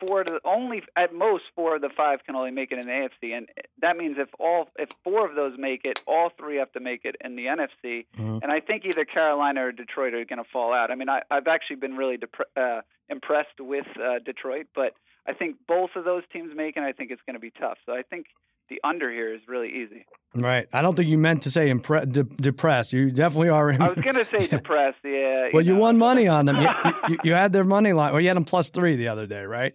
four 0.07 0.20
of 0.20 0.27
the 0.27 0.40
only 0.44 0.83
at 0.96 1.14
most 1.14 1.44
four 1.55 1.77
of 1.77 1.83
the 1.83 1.90
five 1.96 2.24
can 2.24 2.37
only 2.37 2.50
make 2.50 2.72
it 2.72 2.79
in 2.79 2.87
the 2.87 2.92
AFC, 2.92 3.37
and 3.37 3.48
that 3.81 3.96
means 3.96 4.16
if 4.18 4.29
all 4.38 4.68
if 4.77 4.88
four 5.03 5.29
of 5.29 5.35
those 5.35 5.59
make 5.59 5.85
it, 5.85 6.00
all 6.07 6.31
three 6.38 6.57
have 6.57 6.72
to 6.72 6.81
make 6.81 7.05
it 7.05 7.16
in 7.24 7.37
the 7.37 7.46
NFC. 7.46 8.07
And 8.42 8.53
I 8.53 8.61
think 8.61 8.85
either 8.85 9.05
Carolina 9.05 9.66
or 9.66 9.72
Detroit 9.72 10.14
are 10.14 10.24
going 10.24 10.42
to 10.42 10.50
fall 10.53 10.72
out. 10.72 10.90
I 10.90 10.94
mean, 10.94 11.09
I, 11.09 11.22
I've 11.31 11.46
actually 11.46 11.77
been 11.77 11.96
really 11.96 12.18
depre- 12.18 12.79
uh, 12.79 12.83
impressed 13.09 13.61
with 13.61 13.87
uh, 13.96 14.18
Detroit, 14.24 14.66
but 14.74 14.94
I 15.27 15.33
think 15.33 15.57
both 15.67 15.91
of 15.97 16.05
those 16.05 16.23
teams 16.33 16.53
make, 16.55 16.77
it, 16.77 16.81
and 16.81 16.87
I 16.87 16.93
think 16.93 17.11
it's 17.11 17.23
going 17.27 17.35
to 17.35 17.41
be 17.41 17.51
tough. 17.51 17.79
So 17.87 17.93
I 17.93 18.03
think 18.03 18.27
the 18.69 18.81
under 18.85 19.11
here 19.11 19.35
is 19.35 19.41
really 19.49 19.69
easy. 19.69 20.07
Right. 20.35 20.67
I 20.73 20.83
don't 20.83 20.97
think 20.97 21.09
you 21.09 21.19
meant 21.19 21.43
to 21.43 21.51
say 21.51 21.71
impre- 21.71 22.11
de- 22.11 22.25
depressed. 22.25 22.93
You 22.93 23.11
definitely 23.11 23.51
are. 23.51 23.73
I 23.73 23.89
was 23.89 24.03
going 24.03 24.17
to 24.17 24.27
say 24.37 24.47
depressed. 24.51 24.99
Yeah. 25.05 25.49
Well, 25.53 25.65
you 25.65 25.77
won 25.77 25.97
money 25.99 26.27
on 26.27 26.47
them. 26.47 26.61
You, 26.61 26.69
you, 27.09 27.19
you 27.25 27.33
had 27.33 27.53
their 27.53 27.65
money 27.65 27.93
line. 27.93 28.13
Well, 28.13 28.21
you 28.21 28.29
had 28.29 28.37
them 28.37 28.45
plus 28.45 28.71
three 28.71 28.97
the 28.97 29.09
other 29.09 29.27
day, 29.27 29.45
right? 29.45 29.75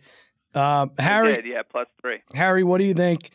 Uh, 0.54 0.88
I 0.98 1.02
Harry, 1.02 1.36
did, 1.36 1.46
yeah, 1.46 1.62
plus 1.70 1.88
three. 2.02 2.20
Harry, 2.34 2.64
what 2.64 2.80
do 2.80 2.86
you 2.86 2.96
think? 2.96 3.30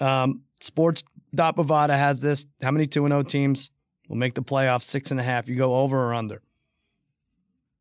Um, 0.00 0.42
Sports 0.60 1.04
Dot 1.34 1.56
Bovada 1.56 1.90
has 1.96 2.20
this. 2.20 2.46
How 2.62 2.70
many 2.70 2.86
two 2.86 3.04
and 3.04 3.12
zero 3.12 3.22
teams 3.22 3.70
will 4.08 4.16
make 4.16 4.34
the 4.34 4.42
playoffs? 4.42 4.84
Six 4.84 5.10
and 5.10 5.20
a 5.20 5.22
half. 5.22 5.48
You 5.48 5.56
go 5.56 5.76
over 5.76 5.98
or 5.98 6.14
under? 6.14 6.40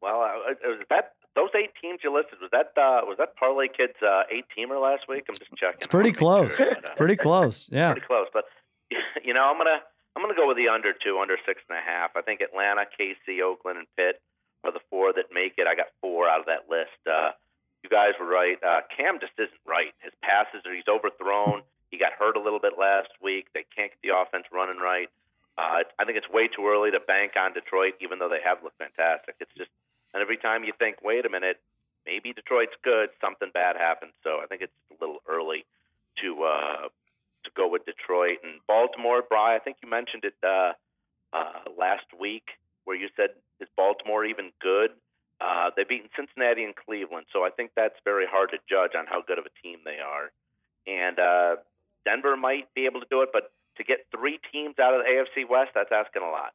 Well, 0.01 0.21
uh, 0.21 0.53
was 0.65 0.85
that 0.89 1.13
those 1.35 1.49
eight 1.55 1.71
teams 1.81 1.99
you 2.03 2.13
listed? 2.13 2.39
Was 2.41 2.51
that 2.51 2.73
uh, 2.79 3.01
was 3.05 3.17
that 3.17 3.35
Parlay 3.35 3.67
Kids 3.67 3.93
uh, 4.01 4.23
eight 4.31 4.45
teamer 4.55 4.81
last 4.81 5.07
week? 5.09 5.25
I'm 5.29 5.35
just 5.35 5.51
checking. 5.55 5.77
It's 5.77 5.87
pretty 5.87 6.13
I 6.15 6.21
wanna 6.23 6.43
make 6.49 6.51
close. 6.51 6.57
sure, 6.57 6.95
Pretty 6.97 7.15
close. 7.15 7.69
Yeah. 7.71 7.91
pretty 7.93 8.07
close. 8.07 8.27
But 8.33 8.45
you 9.23 9.33
know, 9.33 9.43
I'm 9.49 9.57
gonna 9.57 9.79
I'm 10.15 10.21
gonna 10.21 10.35
go 10.37 10.47
with 10.47 10.57
the 10.57 10.69
under 10.69 10.93
two, 10.93 11.17
under 11.19 11.37
six 11.45 11.61
and 11.69 11.77
a 11.77 11.81
half. 11.81 12.11
I 12.15 12.21
think 12.21 12.41
Atlanta, 12.41 12.85
KC, 12.99 13.41
Oakland, 13.41 13.79
and 13.79 13.87
Pitt 13.97 14.21
are 14.63 14.71
the 14.71 14.81
four 14.89 15.11
that 15.13 15.25
make 15.33 15.53
it. 15.57 15.67
I 15.67 15.75
got 15.75 15.87
four 16.01 16.29
out 16.29 16.39
of 16.39 16.45
that 16.47 16.69
list. 16.69 16.95
Uh, 17.09 17.31
you 17.83 17.89
guys 17.89 18.13
were 18.19 18.27
right. 18.29 18.55
Uh, 18.63 18.79
Cam 18.95 19.19
just 19.19 19.33
isn't 19.37 19.59
right. 19.67 19.91
His 19.99 20.13
passes 20.23 20.61
are 20.65 20.73
he's 20.73 20.87
overthrown. 20.87 21.63
he 21.91 21.97
got 21.97 22.13
hurt 22.17 22.37
a 22.37 22.39
little 22.39 22.59
bit 22.59 22.73
last 22.79 23.09
week. 23.21 23.47
They 23.53 23.65
can't 23.75 23.91
get 23.91 23.99
the 24.01 24.15
offense 24.15 24.45
running 24.53 24.77
right. 24.79 25.09
Uh, 25.57 25.83
I 25.99 26.05
think 26.05 26.17
it's 26.17 26.29
way 26.29 26.47
too 26.47 26.65
early 26.65 26.91
to 26.91 26.99
bank 27.01 27.33
on 27.37 27.53
Detroit, 27.53 27.95
even 27.99 28.19
though 28.19 28.29
they 28.29 28.39
have 28.43 28.63
looked 28.63 28.77
fantastic. 28.79 29.35
It's 29.41 29.51
just, 29.57 29.69
and 30.13 30.21
every 30.21 30.37
time 30.37 30.63
you 30.63 30.73
think, 30.77 30.97
wait 31.03 31.25
a 31.25 31.29
minute, 31.29 31.59
maybe 32.05 32.33
Detroit's 32.33 32.75
good, 32.83 33.09
something 33.21 33.49
bad 33.53 33.75
happens. 33.75 34.13
So 34.23 34.39
I 34.41 34.45
think 34.47 34.61
it's 34.61 34.73
a 34.91 35.03
little 35.03 35.21
early 35.27 35.65
to 36.21 36.43
uh, 36.43 36.87
to 37.43 37.51
go 37.55 37.67
with 37.67 37.85
Detroit 37.85 38.39
and 38.43 38.59
Baltimore. 38.67 39.23
Bry, 39.27 39.55
I 39.55 39.59
think 39.59 39.77
you 39.83 39.89
mentioned 39.89 40.23
it 40.25 40.35
uh, 40.43 40.73
uh, 41.33 41.69
last 41.77 42.05
week, 42.19 42.49
where 42.85 42.95
you 42.95 43.09
said 43.15 43.29
is 43.59 43.67
Baltimore 43.75 44.25
even 44.25 44.51
good? 44.61 44.91
Uh, 45.41 45.71
they've 45.75 45.87
beaten 45.87 46.09
Cincinnati 46.15 46.63
and 46.63 46.75
Cleveland, 46.75 47.25
so 47.33 47.43
I 47.43 47.49
think 47.49 47.71
that's 47.75 47.95
very 48.05 48.25
hard 48.25 48.51
to 48.51 48.57
judge 48.69 48.91
on 48.97 49.05
how 49.07 49.21
good 49.21 49.39
of 49.39 49.45
a 49.45 49.53
team 49.61 49.79
they 49.83 49.99
are. 49.99 50.31
And 50.87 51.19
uh, 51.19 51.55
Denver 52.05 52.37
might 52.37 52.73
be 52.73 52.85
able 52.85 53.01
to 53.01 53.07
do 53.09 53.21
it, 53.23 53.29
but 53.33 53.51
to 53.77 53.83
get 53.83 54.05
three 54.15 54.39
teams 54.51 54.75
out 54.79 54.93
of 54.93 55.01
the 55.03 55.09
AFC 55.09 55.49
West, 55.49 55.71
that's 55.75 55.91
asking 55.91 56.21
a 56.21 56.29
lot. 56.29 56.53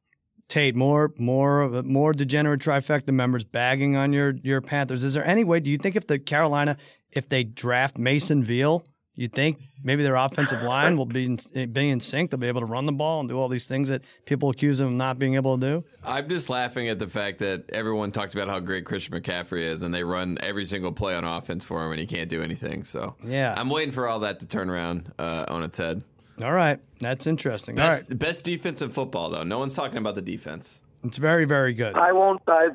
Tate, 0.48 0.74
more, 0.74 1.12
more, 1.18 1.68
more 1.82 2.12
degenerate 2.14 2.60
trifecta 2.60 3.12
members 3.12 3.44
bagging 3.44 3.96
on 3.96 4.12
your 4.14 4.30
your 4.42 4.62
Panthers. 4.62 5.04
Is 5.04 5.12
there 5.14 5.24
any 5.24 5.44
way? 5.44 5.60
Do 5.60 5.70
you 5.70 5.76
think 5.76 5.94
if 5.94 6.06
the 6.06 6.18
Carolina, 6.18 6.78
if 7.12 7.28
they 7.28 7.44
draft 7.44 7.98
Mason 7.98 8.42
Veal, 8.42 8.82
you 9.14 9.28
think 9.28 9.58
maybe 9.82 10.02
their 10.02 10.14
offensive 10.14 10.62
line 10.62 10.96
will 10.96 11.04
be 11.04 11.26
in, 11.26 11.72
be 11.72 11.90
in 11.90 12.00
sync? 12.00 12.30
They'll 12.30 12.40
be 12.40 12.46
able 12.46 12.60
to 12.60 12.66
run 12.66 12.86
the 12.86 12.92
ball 12.92 13.20
and 13.20 13.28
do 13.28 13.38
all 13.38 13.48
these 13.48 13.66
things 13.66 13.88
that 13.88 14.02
people 14.24 14.48
accuse 14.48 14.78
them 14.78 14.88
of 14.88 14.94
not 14.94 15.18
being 15.18 15.34
able 15.34 15.58
to 15.58 15.66
do. 15.66 15.84
I'm 16.02 16.28
just 16.30 16.48
laughing 16.48 16.88
at 16.88 16.98
the 16.98 17.08
fact 17.08 17.40
that 17.40 17.64
everyone 17.70 18.10
talks 18.10 18.32
about 18.32 18.48
how 18.48 18.58
great 18.60 18.86
Christian 18.86 19.20
McCaffrey 19.20 19.64
is, 19.64 19.82
and 19.82 19.92
they 19.92 20.02
run 20.04 20.38
every 20.40 20.64
single 20.64 20.92
play 20.92 21.14
on 21.14 21.24
offense 21.24 21.62
for 21.62 21.84
him, 21.84 21.90
and 21.90 22.00
he 22.00 22.06
can't 22.06 22.30
do 22.30 22.42
anything. 22.42 22.84
So 22.84 23.16
Yeah. 23.22 23.54
I'm 23.54 23.68
waiting 23.68 23.92
for 23.92 24.08
all 24.08 24.20
that 24.20 24.40
to 24.40 24.46
turn 24.48 24.70
around 24.70 25.12
uh, 25.18 25.44
on 25.48 25.62
its 25.62 25.76
head. 25.76 26.04
All 26.42 26.52
right, 26.52 26.78
that's 27.00 27.26
interesting. 27.26 27.74
Best, 27.74 28.04
right, 28.08 28.18
best 28.18 28.44
defense 28.44 28.82
in 28.82 28.90
football, 28.90 29.30
though. 29.30 29.42
No 29.42 29.58
one's 29.58 29.74
talking 29.74 29.98
about 29.98 30.14
the 30.14 30.22
defense. 30.22 30.80
it's 31.04 31.18
very, 31.18 31.44
very 31.44 31.74
good. 31.74 31.96
I 31.96 32.12
won't. 32.12 32.40
I, 32.46 32.68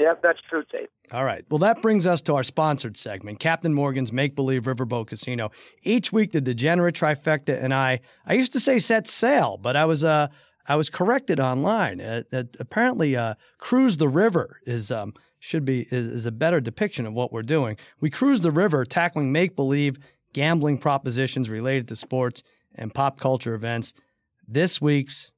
yep, 0.00 0.22
that's 0.22 0.40
true, 0.48 0.64
Tate. 0.70 0.90
All 1.12 1.24
right. 1.24 1.44
Well, 1.48 1.58
that 1.60 1.80
brings 1.80 2.06
us 2.06 2.20
to 2.22 2.34
our 2.34 2.42
sponsored 2.42 2.96
segment, 2.96 3.40
Captain 3.40 3.72
Morgan's 3.72 4.12
Make 4.12 4.36
Believe 4.36 4.64
Riverboat 4.64 5.06
Casino. 5.06 5.50
Each 5.82 6.12
week, 6.12 6.32
the 6.32 6.40
degenerate 6.40 6.94
trifecta 6.94 7.62
and 7.62 7.72
I, 7.72 8.00
I 8.26 8.34
used 8.34 8.52
to 8.52 8.60
say 8.60 8.78
set 8.78 9.06
sail, 9.06 9.56
but 9.56 9.74
I 9.74 9.86
was 9.86 10.04
uh, 10.04 10.28
I 10.66 10.76
was 10.76 10.90
corrected 10.90 11.40
online. 11.40 12.00
Uh, 12.00 12.22
uh, 12.30 12.44
apparently, 12.60 13.16
uh, 13.16 13.34
cruise 13.56 13.96
the 13.96 14.08
river 14.08 14.60
is 14.66 14.92
um, 14.92 15.14
should 15.38 15.64
be 15.64 15.82
is, 15.90 16.06
is 16.06 16.26
a 16.26 16.32
better 16.32 16.60
depiction 16.60 17.06
of 17.06 17.14
what 17.14 17.32
we're 17.32 17.42
doing. 17.42 17.78
We 18.00 18.10
cruise 18.10 18.42
the 18.42 18.50
river, 18.50 18.84
tackling 18.84 19.32
make 19.32 19.56
believe 19.56 19.98
gambling 20.34 20.76
propositions 20.76 21.48
related 21.48 21.88
to 21.88 21.96
sports 21.96 22.42
and 22.78 22.94
pop 22.94 23.20
culture 23.20 23.54
events. 23.54 23.94
This 24.46 24.80
week's 24.80 25.32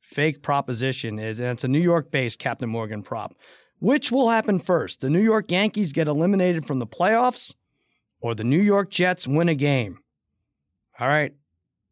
fake 0.00 0.42
proposition 0.42 1.18
is, 1.18 1.38
and 1.38 1.50
it's 1.50 1.64
a 1.64 1.68
New 1.68 1.78
York 1.78 2.10
based 2.10 2.38
Captain 2.38 2.68
Morgan 2.68 3.02
prop. 3.02 3.34
Which 3.78 4.10
will 4.10 4.28
happen 4.28 4.58
first? 4.58 5.02
The 5.02 5.10
New 5.10 5.20
York 5.20 5.50
Yankees 5.52 5.92
get 5.92 6.08
eliminated 6.08 6.64
from 6.64 6.80
the 6.80 6.86
playoffs 6.86 7.54
or 8.20 8.34
the 8.34 8.44
New 8.44 8.60
York 8.60 8.90
Jets 8.90 9.28
win 9.28 9.48
a 9.48 9.54
game? 9.54 9.98
All 10.98 11.06
right, 11.06 11.32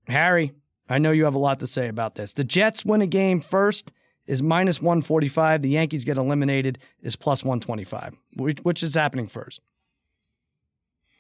Harry, 0.09 0.53
I 0.89 0.99
know 0.99 1.13
you 1.13 1.25
have 1.25 1.35
a 1.35 1.39
lot 1.39 1.61
to 1.61 1.67
say 1.67 1.89
about 1.89 2.17
this. 2.17 2.33
The 2.33 2.43
Jets 2.43 2.85
win 2.85 3.03
a 3.03 3.07
game 3.07 3.41
first 3.41 3.93
is 4.27 4.43
minus 4.43 4.81
145. 4.81 5.63
The 5.63 5.69
Yankees 5.69 6.05
get 6.05 6.17
eliminated 6.17 6.79
is 7.03 7.15
plus 7.15 7.45
125. 7.45 8.17
Which, 8.37 8.59
which 8.61 8.83
is 8.83 8.95
happening 8.95 9.29
first? 9.29 9.61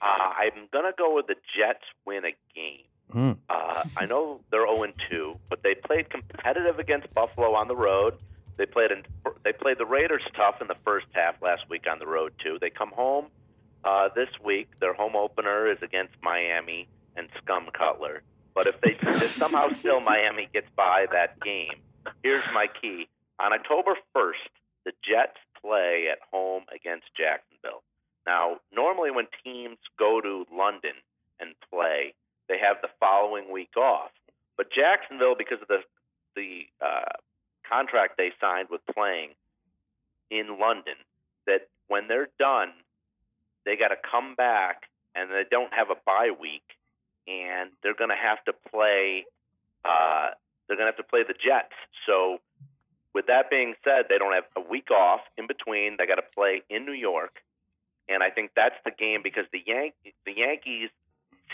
Uh, 0.03 0.07
I'm 0.07 0.69
going 0.73 0.85
to 0.85 0.93
go 0.97 1.15
with 1.15 1.27
the 1.29 1.37
Jets 1.57 1.85
win 2.05 2.25
a 2.25 2.35
game. 2.55 2.86
Hmm. 3.12 3.33
Uh, 3.49 3.85
I 3.97 4.07
know 4.07 4.40
they're 4.51 4.66
0 4.66 4.92
2, 5.11 5.38
but 5.49 5.62
they 5.62 5.75
played 5.75 6.11
competitive 6.11 6.79
against 6.79 7.12
Buffalo 7.14 7.55
on 7.55 7.69
the 7.69 7.77
road. 7.77 8.14
They 8.57 8.66
played 8.66 8.90
in, 8.90 9.05
they 9.45 9.53
played 9.53 9.79
the 9.79 9.87
Raiders 9.87 10.23
tough 10.35 10.61
in 10.61 10.66
the 10.66 10.77
first 10.85 11.07
half 11.12 11.40
last 11.42 11.69
week 11.69 11.85
on 11.90 11.99
the 11.99 12.07
road 12.07 12.33
too. 12.42 12.59
They 12.61 12.71
come 12.71 12.90
home 12.90 13.27
uh, 13.85 14.09
this 14.14 14.29
week. 14.42 14.69
Their 14.81 14.95
home 14.95 15.14
opener 15.14 15.71
is 15.71 15.79
against 15.83 16.14
Miami 16.23 16.88
and 17.16 17.29
Scum 17.42 17.69
Cutler. 17.73 18.23
But 18.55 18.66
if 18.66 18.81
they 18.81 18.97
if 19.03 19.31
somehow 19.31 19.71
still 19.73 20.01
Miami 20.01 20.49
gets 20.53 20.69
by 20.75 21.07
that 21.12 21.38
game, 21.40 21.81
here's 22.23 22.45
my 22.55 22.66
key: 22.81 23.09
on 23.38 23.53
October 23.53 23.95
1st, 24.16 24.49
the 24.87 24.92
Jets 25.05 25.37
play 25.61 26.07
at 26.11 26.19
home 26.33 26.64
against 26.75 27.07
Jacksonville. 27.16 27.83
Now, 28.27 28.57
normally 28.75 29.11
when 29.11 29.27
teams 29.45 29.79
go 29.99 30.21
to 30.21 30.47
London 30.51 30.97
and 31.38 31.55
play, 31.71 32.14
they 32.49 32.59
have 32.59 32.76
the 32.82 32.88
following 33.01 33.51
week 33.53 33.76
off. 33.76 34.11
But 34.57 34.68
Jacksonville, 34.70 35.34
because 35.36 35.61
of 35.62 35.68
the 35.68 35.82
the 36.34 36.66
uh, 36.84 37.16
contract 37.68 38.16
they 38.16 38.30
signed 38.40 38.68
with 38.70 38.80
playing 38.94 39.30
in 40.30 40.59
London, 40.61 40.94
that 41.47 41.68
when 41.88 42.09
they're 42.09 42.28
done, 42.38 42.72
they 43.64 43.76
got 43.76 43.88
to 43.88 43.97
come 43.97 44.34
back 44.34 44.82
and 45.14 45.30
they 45.30 45.44
don't 45.51 45.72
have 45.72 45.90
a 45.90 45.97
bye 46.05 46.30
week, 46.38 46.76
and 47.26 47.70
they're 47.82 47.94
going 47.94 48.11
to 48.11 48.16
have 48.16 48.44
to 48.44 48.53
play. 48.70 49.24
Uh, 49.84 50.30
they're 50.68 50.76
going 50.76 50.90
to 50.90 50.92
have 50.92 51.05
to 51.05 51.11
play 51.11 51.22
the 51.26 51.34
Jets. 51.34 51.74
So, 52.07 52.38
with 53.14 53.26
that 53.26 53.49
being 53.51 53.74
said, 53.82 54.07
they 54.09 54.18
don't 54.18 54.34
have 54.34 54.44
a 54.57 54.61
week 54.61 54.90
off 54.90 55.20
in 55.38 55.47
between. 55.47 55.97
They 55.97 56.07
got 56.07 56.16
to 56.16 56.28
play 56.34 56.62
in 56.68 56.84
New 56.84 56.92
York, 56.92 57.40
and 58.09 58.22
I 58.22 58.30
think 58.30 58.51
that's 58.55 58.76
the 58.84 58.90
game 58.90 59.20
because 59.22 59.44
the 59.53 59.62
Yan- 59.66 59.97
the 60.26 60.32
Yankees 60.36 60.90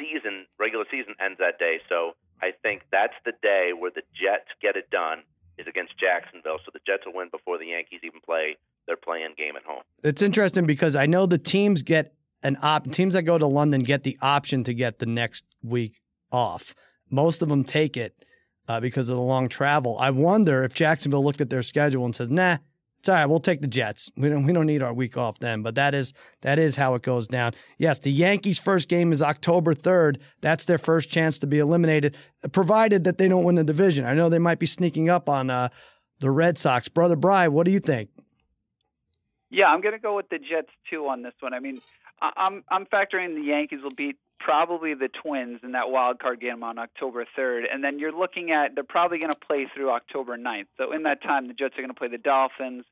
season 0.02 0.46
regular 0.58 0.84
season 0.90 1.14
ends 1.24 1.38
that 1.38 1.58
day. 1.58 1.78
So 1.88 2.12
I 2.42 2.50
think 2.62 2.82
that's 2.90 3.14
the 3.24 3.32
day 3.42 3.70
where 3.78 3.90
the 3.94 4.02
Jets 4.12 4.50
get 4.60 4.76
it 4.76 4.90
done 4.90 5.22
is 5.58 5.66
against 5.68 5.94
Jacksonville. 5.98 6.58
So 6.64 6.70
the 6.72 6.80
Jets 6.86 7.06
will 7.06 7.14
win 7.14 7.28
before 7.30 7.58
the 7.58 7.66
Yankees 7.66 8.00
even 8.02 8.20
play 8.20 8.56
their 8.86 8.96
playing 8.96 9.34
game 9.38 9.54
at 9.56 9.62
home. 9.62 9.82
It's 10.02 10.22
interesting 10.22 10.66
because 10.66 10.96
I 10.96 11.06
know 11.06 11.26
the 11.26 11.38
teams 11.38 11.82
get 11.82 12.14
an 12.42 12.58
op. 12.62 12.90
Teams 12.90 13.14
that 13.14 13.22
go 13.22 13.38
to 13.38 13.46
London 13.46 13.80
get 13.80 14.02
the 14.02 14.18
option 14.20 14.64
to 14.64 14.74
get 14.74 14.98
the 14.98 15.06
next 15.06 15.44
week 15.62 16.00
off. 16.32 16.74
Most 17.10 17.42
of 17.42 17.48
them 17.48 17.62
take 17.62 17.96
it 17.96 18.24
uh, 18.66 18.80
because 18.80 19.08
of 19.08 19.16
the 19.16 19.22
long 19.22 19.48
travel. 19.48 19.96
I 19.98 20.10
wonder 20.10 20.64
if 20.64 20.74
Jacksonville 20.74 21.22
looked 21.22 21.40
at 21.40 21.50
their 21.50 21.62
schedule 21.62 22.04
and 22.04 22.16
says, 22.16 22.30
"Nah, 22.30 22.58
it's 23.02 23.08
all 23.08 23.16
right. 23.16 23.26
We'll 23.26 23.40
take 23.40 23.60
the 23.60 23.66
Jets. 23.66 24.12
We 24.16 24.28
don't 24.28 24.46
we 24.46 24.52
don't 24.52 24.66
need 24.66 24.80
our 24.80 24.94
week 24.94 25.16
off 25.16 25.40
then." 25.40 25.62
But 25.62 25.74
that 25.74 25.92
is 25.92 26.14
that 26.42 26.60
is 26.60 26.76
how 26.76 26.94
it 26.94 27.02
goes 27.02 27.26
down. 27.26 27.52
Yes, 27.76 27.98
the 27.98 28.12
Yankees' 28.12 28.60
first 28.60 28.88
game 28.88 29.10
is 29.10 29.20
October 29.20 29.74
third. 29.74 30.20
That's 30.40 30.66
their 30.66 30.78
first 30.78 31.10
chance 31.10 31.40
to 31.40 31.48
be 31.48 31.58
eliminated, 31.58 32.16
provided 32.52 33.02
that 33.02 33.18
they 33.18 33.26
don't 33.26 33.42
win 33.42 33.56
the 33.56 33.64
division. 33.64 34.04
I 34.04 34.14
know 34.14 34.28
they 34.28 34.38
might 34.38 34.60
be 34.60 34.66
sneaking 34.66 35.08
up 35.08 35.28
on 35.28 35.50
uh, 35.50 35.70
the 36.20 36.30
Red 36.30 36.58
Sox. 36.58 36.86
Brother 36.86 37.16
Bry, 37.16 37.48
what 37.48 37.66
do 37.66 37.72
you 37.72 37.80
think? 37.80 38.08
Yeah, 39.50 39.66
I'm 39.66 39.80
going 39.80 39.94
to 39.94 40.00
go 40.00 40.14
with 40.14 40.28
the 40.28 40.38
Jets 40.38 40.70
too 40.88 41.08
on 41.08 41.22
this 41.22 41.34
one. 41.40 41.54
I 41.54 41.58
mean, 41.58 41.80
I'm 42.20 42.62
I'm 42.68 42.86
factoring 42.86 43.34
the 43.34 43.42
Yankees 43.44 43.80
will 43.82 43.90
beat 43.90 44.16
probably 44.42 44.94
the 44.94 45.08
Twins 45.08 45.60
in 45.62 45.72
that 45.72 45.90
wild 45.90 46.18
card 46.18 46.40
game 46.40 46.62
on 46.62 46.78
October 46.78 47.24
3rd, 47.38 47.62
and 47.72 47.82
then 47.82 47.98
you're 47.98 48.12
looking 48.12 48.50
at 48.50 48.74
they're 48.74 48.84
probably 48.84 49.18
going 49.18 49.32
to 49.32 49.38
play 49.38 49.66
through 49.74 49.90
October 49.90 50.36
9th. 50.36 50.66
So 50.76 50.92
in 50.92 51.02
that 51.02 51.22
time, 51.22 51.48
the 51.48 51.54
Jets 51.54 51.74
are 51.78 51.82
going 51.82 51.90
to 51.90 51.94
play 51.94 52.08
the 52.08 52.18
Dolphins, 52.18 52.84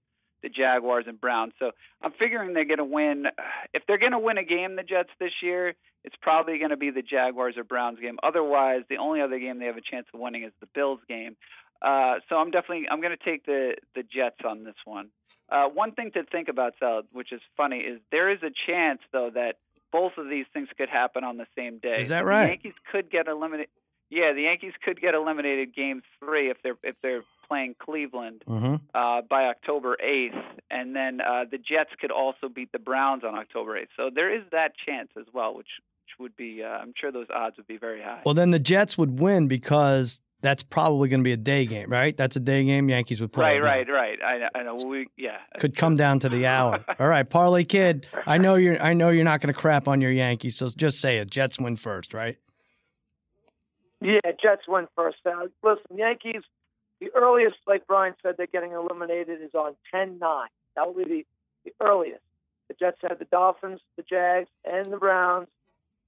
the 0.42 0.48
Jaguars, 0.48 1.04
and 1.06 1.20
Browns. 1.20 1.52
So 1.58 1.72
I'm 2.02 2.12
figuring 2.12 2.54
they're 2.54 2.64
going 2.64 2.78
to 2.78 2.84
win. 2.84 3.26
If 3.74 3.82
they're 3.86 3.98
going 3.98 4.12
to 4.12 4.18
win 4.18 4.38
a 4.38 4.44
game, 4.44 4.76
the 4.76 4.82
Jets 4.82 5.10
this 5.18 5.32
year, 5.42 5.74
it's 6.04 6.16
probably 6.20 6.58
going 6.58 6.70
to 6.70 6.76
be 6.76 6.90
the 6.90 7.02
Jaguars 7.02 7.56
or 7.56 7.64
Browns 7.64 7.98
game. 8.00 8.18
Otherwise, 8.22 8.82
the 8.88 8.96
only 8.96 9.20
other 9.20 9.38
game 9.38 9.58
they 9.58 9.66
have 9.66 9.76
a 9.76 9.82
chance 9.82 10.06
of 10.12 10.20
winning 10.20 10.44
is 10.44 10.52
the 10.60 10.68
Bills 10.74 11.00
game. 11.08 11.36
Uh, 11.82 12.16
so 12.28 12.36
I'm 12.36 12.50
definitely 12.50 12.88
I'm 12.90 13.00
going 13.00 13.16
to 13.16 13.24
take 13.24 13.46
the 13.46 13.76
the 13.94 14.02
Jets 14.02 14.40
on 14.44 14.64
this 14.64 14.74
one. 14.84 15.08
Uh, 15.50 15.66
one 15.68 15.92
thing 15.92 16.12
to 16.12 16.22
think 16.24 16.48
about, 16.48 16.74
Sal, 16.78 17.02
which 17.12 17.32
is 17.32 17.40
funny, 17.56 17.78
is 17.78 18.00
there 18.12 18.30
is 18.30 18.38
a 18.42 18.50
chance 18.66 19.00
though 19.12 19.30
that 19.34 19.56
both 19.92 20.12
of 20.18 20.28
these 20.28 20.46
things 20.52 20.68
could 20.76 20.88
happen 20.88 21.24
on 21.24 21.36
the 21.36 21.46
same 21.56 21.78
day. 21.78 22.00
Is 22.00 22.10
that 22.10 22.24
right? 22.24 22.44
The 22.44 22.50
Yankees 22.50 22.74
could 22.92 23.10
get 23.10 23.26
eliminated. 23.26 23.70
Yeah, 24.08 24.32
the 24.32 24.42
Yankees 24.42 24.72
could 24.84 25.00
get 25.00 25.14
eliminated 25.14 25.74
game 25.74 26.02
three 26.18 26.50
if 26.50 26.62
they're 26.62 26.76
if 26.82 27.00
they're 27.00 27.22
playing 27.50 27.74
Cleveland 27.78 28.44
mm-hmm. 28.46 28.76
uh, 28.94 29.22
by 29.28 29.46
October 29.46 29.96
eighth, 30.00 30.36
and 30.70 30.94
then 30.94 31.20
uh, 31.20 31.44
the 31.50 31.58
Jets 31.58 31.90
could 32.00 32.10
also 32.12 32.48
beat 32.48 32.70
the 32.72 32.78
Browns 32.78 33.24
on 33.24 33.34
October 33.34 33.76
eighth. 33.76 33.90
So 33.96 34.10
there 34.14 34.34
is 34.34 34.42
that 34.52 34.72
chance 34.86 35.08
as 35.18 35.26
well, 35.34 35.54
which 35.54 35.66
which 36.04 36.18
would 36.18 36.36
be 36.36 36.62
uh, 36.62 36.68
I'm 36.68 36.94
sure 36.98 37.10
those 37.10 37.26
odds 37.34 37.56
would 37.56 37.66
be 37.66 37.76
very 37.76 38.00
high. 38.00 38.22
Well, 38.24 38.34
then 38.34 38.50
the 38.50 38.58
Jets 38.58 38.96
would 38.96 39.18
win 39.18 39.48
because 39.48 40.20
that's 40.42 40.62
probably 40.62 41.08
going 41.08 41.20
to 41.20 41.24
be 41.24 41.32
a 41.32 41.36
day 41.36 41.66
game, 41.66 41.90
right? 41.90 42.16
That's 42.16 42.36
a 42.36 42.40
day 42.40 42.64
game. 42.64 42.88
Yankees 42.88 43.20
would 43.20 43.32
play. 43.32 43.58
Right, 43.58 43.88
right, 43.88 44.18
right. 44.22 44.48
I, 44.54 44.58
I 44.58 44.62
know. 44.62 44.76
We 44.86 45.08
yeah. 45.16 45.38
Could 45.58 45.76
come 45.76 45.96
down 45.96 46.20
to 46.20 46.28
the 46.28 46.46
hour. 46.46 46.84
All 47.00 47.08
right, 47.08 47.28
Parlay 47.28 47.64
Kid. 47.64 48.06
I 48.26 48.38
know 48.38 48.54
you're. 48.54 48.80
I 48.80 48.94
know 48.94 49.10
you're 49.10 49.24
not 49.24 49.40
going 49.40 49.52
to 49.52 49.60
crap 49.60 49.88
on 49.88 50.00
your 50.00 50.12
Yankees, 50.12 50.56
so 50.56 50.68
just 50.68 51.00
say 51.00 51.18
it. 51.18 51.30
Jets 51.30 51.58
win 51.58 51.76
first, 51.76 52.14
right? 52.14 52.36
Yeah, 54.00 54.20
Jets 54.42 54.62
win 54.66 54.86
first. 54.96 55.18
Uh, 55.26 55.46
listen, 55.62 55.98
Yankees. 55.98 56.42
The 57.00 57.10
earliest, 57.14 57.56
like 57.66 57.86
Brian 57.86 58.14
said, 58.22 58.34
they're 58.36 58.46
getting 58.46 58.72
eliminated 58.72 59.40
is 59.40 59.54
on 59.54 59.74
10-9. 59.94 60.18
That 60.76 60.86
will 60.86 60.94
be 60.94 61.04
the, 61.04 61.26
the 61.64 61.72
earliest. 61.80 62.22
The 62.68 62.74
Jets 62.74 62.98
have 63.02 63.18
the 63.18 63.24
Dolphins, 63.24 63.80
the 63.96 64.02
Jags, 64.02 64.48
and 64.64 64.86
the 64.92 64.96
Browns. 64.96 65.48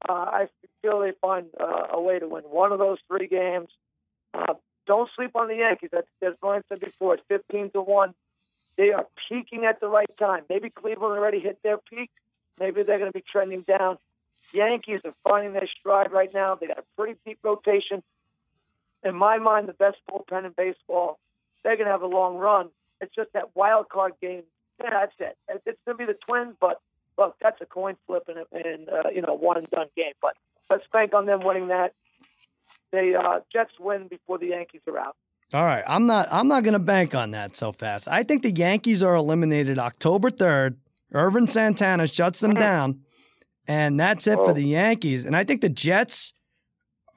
Uh, 0.09 0.13
I 0.13 0.49
feel 0.83 1.01
they 1.01 1.13
find 1.21 1.47
uh, 1.59 1.87
a 1.93 2.01
way 2.01 2.19
to 2.19 2.29
win 2.29 2.45
one 2.45 2.73
of 2.73 2.79
those 2.79 2.99
three 3.09 3.27
games. 3.27 3.69
Uh, 4.35 4.55
don't 4.87 5.09
sleep 5.17 5.33
on 5.35 5.49
the 5.49 5.57
Yankees. 5.57 5.91
That's, 5.93 6.07
as 6.23 6.35
Brian 6.41 6.63
said 6.69 6.81
before, 6.81 7.15
it's 7.15 7.23
15 7.29 7.71
to 7.71 7.83
1. 7.83 8.15
They 8.77 8.91
are 8.93 9.07
peaking 9.29 9.65
at 9.65 9.81
the 9.81 9.89
right 9.89 10.11
time. 10.19 10.45
Maybe 10.49 10.71
Cleveland 10.71 11.19
already 11.19 11.41
hit 11.41 11.59
their 11.63 11.79
peak. 11.79 12.11
Maybe 12.59 12.83
they're 12.83 12.99
going 12.99 13.13
to 13.13 13.19
be 13.19 13.25
trending 13.27 13.63
down. 13.63 13.99
Yankees 14.53 15.01
are 15.05 15.15
finding 15.29 15.53
their 15.53 15.69
stride 15.79 16.13
right 16.13 16.33
now. 16.33 16.55
They 16.55 16.67
got 16.67 16.79
a 16.79 16.85
pretty 16.97 17.19
deep 17.25 17.39
rotation. 17.43 18.03
In 19.05 19.15
my 19.17 19.39
mind, 19.39 19.69
the 19.69 19.73
best 19.73 19.99
bullpen 20.11 20.47
in 20.47 20.53
baseball. 20.57 21.19
They're 21.65 21.77
going 21.77 21.87
to 21.87 21.93
have 21.93 22.03
a 22.03 22.07
long 22.07 22.37
run. 22.37 22.69
It's 23.01 23.15
just 23.15 23.33
that 23.35 23.55
wild 23.55 23.89
card 23.89 24.13
game. 24.21 24.43
Yeah, 24.83 24.91
that's 24.91 25.13
it. 25.19 25.37
It's 25.67 25.79
going 25.87 25.99
to 25.99 26.07
be 26.07 26.07
the 26.07 26.19
Twins, 26.27 26.57
but 26.61 26.81
look, 27.19 27.37
that's 27.41 27.61
a 27.61 27.67
coin 27.67 27.97
flip 28.07 28.29
and, 28.29 28.39
and 28.65 28.89
uh, 28.89 29.11
you 29.15 29.23
know 29.23 29.35
one 29.35 29.59
and 29.59 29.69
done 29.69 29.87
game. 29.97 30.13
But 30.21 30.35
let's 30.71 30.89
bank 30.89 31.15
on 31.15 31.27
them 31.27 31.41
winning 31.45 31.69
that 31.69 31.95
the 32.93 33.15
uh, 33.19 33.41
Jets 33.53 33.73
win 33.79 34.09
before 34.09 34.39
the 34.39 34.49
Yankees 34.49 34.83
are 34.87 34.99
out. 34.99 35.17
All 35.55 35.65
right, 35.65 35.85
I'm 35.87 36.07
not. 36.07 36.29
I'm 36.31 36.49
not 36.49 36.63
going 36.63 36.73
to 36.73 36.79
bank 36.79 37.15
on 37.15 37.33
that 37.33 37.57
so 37.57 37.73
fast. 37.73 38.09
I 38.09 38.23
think 38.23 38.43
the 38.43 38.53
Yankees 38.53 39.03
are 39.03 39.15
eliminated 39.15 39.79
October 39.79 40.31
third. 40.31 40.79
Ervin 41.15 41.47
Santana 41.47 42.07
shuts 42.07 42.41
them 42.41 42.55
down, 42.55 43.03
and 43.69 44.01
that's 44.01 44.27
it 44.27 44.39
oh. 44.39 44.45
for 44.45 44.53
the 44.55 44.65
Yankees. 44.65 45.27
And 45.27 45.37
I 45.37 45.45
think 45.45 45.61
the 45.61 45.69
Jets 45.69 46.33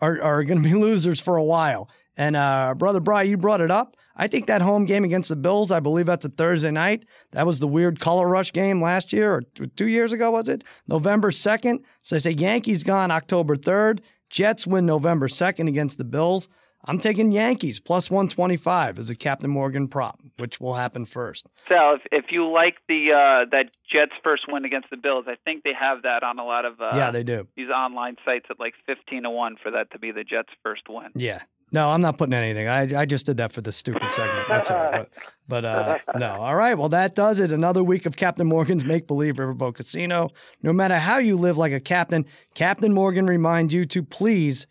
are 0.01 0.21
are 0.21 0.43
going 0.43 0.61
to 0.61 0.67
be 0.67 0.75
losers 0.79 1.19
for 1.19 1.37
a 1.37 1.43
while. 1.43 1.89
And 2.17 2.35
uh, 2.35 2.75
brother 2.77 2.99
Bry, 2.99 3.23
you 3.23 3.37
brought 3.37 3.61
it 3.61 3.71
up. 3.71 3.97
I 4.15 4.27
think 4.27 4.47
that 4.47 4.61
home 4.61 4.85
game 4.85 5.03
against 5.03 5.27
the 5.27 5.35
Bills, 5.35 5.71
I 5.71 5.81
believe 5.81 6.05
that's 6.05 6.23
a 6.23 6.29
Thursday 6.29 6.71
night. 6.71 7.05
That 7.31 7.45
was 7.45 7.59
the 7.59 7.67
weird 7.67 7.99
color 7.99 8.29
rush 8.29 8.53
game 8.53 8.81
last 8.81 9.11
year 9.11 9.33
or 9.33 9.41
two 9.75 9.87
years 9.87 10.13
ago, 10.13 10.31
was 10.31 10.47
it? 10.47 10.63
November 10.87 11.31
2nd. 11.31 11.83
So 12.01 12.15
I 12.15 12.19
say 12.19 12.31
Yankees 12.31 12.83
gone 12.83 13.11
October 13.11 13.57
3rd. 13.57 13.99
Jets 14.29 14.65
win 14.65 14.85
November 14.85 15.27
2nd 15.27 15.67
against 15.67 15.97
the 15.97 16.05
Bills. 16.05 16.47
I'm 16.87 16.99
taking 16.99 17.31
Yankees 17.31 17.79
plus 17.79 18.11
125 18.11 18.99
as 18.99 19.09
a 19.09 19.15
Captain 19.15 19.49
Morgan 19.49 19.87
prop, 19.87 20.19
which 20.37 20.59
will 20.59 20.75
happen 20.75 21.05
first. 21.05 21.47
So 21.67 21.93
if, 21.95 22.01
if 22.11 22.25
you 22.31 22.47
like 22.47 22.75
the 22.87 23.11
uh, 23.11 23.49
that 23.51 23.71
Jets 23.91 24.13
first 24.23 24.43
win 24.47 24.65
against 24.65 24.89
the 24.89 24.97
Bills, 24.97 25.25
I 25.27 25.35
think 25.43 25.63
they 25.63 25.73
have 25.73 26.03
that 26.03 26.23
on 26.23 26.39
a 26.39 26.45
lot 26.45 26.65
of 26.65 26.79
uh, 26.79 26.91
yeah 26.95 27.11
they 27.11 27.23
do 27.23 27.47
these 27.55 27.69
online 27.69 28.17
sites 28.23 28.45
at 28.49 28.59
like 28.59 28.73
15 28.85 29.23
to 29.23 29.29
one 29.29 29.55
for 29.61 29.71
that 29.71 29.91
to 29.91 29.99
be 29.99 30.11
the 30.11 30.23
Jets 30.23 30.49
first 30.63 30.83
win. 30.87 31.09
Yeah, 31.15 31.41
no, 31.71 31.89
I'm 31.89 32.01
not 32.01 32.17
putting 32.17 32.33
anything. 32.33 32.67
I 32.67 33.01
I 33.01 33.05
just 33.05 33.25
did 33.25 33.37
that 33.37 33.51
for 33.51 33.61
the 33.61 33.71
stupid 33.71 34.11
segment. 34.11 34.47
That's 34.47 34.71
all. 34.71 35.05
But, 35.47 35.61
but 35.61 35.65
uh, 35.65 35.97
no. 36.17 36.31
All 36.41 36.55
right. 36.55 36.75
Well, 36.75 36.89
that 36.89 37.13
does 37.13 37.39
it. 37.39 37.51
Another 37.51 37.83
week 37.83 38.07
of 38.07 38.17
Captain 38.17 38.47
Morgan's 38.47 38.83
Make 38.83 39.05
Believe 39.05 39.35
Riverboat 39.35 39.75
Casino. 39.75 40.31
No 40.63 40.73
matter 40.73 40.97
how 40.97 41.19
you 41.19 41.35
live 41.35 41.55
like 41.55 41.71
a 41.71 41.79
captain, 41.79 42.25
Captain 42.55 42.91
Morgan 42.91 43.27
reminds 43.27 43.71
you 43.71 43.85
to 43.85 44.01
please 44.01 44.65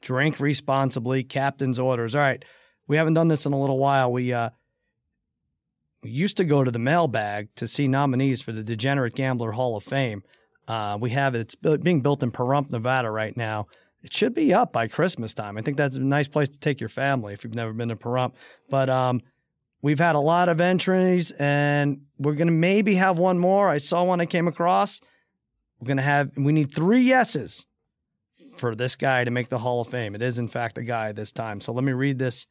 drink 0.00 0.40
responsibly. 0.40 1.22
Captain's 1.22 1.78
orders. 1.78 2.14
All 2.14 2.20
right. 2.20 2.44
We 2.86 2.96
haven't 2.96 3.14
done 3.14 3.28
this 3.28 3.46
in 3.46 3.52
a 3.52 3.60
little 3.60 3.78
while. 3.78 4.12
We 4.12 4.32
uh 4.32 4.50
we 6.02 6.10
used 6.10 6.38
to 6.38 6.44
go 6.44 6.64
to 6.64 6.70
the 6.70 6.78
mailbag 6.78 7.54
to 7.56 7.68
see 7.68 7.86
nominees 7.86 8.40
for 8.40 8.52
the 8.52 8.62
Degenerate 8.62 9.14
Gambler 9.14 9.52
Hall 9.52 9.76
of 9.76 9.84
Fame. 9.84 10.22
Uh, 10.66 10.96
we 10.98 11.10
have 11.10 11.34
it. 11.34 11.40
It's 11.40 11.82
being 11.82 12.00
built 12.00 12.22
in 12.22 12.30
Pahrump, 12.30 12.70
Nevada 12.70 13.10
right 13.10 13.36
now 13.36 13.66
it 14.02 14.12
should 14.12 14.34
be 14.34 14.54
up 14.54 14.72
by 14.72 14.88
Christmas 14.88 15.34
time. 15.34 15.58
I 15.58 15.62
think 15.62 15.76
that's 15.76 15.96
a 15.96 16.00
nice 16.00 16.28
place 16.28 16.48
to 16.48 16.58
take 16.58 16.80
your 16.80 16.88
family 16.88 17.34
if 17.34 17.44
you've 17.44 17.54
never 17.54 17.72
been 17.72 17.88
to 17.88 17.96
Pahrump. 17.96 18.32
But 18.68 18.88
um, 18.88 19.20
we've 19.82 19.98
had 19.98 20.14
a 20.14 20.20
lot 20.20 20.48
of 20.48 20.60
entries, 20.60 21.32
and 21.32 22.02
we're 22.18 22.34
gonna 22.34 22.52
maybe 22.52 22.94
have 22.94 23.18
one 23.18 23.38
more. 23.38 23.68
I 23.68 23.78
saw 23.78 24.04
one 24.04 24.20
I 24.20 24.26
came 24.26 24.48
across. 24.48 25.00
We're 25.78 25.88
gonna 25.88 26.02
have. 26.02 26.30
We 26.36 26.52
need 26.52 26.74
three 26.74 27.02
yeses 27.02 27.66
for 28.60 28.74
this 28.74 28.94
guy 28.94 29.24
to 29.24 29.30
make 29.30 29.48
the 29.48 29.58
Hall 29.58 29.80
of 29.80 29.88
Fame. 29.88 30.14
It 30.14 30.22
is 30.22 30.38
in 30.38 30.46
fact 30.46 30.78
a 30.78 30.82
guy 30.82 31.10
this 31.10 31.32
time. 31.32 31.60
So 31.60 31.72
let 31.72 31.82
me 31.82 31.92
read 31.92 32.18
this 32.18 32.46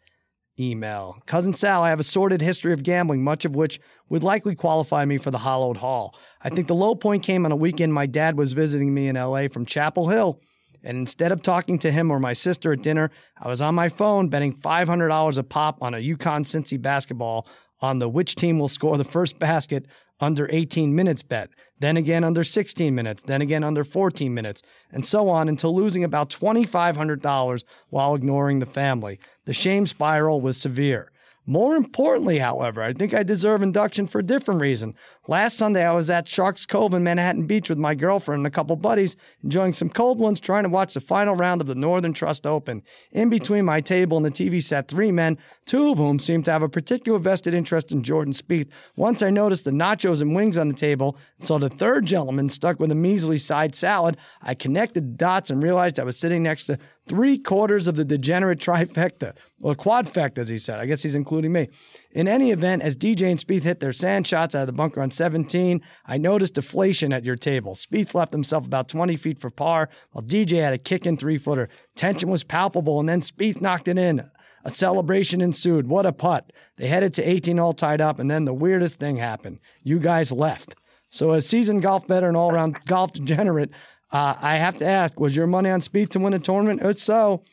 email. 0.60 1.18
Cousin 1.26 1.53
Sal, 1.53 1.84
I 1.84 1.89
have 1.89 2.01
a 2.01 2.03
sordid 2.03 2.41
history 2.41 2.74
of 2.74 2.84
gambling, 2.84 3.24
much 3.24 3.45
of 3.45 3.55
which 3.55 3.80
would 4.10 4.24
likely 4.24 4.55
qualify 4.55 5.05
me 5.05 5.18
for 5.18 5.32
the 5.32 5.38
Hollowed 5.38 5.78
Hall. 5.78 6.18
I 6.41 6.49
think 6.49 6.68
the 6.68 6.76
low 6.76 6.95
point 6.95 7.24
came 7.24 7.45
on 7.45 7.53
a 7.53 7.55
weekend 7.55 7.93
my 7.93 8.07
dad 8.07 8.38
was 8.38 8.51
visiting 8.51 8.93
me 8.93 9.07
in 9.07 9.16
LA 9.16 9.47
from 9.47 9.66
Chapel 9.66 10.10
Hill 10.10 10.41
and 10.84 10.97
instead 10.97 11.32
of 11.32 11.41
talking 11.41 11.78
to 11.80 11.91
him 11.91 12.12
or 12.12 12.20
my 12.20 12.34
sister 12.34 12.72
at 12.72 12.82
dinner, 12.82 13.12
I 13.38 13.47
was 13.47 13.62
on 13.62 13.76
my 13.76 13.89
phone 13.89 14.30
betting 14.30 14.53
$500 14.53 15.38
a 15.38 15.43
pop 15.43 15.82
on 15.82 15.93
a 15.93 15.97
UConn 15.97 16.45
Cincy 16.45 16.82
basketball 16.82 17.47
on 17.82 17.99
the 17.99 18.10
which 18.10 18.36
team 18.36 18.60
will 18.60 18.68
score 18.68 18.97
the 18.97 19.03
first 19.03 19.39
basket 19.39 19.88
under 20.20 20.47
18 20.51 20.95
minutes 20.95 21.24
bet, 21.24 21.49
then 21.80 21.97
again 21.97 22.24
under 22.24 22.43
16 22.43 22.93
minutes, 22.93 23.22
then 23.24 23.41
again 23.41 23.63
under 23.63 23.84
14 23.84 24.34
minutes, 24.34 24.61
and 24.91 25.05
so 25.05 25.30
on 25.30 25.47
until 25.47 25.76
losing 25.76 26.03
about 26.03 26.30
$2,500 26.30 27.63
while 27.89 28.15
ignoring 28.15 28.59
the 28.59 28.65
family. 28.65 29.20
The 29.45 29.53
shame 29.53 29.86
spiral 29.88 30.41
was 30.41 30.57
severe. 30.57 31.11
More 31.46 31.76
importantly, 31.76 32.38
however, 32.38 32.84
I 32.84 32.94
think 32.94 33.14
I 33.14 33.24
deserve 33.24 33.64
induction 33.64 34.06
for 34.06 34.20
a 34.20 34.24
different 34.24 34.62
reason. 34.62 34.94
Last 35.28 35.58
Sunday, 35.58 35.84
I 35.84 35.94
was 35.94 36.10
at 36.10 36.28
Sharks 36.28 36.66
Cove 36.66 36.94
in 36.94 37.04
Manhattan 37.04 37.48
Beach 37.48 37.70
with 37.70 37.78
my 37.78 37.96
girlfriend 37.96 38.40
and 38.40 38.48
a 38.48 38.52
couple 38.52 38.76
buddies, 38.76 39.16
enjoying 39.44 39.74
some 39.74 39.90
cold 39.90 40.20
ones, 40.20 40.40
trying 40.40 40.64
to 40.64 40.70
watch 40.70 40.94
the 40.94 41.00
final 41.00 41.36
round 41.36 41.62
of 41.62 41.68
the 41.68 41.76
Northern 41.76 42.14
Trust 42.14 42.46
Open. 42.46 42.84
In 43.12 43.30
between 43.30 43.66
my 43.66 43.82
table 43.82 44.18
and 44.18 44.26
the 44.26 44.32
TV 44.32 44.62
sat 44.62 44.88
three 44.88 45.12
men, 45.12 45.38
two 45.66 45.92
of 45.92 45.98
whom 45.98 46.20
seemed 46.20 46.46
to 46.46 46.52
have 46.52 46.64
a 46.64 46.70
particular 46.70 47.20
vested 47.20 47.54
interest 47.54 47.92
in 47.92 48.04
Jordan 48.04 48.34
Spieth. 48.34 48.70
Once 48.96 49.22
I 49.22 49.30
noticed 49.30 49.66
the 49.66 49.72
nachos 49.72 50.22
and 50.22 50.36
wings 50.36 50.58
on 50.58 50.68
the 50.68 50.76
table, 50.76 51.18
and 51.38 51.48
saw 51.48 51.58
the 51.58 51.70
third 51.70 52.06
gentleman 52.06 52.50
stuck 52.50 52.80
with 52.80 52.92
a 52.92 52.96
measly 52.96 53.38
side 53.38 53.74
salad, 53.74 54.18
I 54.42 54.54
connected 54.54 55.04
the 55.04 55.18
dots 55.18 55.50
and 55.50 55.64
realized 55.64 56.00
I 56.00 56.04
was 56.04 56.18
sitting 56.18 56.44
next 56.44 56.66
to 56.66 56.80
three 57.10 57.39
quarters 57.39 57.88
of 57.88 57.95
the 57.95 58.05
degenerate 58.05 58.60
trifecta, 58.60 59.36
or 59.62 59.74
quadfecta, 59.74 60.38
as 60.38 60.47
he 60.47 60.60
said. 60.60 60.80
I 60.80 60.86
guess 60.86 61.01
he's 61.01 61.16
including 61.16 61.51
me. 61.51 61.68
In 62.12 62.28
any 62.28 62.51
event, 62.51 62.84
as 62.84 62.95
DJ 62.95 63.32
and 63.32 63.39
Spieth 63.39 63.64
hit 63.64 63.80
their 63.80 63.91
sand 63.91 64.28
shots 64.28 64.53
out 64.53 64.62
of 64.62 64.68
the 64.68 64.74
bunker 64.74 65.01
on 65.01 65.10
17, 65.10 65.82
I 66.05 66.18
noticed 66.18 66.53
deflation 66.53 67.12
at 67.12 67.26
your 67.26 67.36
table. 67.36 67.74
Spieth 67.74 68.14
left 68.14 68.32
himself 68.32 68.66
about 68.66 68.88
20 68.88 69.18
feet 69.18 69.39
for 69.39 69.49
par, 69.49 69.89
while 70.12 70.24
DJ 70.24 70.62
had 70.62 70.74
a 70.74 70.78
kick 70.78 71.07
in 71.07 71.18
three 71.18 71.39
footer. 71.39 71.68
Tension 71.95 72.30
was 72.30 72.43
palpable, 72.43 72.99
and 72.99 73.10
then 73.10 73.22
Spieth 73.22 73.60
knocked 73.60 73.88
it 73.88 73.97
in. 73.97 74.24
A 74.64 74.70
celebration 74.70 75.41
ensued. 75.41 75.88
What 75.88 76.05
a 76.05 76.12
putt. 76.12 76.53
They 76.78 76.88
headed 76.88 77.14
to 77.16 77.24
18 77.28 77.57
all 77.57 77.74
tied 77.74 78.01
up, 78.01 78.20
and 78.20 78.30
then 78.30 78.45
the 78.45 78.53
weirdest 78.53 78.99
thing 78.99 79.18
happened. 79.18 79.60
You 79.84 79.99
guys 79.99 80.32
left. 80.32 80.76
So, 81.10 81.32
as 81.32 81.47
seasoned 81.47 81.82
golf 81.82 82.05
better 82.05 82.28
and 82.28 82.38
all 82.38 82.51
around 82.51 82.86
golf 82.86 83.14
degenerate, 83.14 83.72
uh, 84.12 84.36
I 84.39 84.57
have 84.57 84.78
to 84.80 84.86
ask 84.86 85.20
was 85.20 85.36
your 85.36 85.47
money 85.47 85.70
on 85.70 85.82
Spieth 85.82 86.10
to 86.10 86.20
win 86.20 86.34
a 86.34 86.39
tournament? 86.39 86.82
If 86.84 86.99
so, 86.99 87.43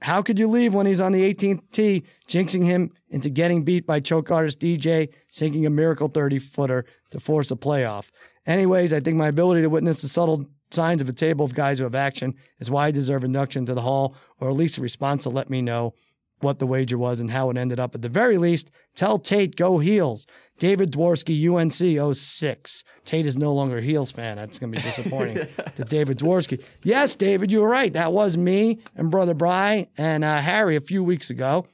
how 0.00 0.22
could 0.22 0.38
you 0.38 0.48
leave 0.48 0.74
when 0.74 0.86
he's 0.86 1.00
on 1.00 1.12
the 1.12 1.34
18th 1.34 1.62
tee, 1.72 2.04
jinxing 2.28 2.64
him 2.64 2.90
into 3.10 3.30
getting 3.30 3.64
beat 3.64 3.86
by 3.86 4.00
choke 4.00 4.30
artist 4.30 4.60
DJ, 4.60 5.08
sinking 5.28 5.66
a 5.66 5.70
miracle 5.70 6.08
30 6.08 6.38
footer 6.38 6.84
to 7.10 7.20
force 7.20 7.50
a 7.50 7.56
playoff? 7.56 8.10
Anyways, 8.46 8.92
I 8.92 9.00
think 9.00 9.16
my 9.16 9.28
ability 9.28 9.62
to 9.62 9.70
witness 9.70 10.02
the 10.02 10.08
subtle 10.08 10.46
signs 10.70 11.00
of 11.00 11.08
a 11.08 11.12
table 11.12 11.44
of 11.44 11.54
guys 11.54 11.78
who 11.78 11.84
have 11.84 11.94
action 11.94 12.34
is 12.58 12.70
why 12.70 12.86
I 12.86 12.90
deserve 12.90 13.24
induction 13.24 13.64
to 13.66 13.74
the 13.74 13.80
Hall, 13.80 14.14
or 14.40 14.50
at 14.50 14.56
least 14.56 14.78
a 14.78 14.82
response 14.82 15.22
to 15.22 15.30
let 15.30 15.48
me 15.48 15.62
know 15.62 15.94
what 16.40 16.58
the 16.58 16.66
wager 16.66 16.98
was 16.98 17.20
and 17.20 17.30
how 17.30 17.48
it 17.50 17.56
ended 17.56 17.80
up. 17.80 17.94
At 17.94 18.02
the 18.02 18.08
very 18.08 18.36
least, 18.36 18.70
tell 18.94 19.18
Tate 19.18 19.56
go 19.56 19.78
heels. 19.78 20.26
David 20.58 20.92
Dworsky, 20.92 21.34
UNC 21.50 22.16
06. 22.16 22.84
Tate 23.04 23.26
is 23.26 23.36
no 23.36 23.52
longer 23.52 23.78
a 23.78 23.82
Heels 23.82 24.12
fan. 24.12 24.36
That's 24.36 24.58
going 24.58 24.72
to 24.72 24.78
be 24.78 24.82
disappointing 24.86 25.46
to 25.76 25.84
David 25.84 26.18
Dworsky. 26.18 26.62
Yes, 26.82 27.16
David, 27.16 27.50
you 27.50 27.60
were 27.60 27.68
right. 27.68 27.92
That 27.92 28.12
was 28.12 28.36
me 28.36 28.78
and 28.96 29.10
Brother 29.10 29.34
Bry 29.34 29.88
and 29.98 30.22
uh, 30.24 30.40
Harry 30.40 30.76
a 30.76 30.80
few 30.80 31.02
weeks 31.02 31.30
ago. 31.30 31.66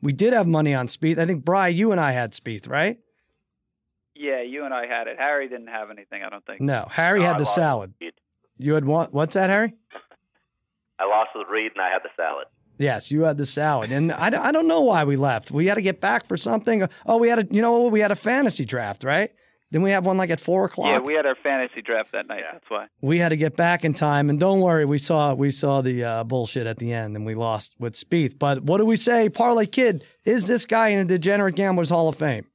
We 0.00 0.12
did 0.12 0.32
have 0.32 0.48
money 0.48 0.74
on 0.74 0.88
Spieth. 0.88 1.18
I 1.18 1.26
think, 1.26 1.44
Bry, 1.44 1.68
you 1.68 1.92
and 1.92 2.00
I 2.00 2.10
had 2.12 2.32
Spieth, 2.32 2.68
right? 2.68 2.98
Yeah, 4.16 4.42
you 4.42 4.64
and 4.64 4.74
I 4.74 4.86
had 4.86 5.06
it. 5.06 5.16
Harry 5.18 5.48
didn't 5.48 5.68
have 5.68 5.90
anything, 5.90 6.22
I 6.24 6.28
don't 6.28 6.44
think. 6.44 6.60
No, 6.60 6.86
Harry 6.90 7.20
No, 7.20 7.26
had 7.26 7.36
I 7.36 7.38
the 7.38 7.46
salad. 7.46 7.94
the. 8.00 8.10
You 8.58 8.74
had 8.74 8.84
what? 8.84 9.12
What's 9.12 9.34
that, 9.34 9.48
Harry? 9.50 9.74
I 10.98 11.06
lost 11.06 11.30
the 11.34 11.44
read 11.50 11.72
and 11.74 11.80
I 11.82 11.90
had 11.90 12.02
the 12.04 12.10
salad. 12.16 12.46
Yes, 12.82 13.10
you 13.10 13.22
had 13.22 13.38
the 13.38 13.46
salad, 13.46 13.92
and 13.92 14.12
I 14.12 14.30
don't, 14.30 14.40
I 14.40 14.52
don't 14.52 14.68
know 14.68 14.80
why 14.80 15.04
we 15.04 15.16
left. 15.16 15.50
We 15.50 15.66
had 15.66 15.76
to 15.76 15.82
get 15.82 16.00
back 16.00 16.26
for 16.26 16.36
something. 16.36 16.88
Oh, 17.06 17.16
we 17.18 17.28
had 17.28 17.38
a 17.38 17.46
you 17.54 17.62
know 17.62 17.84
we 17.84 18.00
had 18.00 18.10
a 18.10 18.16
fantasy 18.16 18.64
draft, 18.64 19.04
right? 19.04 19.30
Then 19.70 19.80
we 19.80 19.90
have 19.92 20.04
one 20.04 20.18
like 20.18 20.28
at 20.28 20.38
four 20.38 20.66
o'clock. 20.66 20.88
Yeah, 20.88 20.98
we 20.98 21.14
had 21.14 21.24
our 21.24 21.34
fantasy 21.34 21.80
draft 21.80 22.12
that 22.12 22.26
night. 22.26 22.42
That's 22.52 22.68
why. 22.68 22.88
we 23.00 23.18
had 23.18 23.30
to 23.30 23.38
get 23.38 23.56
back 23.56 23.86
in 23.86 23.94
time. 23.94 24.28
And 24.28 24.38
don't 24.38 24.60
worry, 24.60 24.84
we 24.84 24.98
saw 24.98 25.32
we 25.32 25.50
saw 25.50 25.80
the 25.80 26.04
uh, 26.04 26.24
bullshit 26.24 26.66
at 26.66 26.76
the 26.76 26.92
end, 26.92 27.16
and 27.16 27.24
we 27.24 27.34
lost 27.34 27.74
with 27.78 27.94
Spieth. 27.94 28.38
But 28.38 28.64
what 28.64 28.78
do 28.78 28.84
we 28.84 28.96
say, 28.96 29.30
Parlay 29.30 29.64
Kid? 29.66 30.04
Is 30.26 30.46
this 30.46 30.66
guy 30.66 30.88
in 30.88 31.06
the 31.06 31.18
Degenerate 31.18 31.54
Gamblers 31.54 31.88
Hall 31.88 32.08
of 32.08 32.16
Fame? 32.16 32.46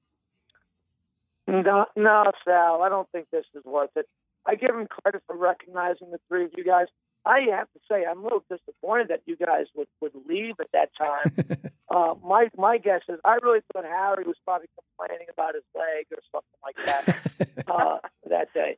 No, 1.47 1.85
no, 1.95 2.31
Sal. 2.45 2.81
I 2.83 2.89
don't 2.89 3.09
think 3.11 3.29
this 3.31 3.45
is 3.55 3.63
worth 3.63 3.91
it. 3.95 4.05
I 4.45 4.55
give 4.55 4.75
him 4.75 4.85
credit 4.87 5.23
for 5.25 5.35
recognizing 5.35 6.11
the 6.11 6.19
three 6.27 6.45
of 6.45 6.51
you 6.55 6.63
guys. 6.63 6.87
I 7.27 7.41
have 7.55 7.67
to 7.73 7.79
say, 7.89 8.05
I'm 8.09 8.19
a 8.19 8.23
little 8.23 8.43
disappointed 8.49 9.09
that 9.09 9.21
you 9.25 9.35
guys 9.35 9.65
would, 9.75 9.87
would 10.01 10.13
leave 10.27 10.55
at 10.59 10.71
that 10.71 10.89
time. 10.95 11.71
uh, 11.89 12.15
my 12.23 12.49
my 12.57 12.77
guess 12.77 13.01
is 13.09 13.19
I 13.25 13.37
really 13.43 13.59
thought 13.73 13.83
Harry 13.83 14.23
was 14.23 14.37
probably 14.45 14.67
complaining 14.97 15.27
about 15.31 15.55
his 15.55 15.63
leg 15.75 16.05
or 16.11 16.19
something 16.31 16.59
like 16.63 16.75
that 16.85 17.67
uh, 17.67 17.97
that 18.29 18.53
day. 18.53 18.77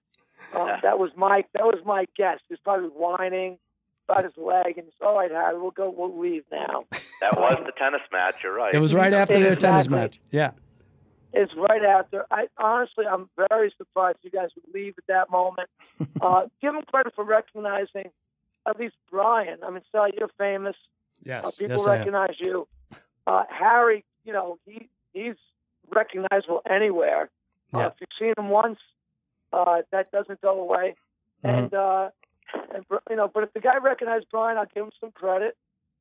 Um, 0.55 0.79
that 0.81 0.97
was 0.97 1.11
my 1.15 1.45
that 1.53 1.63
was 1.63 1.79
my 1.85 2.05
guess. 2.17 2.39
He 2.47 2.53
was 2.53 2.59
probably 2.63 2.89
whining 2.89 3.59
about 4.07 4.23
his 4.23 4.33
leg, 4.37 4.77
and 4.77 4.85
he's 4.85 4.93
all 5.01 5.15
right, 5.15 5.31
Harry. 5.31 5.59
We'll 5.59 5.71
go. 5.71 5.93
We'll 5.95 6.17
leave 6.19 6.43
now. 6.51 6.85
That 7.21 7.37
was 7.37 7.61
the 7.65 7.73
tennis 7.77 8.01
match. 8.11 8.35
You're 8.43 8.55
right. 8.55 8.73
It 8.73 8.79
was 8.79 8.95
right 8.95 9.13
after 9.13 9.37
the 9.37 9.55
tennis 9.55 9.89
match. 9.89 10.19
Yeah. 10.31 10.51
It's 11.31 11.53
right 11.55 11.83
after. 11.83 12.25
I 12.31 12.47
honestly, 12.57 13.05
I'm 13.05 13.29
very 13.49 13.71
surprised 13.77 14.17
you 14.23 14.31
guys 14.31 14.49
would 14.55 14.73
leave 14.73 14.95
at 14.97 15.05
that 15.07 15.29
moment. 15.29 15.69
Uh, 16.21 16.47
give 16.61 16.75
him 16.75 16.81
credit 16.91 17.13
for 17.15 17.23
recognizing 17.23 18.11
at 18.67 18.79
least 18.79 18.95
Brian. 19.11 19.59
I 19.65 19.69
mean, 19.71 19.81
Sal, 19.91 20.09
you're 20.17 20.29
famous. 20.37 20.75
Yes. 21.23 21.45
Uh, 21.45 21.51
people 21.51 21.77
yes, 21.77 21.85
recognize 21.85 22.35
you. 22.39 22.67
Uh, 23.27 23.43
Harry, 23.49 24.05
you 24.23 24.33
know, 24.33 24.57
he 24.65 24.89
he's 25.13 25.35
recognizable 25.93 26.61
anywhere. 26.69 27.29
Uh, 27.73 27.79
Yeah. 27.79 27.87
if 27.87 27.93
you've 27.99 28.09
seen 28.19 28.33
him 28.37 28.49
once, 28.49 28.79
uh, 29.53 29.81
that 29.91 30.11
doesn't 30.11 30.41
go 30.41 30.59
away. 30.61 30.95
Mm-hmm. 31.43 31.55
And 31.57 31.73
uh, 31.73 32.09
and 32.73 32.85
you 33.09 33.15
know, 33.15 33.27
but 33.27 33.43
if 33.43 33.53
the 33.53 33.59
guy 33.59 33.77
recognized 33.77 34.27
Brian, 34.31 34.57
I'll 34.57 34.65
give 34.73 34.83
him 34.85 34.91
some 34.99 35.11
credit. 35.11 35.55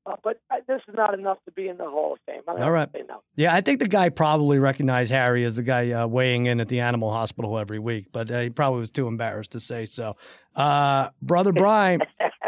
Uh, 0.06 0.16
but 0.22 0.40
I, 0.50 0.60
this 0.66 0.80
is 0.88 0.94
not 0.94 1.12
enough 1.12 1.36
to 1.44 1.50
be 1.50 1.68
in 1.68 1.76
the 1.76 1.84
Hall 1.84 2.14
of 2.14 2.18
Fame. 2.24 2.40
All 2.46 2.70
right. 2.70 2.88
No. 3.08 3.20
Yeah, 3.36 3.54
I 3.54 3.60
think 3.60 3.78
the 3.78 3.88
guy 3.88 4.08
probably 4.08 4.58
recognized 4.58 5.10
Harry 5.10 5.44
as 5.44 5.56
the 5.56 5.62
guy 5.62 5.90
uh, 5.90 6.06
weighing 6.06 6.46
in 6.46 6.60
at 6.60 6.68
the 6.68 6.80
animal 6.80 7.12
hospital 7.12 7.58
every 7.58 7.78
week, 7.78 8.06
but 8.10 8.30
uh, 8.30 8.40
he 8.40 8.48
probably 8.50 8.80
was 8.80 8.90
too 8.90 9.06
embarrassed 9.06 9.52
to 9.52 9.60
say 9.60 9.84
so. 9.84 10.16
Uh, 10.56 11.10
Brother 11.20 11.52
Brian, 11.64 12.00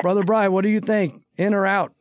Brother 0.02 0.22
Brian, 0.22 0.52
what 0.52 0.62
do 0.62 0.70
you 0.70 0.80
think? 0.80 1.22
In 1.36 1.54
or 1.54 1.66
out? 1.66 1.92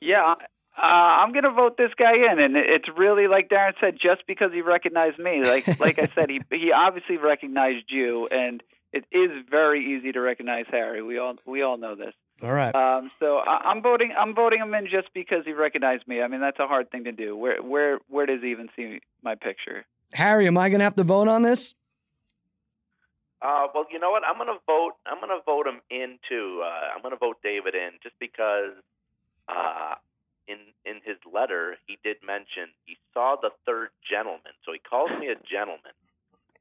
Yeah, 0.00 0.34
uh, 0.78 0.82
I'm 0.82 1.32
going 1.32 1.44
to 1.44 1.50
vote 1.50 1.76
this 1.76 1.90
guy 1.98 2.14
in, 2.30 2.38
and 2.38 2.56
it's 2.56 2.88
really 2.96 3.26
like 3.26 3.48
Darren 3.48 3.72
said, 3.80 3.98
just 4.00 4.26
because 4.28 4.52
he 4.52 4.60
recognized 4.60 5.18
me. 5.18 5.42
Like 5.42 5.66
like 5.80 5.98
I 5.98 6.06
said, 6.06 6.30
he 6.30 6.40
he 6.50 6.72
obviously 6.72 7.16
recognized 7.16 7.86
you, 7.88 8.28
and 8.28 8.62
it 8.92 9.04
is 9.10 9.30
very 9.50 9.96
easy 9.96 10.12
to 10.12 10.20
recognize 10.20 10.66
Harry. 10.70 11.02
We 11.02 11.18
all 11.18 11.36
we 11.44 11.62
all 11.62 11.78
know 11.78 11.96
this. 11.96 12.14
All 12.42 12.52
right. 12.52 12.72
Um, 12.72 13.10
so 13.18 13.38
I, 13.38 13.62
I'm 13.64 13.82
voting. 13.82 14.14
I'm 14.16 14.34
voting 14.34 14.60
him 14.60 14.72
in 14.74 14.86
just 14.86 15.08
because 15.14 15.44
he 15.44 15.52
recognized 15.52 16.06
me. 16.06 16.22
I 16.22 16.28
mean, 16.28 16.40
that's 16.40 16.60
a 16.60 16.68
hard 16.68 16.90
thing 16.90 17.04
to 17.04 17.12
do. 17.12 17.36
Where 17.36 17.60
where 17.60 17.98
where 18.08 18.26
does 18.26 18.40
he 18.40 18.52
even 18.52 18.68
see 18.76 19.00
my 19.22 19.34
picture? 19.34 19.84
Harry, 20.12 20.46
am 20.46 20.56
I 20.56 20.68
going 20.68 20.78
to 20.78 20.84
have 20.84 20.96
to 20.96 21.04
vote 21.04 21.28
on 21.28 21.42
this? 21.42 21.74
Uh, 23.40 23.68
well, 23.74 23.84
you 23.90 23.98
know 23.98 24.10
what? 24.10 24.22
I'm 24.26 24.36
going 24.36 24.48
to 24.48 24.60
vote. 24.66 24.92
I'm 25.06 25.18
going 25.20 25.30
to 25.30 25.42
vote 25.46 25.66
him 25.66 25.80
in 25.90 26.18
too. 26.28 26.60
Uh, 26.64 26.94
I'm 26.94 27.02
going 27.02 27.12
to 27.14 27.18
vote 27.18 27.36
David 27.42 27.74
in 27.74 27.90
just 28.02 28.16
because 28.18 28.72
uh, 29.48 29.94
in 30.48 30.58
in 30.84 30.96
his 31.04 31.16
letter 31.30 31.76
he 31.86 31.98
did 32.02 32.16
mention 32.26 32.74
he 32.84 32.96
saw 33.14 33.36
the 33.40 33.50
third 33.66 33.90
gentleman, 34.08 34.52
so 34.64 34.72
he 34.72 34.78
calls 34.80 35.10
me 35.20 35.28
a 35.28 35.36
gentleman, 35.48 35.92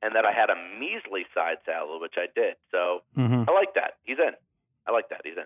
and 0.04 0.14
that 0.16 0.26
I 0.26 0.32
had 0.32 0.50
a 0.50 0.56
measly 0.80 1.26
side 1.34 1.58
salad, 1.66 2.00
which 2.02 2.16
I 2.18 2.28
did. 2.34 2.56
So 2.72 3.02
Mm-hmm. 3.18 3.50
I 3.50 3.54
like 3.54 3.74
that. 3.74 3.96
He's 4.04 4.20
in. 4.20 4.34
I 4.88 4.92
like 4.92 5.10
that. 5.10 5.22
He's 5.24 5.36
in. 5.38 5.46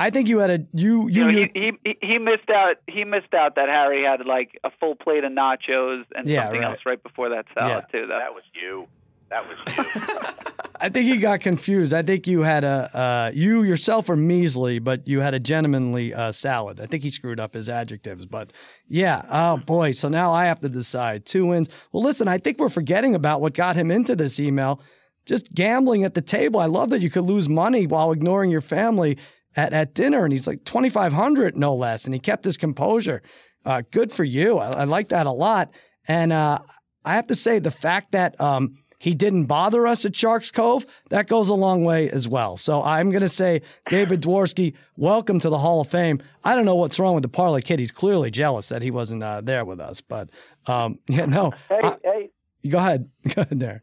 I 0.00 0.10
think 0.10 0.28
you 0.28 0.40
had 0.40 0.50
a 0.50 0.58
you 0.72 1.08
You 1.08 1.28
you, 1.28 1.40
know, 1.42 1.48
he, 1.54 1.72
he 1.84 1.96
he 2.02 2.18
missed 2.18 2.50
out. 2.50 2.76
He 2.88 3.04
missed 3.04 3.32
out 3.32 3.54
that 3.54 3.70
Harry 3.70 4.02
had 4.02 4.26
like 4.26 4.58
a 4.64 4.70
full 4.80 4.96
plate 4.96 5.22
of 5.22 5.30
nachos 5.30 6.02
and 6.16 6.26
Yeah, 6.26 6.42
something 6.46 6.62
right. 6.62 6.70
else 6.70 6.80
right 6.84 7.00
before 7.00 7.28
that 7.28 7.46
salad 7.54 7.84
too. 7.92 8.08
That, 8.08 8.18
That 8.18 8.34
was 8.34 8.42
you. 8.60 8.88
That 9.30 9.44
was 9.46 9.56
you. 9.66 10.44
I 10.80 10.88
think 10.88 11.06
he 11.06 11.16
got 11.16 11.40
confused. 11.40 11.94
I 11.94 12.02
think 12.02 12.26
you 12.26 12.40
had 12.40 12.64
a 12.64 12.90
uh, 12.96 13.30
you 13.34 13.62
yourself 13.62 14.08
are 14.08 14.16
measly, 14.16 14.78
but 14.78 15.06
you 15.06 15.20
had 15.20 15.34
a 15.34 15.40
gentlemanly 15.40 16.12
uh, 16.12 16.32
salad. 16.32 16.80
I 16.80 16.86
think 16.86 17.02
he 17.02 17.10
screwed 17.10 17.40
up 17.40 17.54
his 17.54 17.68
adjectives, 17.68 18.26
but 18.26 18.52
yeah. 18.88 19.22
Oh 19.30 19.56
boy. 19.58 19.92
So 19.92 20.08
now 20.08 20.32
I 20.32 20.46
have 20.46 20.60
to 20.60 20.68
decide 20.68 21.26
two 21.26 21.46
wins. 21.46 21.68
Well, 21.92 22.02
listen, 22.02 22.28
I 22.28 22.38
think 22.38 22.58
we're 22.58 22.68
forgetting 22.68 23.14
about 23.14 23.40
what 23.40 23.54
got 23.54 23.76
him 23.76 23.90
into 23.90 24.16
this 24.16 24.40
email. 24.40 24.80
Just 25.26 25.52
gambling 25.54 26.04
at 26.04 26.14
the 26.14 26.20
table. 26.22 26.60
I 26.60 26.66
love 26.66 26.90
that 26.90 27.00
you 27.00 27.10
could 27.10 27.24
lose 27.24 27.48
money 27.48 27.86
while 27.86 28.12
ignoring 28.12 28.50
your 28.50 28.60
family 28.60 29.16
at, 29.56 29.72
at 29.72 29.94
dinner, 29.94 30.24
and 30.24 30.32
he's 30.32 30.46
like 30.46 30.64
twenty 30.64 30.90
five 30.90 31.12
hundred 31.12 31.56
no 31.56 31.74
less, 31.74 32.04
and 32.04 32.14
he 32.14 32.20
kept 32.20 32.44
his 32.44 32.56
composure. 32.56 33.22
Uh, 33.64 33.82
good 33.90 34.12
for 34.12 34.24
you. 34.24 34.58
I, 34.58 34.80
I 34.80 34.84
like 34.84 35.08
that 35.08 35.26
a 35.26 35.32
lot. 35.32 35.70
And 36.06 36.32
uh, 36.32 36.58
I 37.04 37.14
have 37.14 37.28
to 37.28 37.34
say 37.34 37.58
the 37.58 37.70
fact 37.70 38.12
that 38.12 38.38
um, 38.40 38.76
he 39.04 39.14
didn't 39.14 39.44
bother 39.44 39.86
us 39.86 40.06
at 40.06 40.16
Sharks 40.16 40.50
Cove, 40.50 40.86
that 41.10 41.26
goes 41.28 41.50
a 41.50 41.54
long 41.54 41.84
way 41.84 42.08
as 42.08 42.26
well. 42.26 42.56
So 42.56 42.82
I'm 42.82 43.10
going 43.10 43.20
to 43.20 43.28
say, 43.28 43.60
David 43.90 44.22
Dworsky, 44.22 44.72
welcome 44.96 45.38
to 45.40 45.50
the 45.50 45.58
Hall 45.58 45.82
of 45.82 45.88
Fame. 45.88 46.22
I 46.42 46.54
don't 46.54 46.64
know 46.64 46.74
what's 46.76 46.98
wrong 46.98 47.12
with 47.12 47.20
the 47.22 47.28
Parlay 47.28 47.60
Kid. 47.60 47.78
He's 47.80 47.92
clearly 47.92 48.30
jealous 48.30 48.70
that 48.70 48.80
he 48.80 48.90
wasn't 48.90 49.22
uh, 49.22 49.42
there 49.42 49.66
with 49.66 49.78
us. 49.78 50.00
But 50.00 50.30
um, 50.66 50.98
yeah, 51.06 51.26
no. 51.26 51.52
Hey, 51.68 51.80
I- 51.82 51.96
hey, 52.02 52.30
go 52.68 52.78
ahead. 52.78 53.10
Go 53.34 53.42
ahead 53.42 53.60
there. 53.60 53.82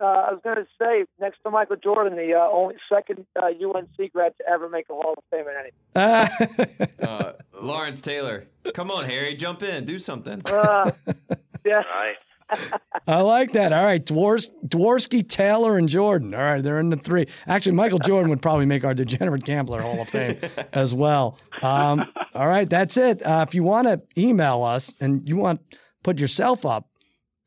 uh, 0.00 0.04
I 0.04 0.30
was 0.30 0.40
going 0.44 0.56
to 0.56 0.66
say, 0.80 1.04
next 1.20 1.38
to 1.42 1.50
Michael 1.50 1.74
Jordan, 1.74 2.16
the 2.16 2.34
uh, 2.34 2.48
only 2.52 2.76
second 2.88 3.26
uh, 3.42 3.46
UNC 3.46 4.12
grad 4.12 4.34
to 4.38 4.48
ever 4.48 4.68
make 4.68 4.86
a 4.88 4.92
Hall 4.94 5.14
of 5.18 5.24
Fame 5.32 5.46
in 5.48 5.54
anything. 5.58 6.88
Uh, 7.02 7.04
Uh, 7.04 7.32
Lawrence 7.60 8.00
Taylor, 8.00 8.46
come 8.74 8.92
on, 8.92 9.04
Harry, 9.06 9.34
jump 9.34 9.64
in, 9.64 9.84
do 9.84 9.98
something. 9.98 10.40
Uh, 10.46 10.92
yeah, 11.66 11.82
right. 11.92 12.14
I 13.06 13.20
like 13.20 13.52
that. 13.52 13.72
All 13.72 13.84
right, 13.84 14.04
Dwors- 14.04 14.50
Dworsky, 14.66 15.26
Taylor, 15.26 15.78
and 15.78 15.88
Jordan. 15.88 16.34
All 16.34 16.40
right, 16.40 16.62
they're 16.62 16.80
in 16.80 16.90
the 16.90 16.96
three. 16.96 17.26
Actually, 17.46 17.72
Michael 17.72 17.98
Jordan 17.98 18.30
would 18.30 18.42
probably 18.42 18.66
make 18.66 18.84
our 18.84 18.94
Degenerate 18.94 19.44
Gambler 19.44 19.82
Hall 19.82 20.00
of 20.00 20.08
Fame 20.08 20.38
as 20.72 20.94
well. 20.94 21.38
Um, 21.62 22.10
all 22.34 22.48
right, 22.48 22.68
that's 22.68 22.96
it. 22.96 23.22
Uh, 23.22 23.44
if 23.46 23.54
you 23.54 23.62
want 23.62 23.88
to 23.88 24.00
email 24.16 24.62
us 24.62 24.94
and 25.00 25.26
you 25.28 25.36
want 25.36 25.60
put 26.02 26.18
yourself 26.18 26.64
up 26.66 26.88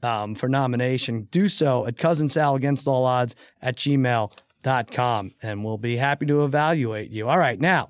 um, 0.04 0.36
for 0.36 0.50
nomination, 0.50 1.28
do 1.32 1.48
so 1.48 1.86
at 1.86 1.98
Cousin 1.98 2.30
Sal 2.30 2.56
Against 2.56 2.88
All 2.88 3.06
Odds 3.06 3.36
at 3.62 3.76
gmail.com. 3.78 5.32
And 5.42 5.64
we'll 5.64 5.78
be 5.78 5.98
happy 5.98 6.26
to 6.28 6.44
evaluate 6.44 7.10
you. 7.12 7.30
All 7.30 7.40
right, 7.40 7.60
now 7.60 7.90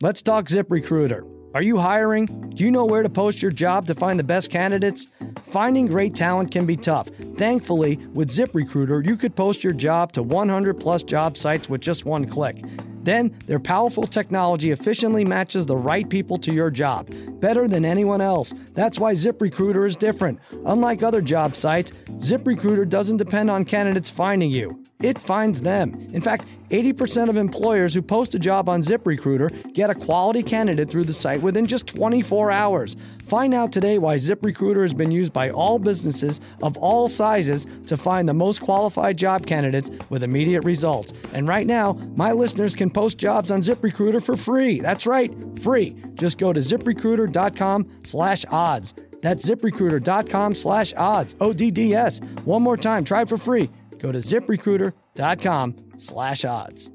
let's 0.00 0.22
talk 0.22 0.46
ZipRecruiter. 0.46 1.41
Are 1.54 1.62
you 1.62 1.76
hiring? 1.76 2.26
Do 2.54 2.64
you 2.64 2.70
know 2.70 2.86
where 2.86 3.02
to 3.02 3.10
post 3.10 3.42
your 3.42 3.50
job 3.50 3.86
to 3.88 3.94
find 3.94 4.18
the 4.18 4.24
best 4.24 4.50
candidates? 4.50 5.08
Finding 5.42 5.86
great 5.86 6.14
talent 6.14 6.50
can 6.50 6.64
be 6.64 6.78
tough. 6.78 7.08
Thankfully, 7.36 7.96
with 8.14 8.30
ZipRecruiter, 8.30 9.04
you 9.04 9.18
could 9.18 9.36
post 9.36 9.62
your 9.62 9.74
job 9.74 10.12
to 10.12 10.22
100 10.22 10.80
plus 10.80 11.02
job 11.02 11.36
sites 11.36 11.68
with 11.68 11.82
just 11.82 12.06
one 12.06 12.24
click. 12.24 12.64
Then, 13.02 13.36
their 13.44 13.60
powerful 13.60 14.06
technology 14.06 14.70
efficiently 14.70 15.26
matches 15.26 15.66
the 15.66 15.76
right 15.76 16.08
people 16.08 16.38
to 16.38 16.54
your 16.54 16.70
job, 16.70 17.10
better 17.38 17.68
than 17.68 17.84
anyone 17.84 18.22
else. 18.22 18.54
That's 18.72 18.98
why 18.98 19.12
ZipRecruiter 19.12 19.86
is 19.86 19.96
different. 19.96 20.38
Unlike 20.64 21.02
other 21.02 21.20
job 21.20 21.54
sites, 21.54 21.92
ZipRecruiter 22.12 22.88
doesn't 22.88 23.18
depend 23.18 23.50
on 23.50 23.66
candidates 23.66 24.08
finding 24.08 24.50
you. 24.50 24.81
It 25.02 25.18
finds 25.18 25.60
them. 25.62 26.08
In 26.12 26.22
fact, 26.22 26.46
80% 26.70 27.28
of 27.28 27.36
employers 27.36 27.92
who 27.92 28.00
post 28.00 28.34
a 28.34 28.38
job 28.38 28.68
on 28.68 28.80
ZipRecruiter 28.80 29.74
get 29.74 29.90
a 29.90 29.94
quality 29.94 30.42
candidate 30.42 30.88
through 30.88 31.04
the 31.04 31.12
site 31.12 31.42
within 31.42 31.66
just 31.66 31.86
24 31.86 32.50
hours. 32.50 32.96
Find 33.26 33.52
out 33.52 33.72
today 33.72 33.98
why 33.98 34.16
ZipRecruiter 34.16 34.82
has 34.82 34.94
been 34.94 35.10
used 35.10 35.32
by 35.32 35.50
all 35.50 35.78
businesses 35.78 36.40
of 36.62 36.76
all 36.78 37.08
sizes 37.08 37.66
to 37.86 37.96
find 37.96 38.28
the 38.28 38.34
most 38.34 38.62
qualified 38.62 39.18
job 39.18 39.46
candidates 39.46 39.90
with 40.08 40.22
immediate 40.22 40.62
results. 40.62 41.12
And 41.32 41.46
right 41.46 41.66
now, 41.66 41.92
my 42.16 42.32
listeners 42.32 42.74
can 42.74 42.88
post 42.88 43.18
jobs 43.18 43.50
on 43.50 43.60
ZipRecruiter 43.60 44.22
for 44.22 44.36
free. 44.36 44.80
That's 44.80 45.06
right, 45.06 45.32
free. 45.60 45.96
Just 46.14 46.38
go 46.38 46.52
to 46.52 46.60
ziprecruiter.com 46.60 48.00
slash 48.04 48.44
odds. 48.50 48.94
That's 49.20 49.48
ziprecruiter.com 49.48 50.54
slash 50.54 50.94
odds. 50.96 51.36
O-D-D-S. 51.40 52.20
One 52.44 52.62
more 52.62 52.76
time, 52.76 53.04
try 53.04 53.22
it 53.22 53.28
for 53.28 53.38
free. 53.38 53.70
Go 54.02 54.10
to 54.10 54.18
ziprecruiter.com 54.18 55.92
slash 55.96 56.44
odds. 56.44 56.90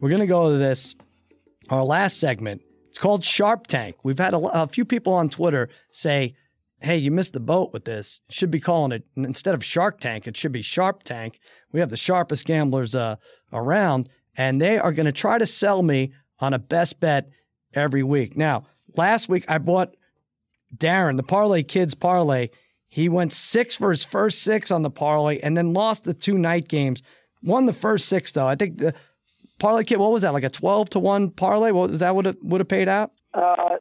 We're 0.00 0.10
going 0.10 0.20
to 0.20 0.28
go 0.28 0.50
to 0.50 0.56
this, 0.56 0.94
our 1.70 1.84
last 1.84 2.20
segment. 2.20 2.62
It's 2.88 2.98
called 2.98 3.24
Sharp 3.24 3.66
Tank. 3.66 3.96
We've 4.04 4.18
had 4.18 4.32
a, 4.32 4.38
a 4.38 4.68
few 4.68 4.84
people 4.84 5.12
on 5.12 5.28
Twitter 5.28 5.68
say, 5.90 6.36
hey, 6.80 6.98
you 6.98 7.10
missed 7.10 7.32
the 7.32 7.40
boat 7.40 7.72
with 7.72 7.84
this. 7.84 8.20
Should 8.30 8.52
be 8.52 8.60
calling 8.60 8.92
it, 8.92 9.04
instead 9.16 9.56
of 9.56 9.64
Shark 9.64 9.98
Tank, 9.98 10.28
it 10.28 10.36
should 10.36 10.52
be 10.52 10.62
Sharp 10.62 11.02
Tank. 11.02 11.40
We 11.72 11.80
have 11.80 11.90
the 11.90 11.96
sharpest 11.96 12.46
gamblers 12.46 12.94
uh, 12.94 13.16
around, 13.52 14.08
and 14.36 14.62
they 14.62 14.78
are 14.78 14.92
going 14.92 15.06
to 15.06 15.12
try 15.12 15.38
to 15.38 15.46
sell 15.46 15.82
me 15.82 16.12
on 16.38 16.54
a 16.54 16.60
best 16.60 17.00
bet 17.00 17.28
every 17.74 18.04
week. 18.04 18.36
Now, 18.36 18.66
last 18.96 19.28
week 19.28 19.44
I 19.48 19.58
bought 19.58 19.96
Darren, 20.76 21.16
the 21.16 21.24
Parlay 21.24 21.64
Kids 21.64 21.94
Parlay. 21.94 22.50
He 22.96 23.10
went 23.10 23.30
six 23.34 23.76
for 23.76 23.90
his 23.90 24.04
first 24.04 24.42
six 24.42 24.70
on 24.70 24.80
the 24.80 24.88
parlay 24.88 25.38
and 25.40 25.54
then 25.54 25.74
lost 25.74 26.04
the 26.04 26.14
two 26.14 26.38
night 26.38 26.66
games. 26.66 27.02
Won 27.42 27.66
the 27.66 27.74
first 27.74 28.08
six 28.08 28.32
though. 28.32 28.48
I 28.48 28.54
think 28.56 28.78
the 28.78 28.94
parlay 29.58 29.84
kid. 29.84 29.98
What 29.98 30.12
was 30.12 30.22
that? 30.22 30.32
Like 30.32 30.44
a 30.44 30.48
twelve 30.48 30.88
to 30.90 30.98
one 30.98 31.28
parlay? 31.28 31.72
What 31.72 31.90
was 31.90 32.00
that? 32.00 32.16
Would 32.16 32.24
have 32.24 32.38
would 32.40 32.62
have 32.62 32.68
paid 32.68 32.88
out? 32.88 33.10
Uh, 33.34 33.76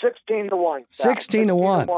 sixteen 0.00 0.48
to 0.50 0.56
one. 0.56 0.84
Sixteen 0.92 1.48
to 1.48 1.56
one. 1.56 1.88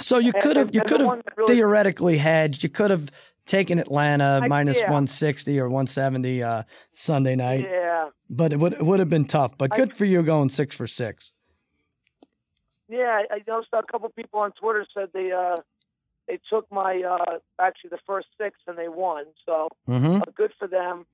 So 0.00 0.18
you 0.18 0.34
could 0.34 0.58
have 0.58 0.74
you 0.74 0.82
could 0.82 1.00
have 1.00 1.22
really- 1.38 1.54
theoretically 1.54 2.18
hedged. 2.18 2.62
You 2.62 2.68
could 2.68 2.90
have 2.90 3.10
taken 3.46 3.78
Atlanta 3.78 4.40
I- 4.42 4.48
minus 4.48 4.80
yeah. 4.80 4.92
one 4.92 5.06
sixty 5.06 5.58
or 5.58 5.70
one 5.70 5.86
seventy 5.86 6.42
uh, 6.42 6.64
Sunday 6.92 7.36
night, 7.36 7.66
Yeah, 7.70 8.10
but 8.28 8.52
it 8.52 8.58
would 8.58 8.74
it 8.74 8.82
would 8.84 8.98
have 8.98 9.08
been 9.08 9.24
tough. 9.24 9.56
But 9.56 9.72
I- 9.72 9.76
good 9.78 9.96
for 9.96 10.04
you 10.04 10.22
going 10.22 10.50
six 10.50 10.76
for 10.76 10.86
six. 10.86 11.32
Yeah. 12.88 13.22
I 13.30 13.40
noticed 13.46 13.70
a 13.72 13.82
couple 13.82 14.08
people 14.10 14.40
on 14.40 14.52
Twitter 14.52 14.86
said 14.94 15.08
they 15.12 15.32
uh 15.32 15.56
they 16.28 16.38
took 16.50 16.70
my 16.72 17.02
uh 17.02 17.38
actually 17.60 17.90
the 17.90 17.98
first 18.06 18.28
six 18.40 18.58
and 18.66 18.76
they 18.78 18.88
won. 18.88 19.24
So 19.44 19.68
Mm-hmm. 19.88 20.16
uh, 20.16 20.20
good 20.34 20.52
for 20.58 20.66
them. 20.68 21.06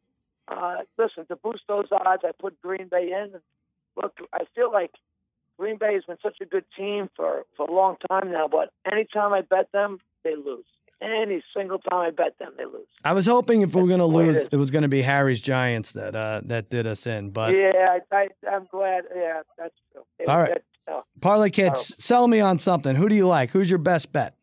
Uh, 0.49 0.79
listen, 0.99 1.25
to 1.27 1.37
boost 1.37 1.62
those 1.68 1.87
odds, 1.93 2.23
I 2.25 2.33
put 2.39 2.61
Green 2.62 2.89
Bay 2.89 3.12
in. 3.12 3.41
Look, 3.97 4.16
I 4.33 4.45
feel 4.55 4.73
like 4.73 4.91
Green 5.59 5.77
Bay 5.77 5.95
has 5.95 6.05
been 6.05 6.16
such 6.23 6.39
a 6.41 6.45
good 6.47 6.64
team 6.77 7.09
for 7.16 7.45
for 7.57 7.66
a 7.68 7.73
long 7.73 7.97
time 8.11 8.33
now. 8.33 8.49
But 8.49 8.73
anytime 8.91 9.33
I 9.33 9.43
bet 9.43 9.70
them, 9.73 9.99
they 10.25 10.35
lose. 10.35 10.64
Any 11.01 11.43
single 11.57 11.79
time 11.81 11.99
I 12.01 12.11
bet 12.11 12.39
them, 12.39 12.53
they 12.57 12.64
lose. 12.64 12.87
I 13.05 13.12
was 13.12 13.27
hoping 13.27 13.62
if 13.62 13.75
we 13.75 13.83
were 13.83 13.89
going 13.89 13.99
to 13.99 14.05
it 14.05 14.09
lose, 14.09 14.49
it 14.53 14.57
was 14.57 14.70
going 14.70 14.83
to 14.83 14.89
be 14.89 15.03
Harry's 15.03 15.41
Giants 15.41 15.93
that 15.93 16.14
uh, 16.14 16.43
that 16.45 16.70
did 16.70 16.87
us 16.87 17.07
in. 17.07 17.31
But 17.31 17.55
yeah, 17.57 17.99
I, 18.12 18.16
I, 18.16 18.29
I'm 18.51 18.66
glad. 18.66 19.05
Yeah, 19.14 19.43
that's 19.59 19.75
true. 19.93 20.03
It- 20.20 20.29
All 20.29 20.39
right. 20.39 20.51
that- 20.55 20.62
no. 20.89 21.05
Parlay 21.20 21.51
Kids, 21.51 21.95
sell 22.03 22.26
me 22.28 22.41
on 22.41 22.59
something. 22.59 22.97
Who 22.97 23.09
do 23.09 23.14
you 23.14 23.26
like? 23.26 23.51
Who's 23.51 23.68
your 23.70 23.78
best 23.78 24.12
bet? 24.12 24.35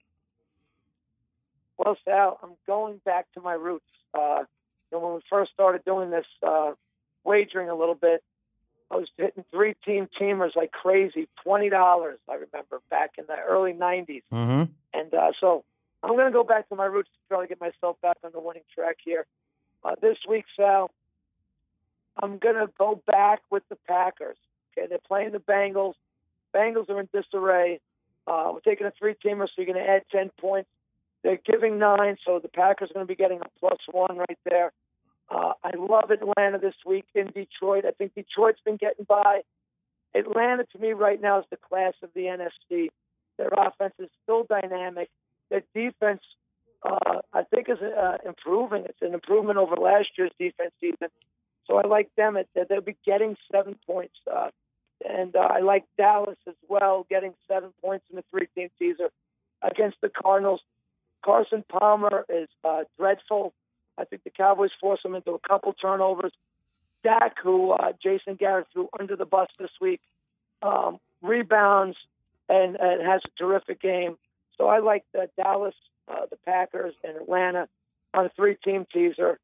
Well, 1.78 1.98
Sal, 2.06 2.40
I'm 2.44 2.52
going 2.68 3.00
back 3.06 3.28
to 3.34 3.42
my 3.42 3.54
roots. 3.54 3.86
Uh, 4.14 4.44
you 4.92 4.98
know, 4.98 5.00
when 5.06 5.16
we 5.16 5.22
first 5.30 5.52
started 5.54 5.84
doing 5.86 6.10
this 6.10 6.26
uh, 6.46 6.72
wagering 7.24 7.70
a 7.70 7.76
little 7.76 7.96
bit, 7.96 8.24
I 8.92 8.96
was 8.96 9.08
hitting 9.18 9.46
three 9.52 9.76
team 9.86 10.08
teamers 10.20 10.56
like 10.56 10.72
crazy, 10.72 11.28
twenty 11.44 11.70
dollars. 11.70 12.20
I 12.28 12.34
remember 12.34 12.82
back 12.90 13.12
in 13.18 13.26
the 13.28 13.36
early 13.48 13.74
'90s, 13.74 14.24
Mm-hmm. 14.34 14.64
and 14.94 15.14
uh, 15.14 15.32
so 15.40 15.64
I'm 16.02 16.16
going 16.16 16.26
to 16.26 16.32
go 16.34 16.44
back 16.44 16.68
to 16.70 16.76
my 16.76 16.86
roots 16.86 17.10
to 17.10 17.34
try 17.36 17.42
to 17.44 17.48
get 17.48 17.62
myself 17.62 17.98
back 18.02 18.18
on 18.24 18.32
the 18.34 18.40
winning 18.40 18.64
track 18.74 18.98
here. 19.04 19.26
Uh, 19.84 19.96
this 20.02 20.18
week, 20.28 20.46
Sal, 20.58 20.90
I'm 22.22 22.40
going 22.40 22.56
to 22.56 22.68
go 22.78 23.02
back 23.08 23.42
with 23.52 23.64
the 23.70 23.78
Packers. 23.88 24.38
Okay, 24.78 24.88
they're 24.88 24.98
playing 25.08 25.32
the 25.32 25.40
Bengals. 25.40 25.94
Bengals 26.56 26.90
are 26.90 27.00
in 27.00 27.10
disarray. 27.14 27.80
Uh, 28.28 28.52
we're 28.54 28.60
taking 28.62 28.88
a 28.88 28.92
three-teamer, 28.98 29.46
so 29.48 29.54
you're 29.58 29.66
going 29.66 29.84
to 29.84 29.90
add 29.90 30.04
ten 30.12 30.30
points. 30.40 30.70
They're 31.24 31.40
giving 31.46 31.80
nine, 31.80 32.18
so 32.26 32.40
the 32.40 32.48
Packers 32.48 32.92
are 32.92 32.94
going 32.94 33.06
to 33.06 33.12
be 33.12 33.16
getting 33.16 33.40
a 33.42 33.60
plus 33.60 33.80
one 33.92 34.18
right 34.18 34.38
there. 34.50 34.72
Uh, 35.30 35.54
I 35.64 35.72
love 35.78 36.12
Atlanta 36.12 36.58
this 36.60 36.76
week 36.86 37.06
in 37.14 37.28
Detroit. 37.28 37.86
I 37.86 37.92
think 37.92 38.16
Detroit's 38.16 38.62
been 38.66 38.78
getting 38.78 39.06
by. 39.06 39.42
Atlanta, 40.16 40.66
to 40.72 40.80
me, 40.80 40.94
right 40.94 41.22
now 41.22 41.40
is 41.40 41.46
the 41.52 41.58
class 41.58 41.94
of 42.02 42.10
the 42.16 42.22
NFC. 42.22 42.90
Their 43.38 43.50
offense 43.50 43.94
is 44.00 44.10
still 44.24 44.44
dynamic. 44.44 45.10
Their 45.50 45.64
defense, 45.76 46.22
uh, 46.84 47.20
I 47.34 47.44
think, 47.44 47.70
is 47.70 47.78
uh, 47.80 48.18
improving. 48.26 48.86
It's 48.86 49.02
an 49.02 49.14
improvement 49.14 49.60
over 49.60 49.76
last 49.76 50.10
year's 50.18 50.32
defense 50.40 50.72
season. 50.82 51.10
So 51.68 51.78
I 51.78 51.86
like 51.88 52.10
them. 52.18 52.38
That 52.56 52.70
they'll 52.70 52.82
be 52.82 52.98
getting 53.06 53.36
seven 53.52 53.76
points. 53.86 54.16
Uh, 54.32 54.50
and 55.08 55.36
uh, 55.36 55.40
I 55.40 55.60
like 55.60 55.86
Dallas 55.98 56.38
as 56.48 56.56
well, 56.68 57.06
getting 57.10 57.34
seven 57.48 57.72
points 57.82 58.06
in 58.10 58.16
the 58.16 58.24
three-team 58.30 58.70
teaser 58.78 59.10
against 59.62 60.02
the 60.02 60.10
Cardinals. 60.10 60.62
Carson 61.24 61.64
Palmer 61.68 62.26
is 62.30 62.48
uh, 62.64 62.84
dreadful. 62.98 63.54
I 63.98 64.06
think 64.06 64.24
the 64.24 64.30
Cowboys 64.30 64.72
force 64.80 65.00
him 65.04 65.16
into 65.16 65.32
a 65.32 65.40
couple 65.40 65.74
turnovers. 65.74 66.32
Dak, 67.04 67.38
who 67.42 67.72
uh, 67.72 67.94
Jason 68.02 68.36
Garrett 68.36 68.68
threw 68.74 68.90
under 69.00 69.16
the 69.16 69.26
bus 69.26 69.50
this 69.58 69.72
week, 69.80 70.02
um, 70.62 71.00
rebounds 71.22 71.98
and, 72.50 72.76
and 72.76 73.02
has 73.02 73.22
a 73.26 73.38
terrific 73.38 73.82
game. 73.82 74.18
So 74.58 74.68
I 74.68 74.80
like 74.80 75.06
the 75.14 75.30
Dallas, 75.38 75.76
uh, 76.10 76.26
the 76.30 76.38
Packers, 76.46 76.94
and 77.04 77.16
Atlanta 77.16 77.68
on 78.14 78.26
a 78.26 78.30
three-team 78.30 78.86
teaser. 78.92 79.40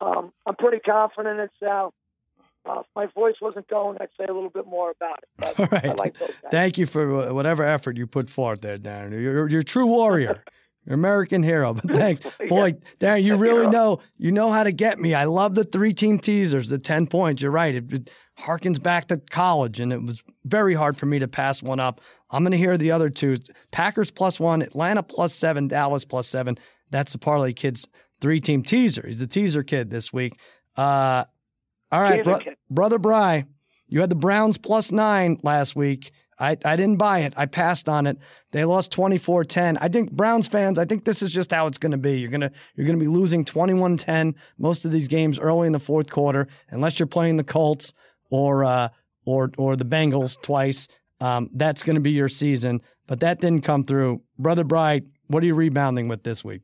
Um, 0.00 0.32
I'm 0.46 0.54
pretty 0.54 0.78
confident 0.78 1.40
in 1.40 1.48
Sal. 1.58 1.92
Uh, 2.68 2.80
if 2.80 2.86
my 2.94 3.06
voice 3.06 3.36
wasn't 3.40 3.66
going, 3.68 3.96
I'd 4.00 4.08
say 4.18 4.24
a 4.24 4.32
little 4.32 4.50
bit 4.50 4.66
more 4.66 4.90
about 4.90 5.18
it. 5.22 5.28
But 5.38 5.72
All 5.72 5.90
I 5.90 5.94
like. 5.94 6.16
Thank 6.50 6.78
you 6.78 6.86
for 6.86 7.32
whatever 7.32 7.62
effort 7.64 7.96
you 7.96 8.06
put 8.06 8.28
forth 8.28 8.60
there, 8.60 8.78
Darren. 8.78 9.12
You're, 9.12 9.48
you're 9.48 9.60
a 9.60 9.64
true 9.64 9.86
warrior. 9.86 10.44
You're 10.86 10.94
American 10.94 11.42
hero. 11.42 11.74
But 11.74 11.90
thanks, 11.94 12.22
boy, 12.48 12.72
Darren. 12.98 13.22
You 13.22 13.36
really 13.36 13.66
know 13.66 14.00
you 14.16 14.32
know 14.32 14.50
how 14.50 14.64
to 14.64 14.72
get 14.72 14.98
me. 14.98 15.12
I 15.12 15.24
love 15.24 15.54
the 15.54 15.64
three 15.64 15.92
team 15.92 16.18
teasers, 16.18 16.70
the 16.70 16.78
ten 16.78 17.06
points. 17.06 17.42
You're 17.42 17.50
right. 17.50 17.74
It, 17.74 17.92
it 17.92 18.10
harkens 18.38 18.82
back 18.82 19.08
to 19.08 19.18
college, 19.18 19.78
and 19.78 19.92
it 19.92 20.02
was 20.02 20.22
very 20.46 20.72
hard 20.72 20.96
for 20.96 21.04
me 21.04 21.18
to 21.18 21.28
pass 21.28 21.62
one 21.62 21.80
up. 21.80 22.00
I'm 22.30 22.42
going 22.42 22.52
to 22.52 22.58
hear 22.58 22.78
the 22.78 22.92
other 22.92 23.10
two: 23.10 23.36
Packers 23.72 24.10
plus 24.10 24.40
one, 24.40 24.62
Atlanta 24.62 25.02
plus 25.02 25.34
seven, 25.34 25.68
Dallas 25.68 26.06
plus 26.06 26.26
seven. 26.26 26.56
That's 26.88 27.12
the 27.12 27.18
Parlay 27.18 27.52
Kids 27.52 27.86
three 28.20 28.40
team 28.40 28.62
teaser. 28.62 29.04
He's 29.06 29.18
the 29.18 29.26
teaser 29.26 29.62
kid 29.62 29.90
this 29.90 30.12
week. 30.12 30.38
Uh, 30.76 31.24
all 31.92 32.00
right, 32.00 32.24
bro- 32.24 32.40
brother 32.70 32.98
Bry, 32.98 33.46
you 33.88 34.00
had 34.00 34.10
the 34.10 34.16
Browns 34.16 34.58
plus 34.58 34.92
nine 34.92 35.38
last 35.42 35.74
week. 35.74 36.12
I, 36.38 36.56
I 36.64 36.76
didn't 36.76 36.96
buy 36.96 37.20
it. 37.20 37.34
I 37.36 37.44
passed 37.44 37.88
on 37.88 38.06
it. 38.06 38.16
They 38.52 38.64
lost 38.64 38.92
24-10. 38.92 39.76
I 39.80 39.88
think 39.88 40.10
Browns 40.10 40.48
fans, 40.48 40.78
I 40.78 40.86
think 40.86 41.04
this 41.04 41.20
is 41.22 41.32
just 41.32 41.52
how 41.52 41.66
it's 41.66 41.76
going 41.76 41.92
to 41.92 41.98
be. 41.98 42.18
You're 42.18 42.30
going 42.30 42.40
to 42.40 42.50
you're 42.74 42.86
going 42.86 42.98
to 42.98 43.04
be 43.04 43.10
losing 43.10 43.44
21-10 43.44 44.34
most 44.58 44.86
of 44.86 44.90
these 44.90 45.06
games 45.06 45.38
early 45.38 45.66
in 45.66 45.72
the 45.72 45.78
fourth 45.78 46.08
quarter 46.08 46.48
unless 46.70 46.98
you're 46.98 47.06
playing 47.06 47.36
the 47.36 47.44
Colts 47.44 47.92
or 48.30 48.64
uh, 48.64 48.88
or 49.26 49.50
or 49.58 49.76
the 49.76 49.84
Bengals 49.84 50.40
twice. 50.40 50.88
Um, 51.20 51.50
that's 51.52 51.82
going 51.82 51.96
to 51.96 52.00
be 52.00 52.12
your 52.12 52.30
season, 52.30 52.80
but 53.06 53.20
that 53.20 53.40
didn't 53.40 53.62
come 53.62 53.84
through. 53.84 54.22
Brother 54.38 54.64
Bright, 54.64 55.04
what 55.26 55.42
are 55.42 55.46
you 55.46 55.54
rebounding 55.54 56.08
with 56.08 56.22
this 56.22 56.42
week? 56.42 56.62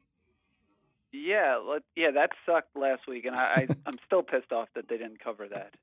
Yeah, 1.25 1.59
let, 1.65 1.83
yeah, 1.95 2.11
that 2.13 2.31
sucked 2.45 2.77
last 2.77 3.07
week, 3.07 3.25
and 3.25 3.37
I, 3.37 3.43
I 3.43 3.69
I'm 3.87 3.99
still 4.07 4.23
pissed 4.23 4.53
off 4.53 4.69
that 4.75 4.89
they 4.89 4.99
didn't 4.99 5.21
cover 5.23 5.49
that. 5.49 5.75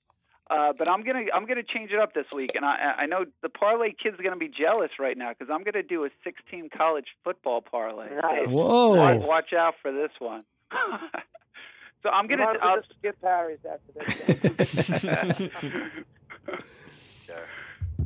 Uh, 0.50 0.74
but 0.78 0.90
I'm 0.90 1.04
gonna 1.04 1.26
I'm 1.34 1.46
gonna 1.46 1.64
change 1.64 1.92
it 1.92 2.00
up 2.00 2.14
this 2.14 2.26
week, 2.36 2.52
and 2.56 2.66
I 2.66 2.96
I 3.00 3.06
know 3.06 3.26
the 3.42 3.50
parlay 3.50 3.94
kids 3.94 4.20
are 4.20 4.24
gonna 4.24 4.36
be 4.36 4.50
jealous 4.50 4.92
right 5.00 5.18
now 5.18 5.30
because 5.30 5.52
I'm 5.52 5.64
gonna 5.64 5.84
do 5.84 6.04
a 6.04 6.10
16 6.24 6.70
college 6.76 7.08
football 7.24 7.62
parlay. 7.62 8.10
Nice. 8.10 8.48
Whoa. 8.48 8.96
watch, 8.96 9.22
watch 9.22 9.54
out 9.54 9.76
for 9.82 9.92
this 9.92 10.12
one. 10.20 10.42
So 12.04 12.10
I'm 12.10 12.28
gonna. 12.28 12.44
might 12.44 12.56
as 12.56 12.62
well 12.62 12.70
I'll, 12.70 12.82
just 12.82 12.94
skip 13.00 13.16
Harry's 13.24 13.60
after 13.66 13.94
this. 14.58 15.50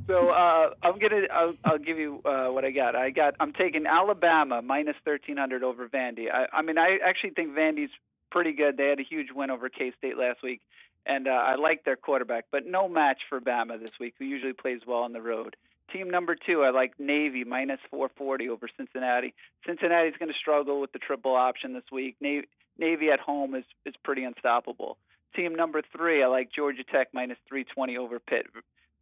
so 0.07 0.29
uh, 0.29 0.69
I'm 0.81 0.97
gonna. 0.97 1.27
I'll, 1.31 1.55
I'll 1.65 1.77
give 1.77 1.97
you 1.97 2.21
uh, 2.25 2.47
what 2.47 2.65
I 2.65 2.71
got. 2.71 2.95
I 2.95 3.09
got. 3.09 3.35
I'm 3.39 3.53
taking 3.53 3.85
Alabama 3.85 4.61
minus 4.61 4.95
1300 5.03 5.63
over 5.63 5.87
Vandy. 5.87 6.31
I, 6.31 6.47
I 6.53 6.61
mean, 6.61 6.77
I 6.77 6.97
actually 7.05 7.31
think 7.31 7.51
Vandy's 7.53 7.91
pretty 8.31 8.53
good. 8.53 8.77
They 8.77 8.87
had 8.87 8.99
a 8.99 9.03
huge 9.03 9.27
win 9.33 9.51
over 9.51 9.69
K 9.69 9.91
State 9.97 10.17
last 10.17 10.41
week, 10.41 10.61
and 11.05 11.27
uh, 11.27 11.31
I 11.31 11.55
like 11.55 11.83
their 11.83 11.95
quarterback, 11.95 12.45
but 12.51 12.65
no 12.65 12.87
match 12.87 13.19
for 13.29 13.39
Bama 13.39 13.79
this 13.79 13.91
week, 13.99 14.15
who 14.17 14.25
usually 14.25 14.53
plays 14.53 14.81
well 14.87 14.99
on 14.99 15.13
the 15.13 15.21
road. 15.21 15.55
Team 15.91 16.09
number 16.09 16.35
two, 16.35 16.63
I 16.63 16.71
like 16.71 16.99
Navy 16.99 17.45
minus 17.45 17.79
440 17.89 18.49
over 18.49 18.67
Cincinnati. 18.75 19.33
Cincinnati's 19.65 20.17
going 20.19 20.31
to 20.31 20.37
struggle 20.37 20.81
with 20.81 20.91
the 20.91 20.99
triple 20.99 21.35
option 21.35 21.73
this 21.73 21.89
week. 21.91 22.17
Navy, 22.19 22.47
Navy 22.77 23.09
at 23.09 23.19
home 23.19 23.55
is 23.55 23.63
is 23.85 23.93
pretty 24.03 24.23
unstoppable. 24.23 24.97
Team 25.35 25.55
number 25.55 25.81
three, 25.95 26.23
I 26.23 26.27
like 26.27 26.49
Georgia 26.51 26.83
Tech 26.83 27.09
minus 27.13 27.37
320 27.47 27.97
over 27.97 28.19
Pitt. 28.19 28.47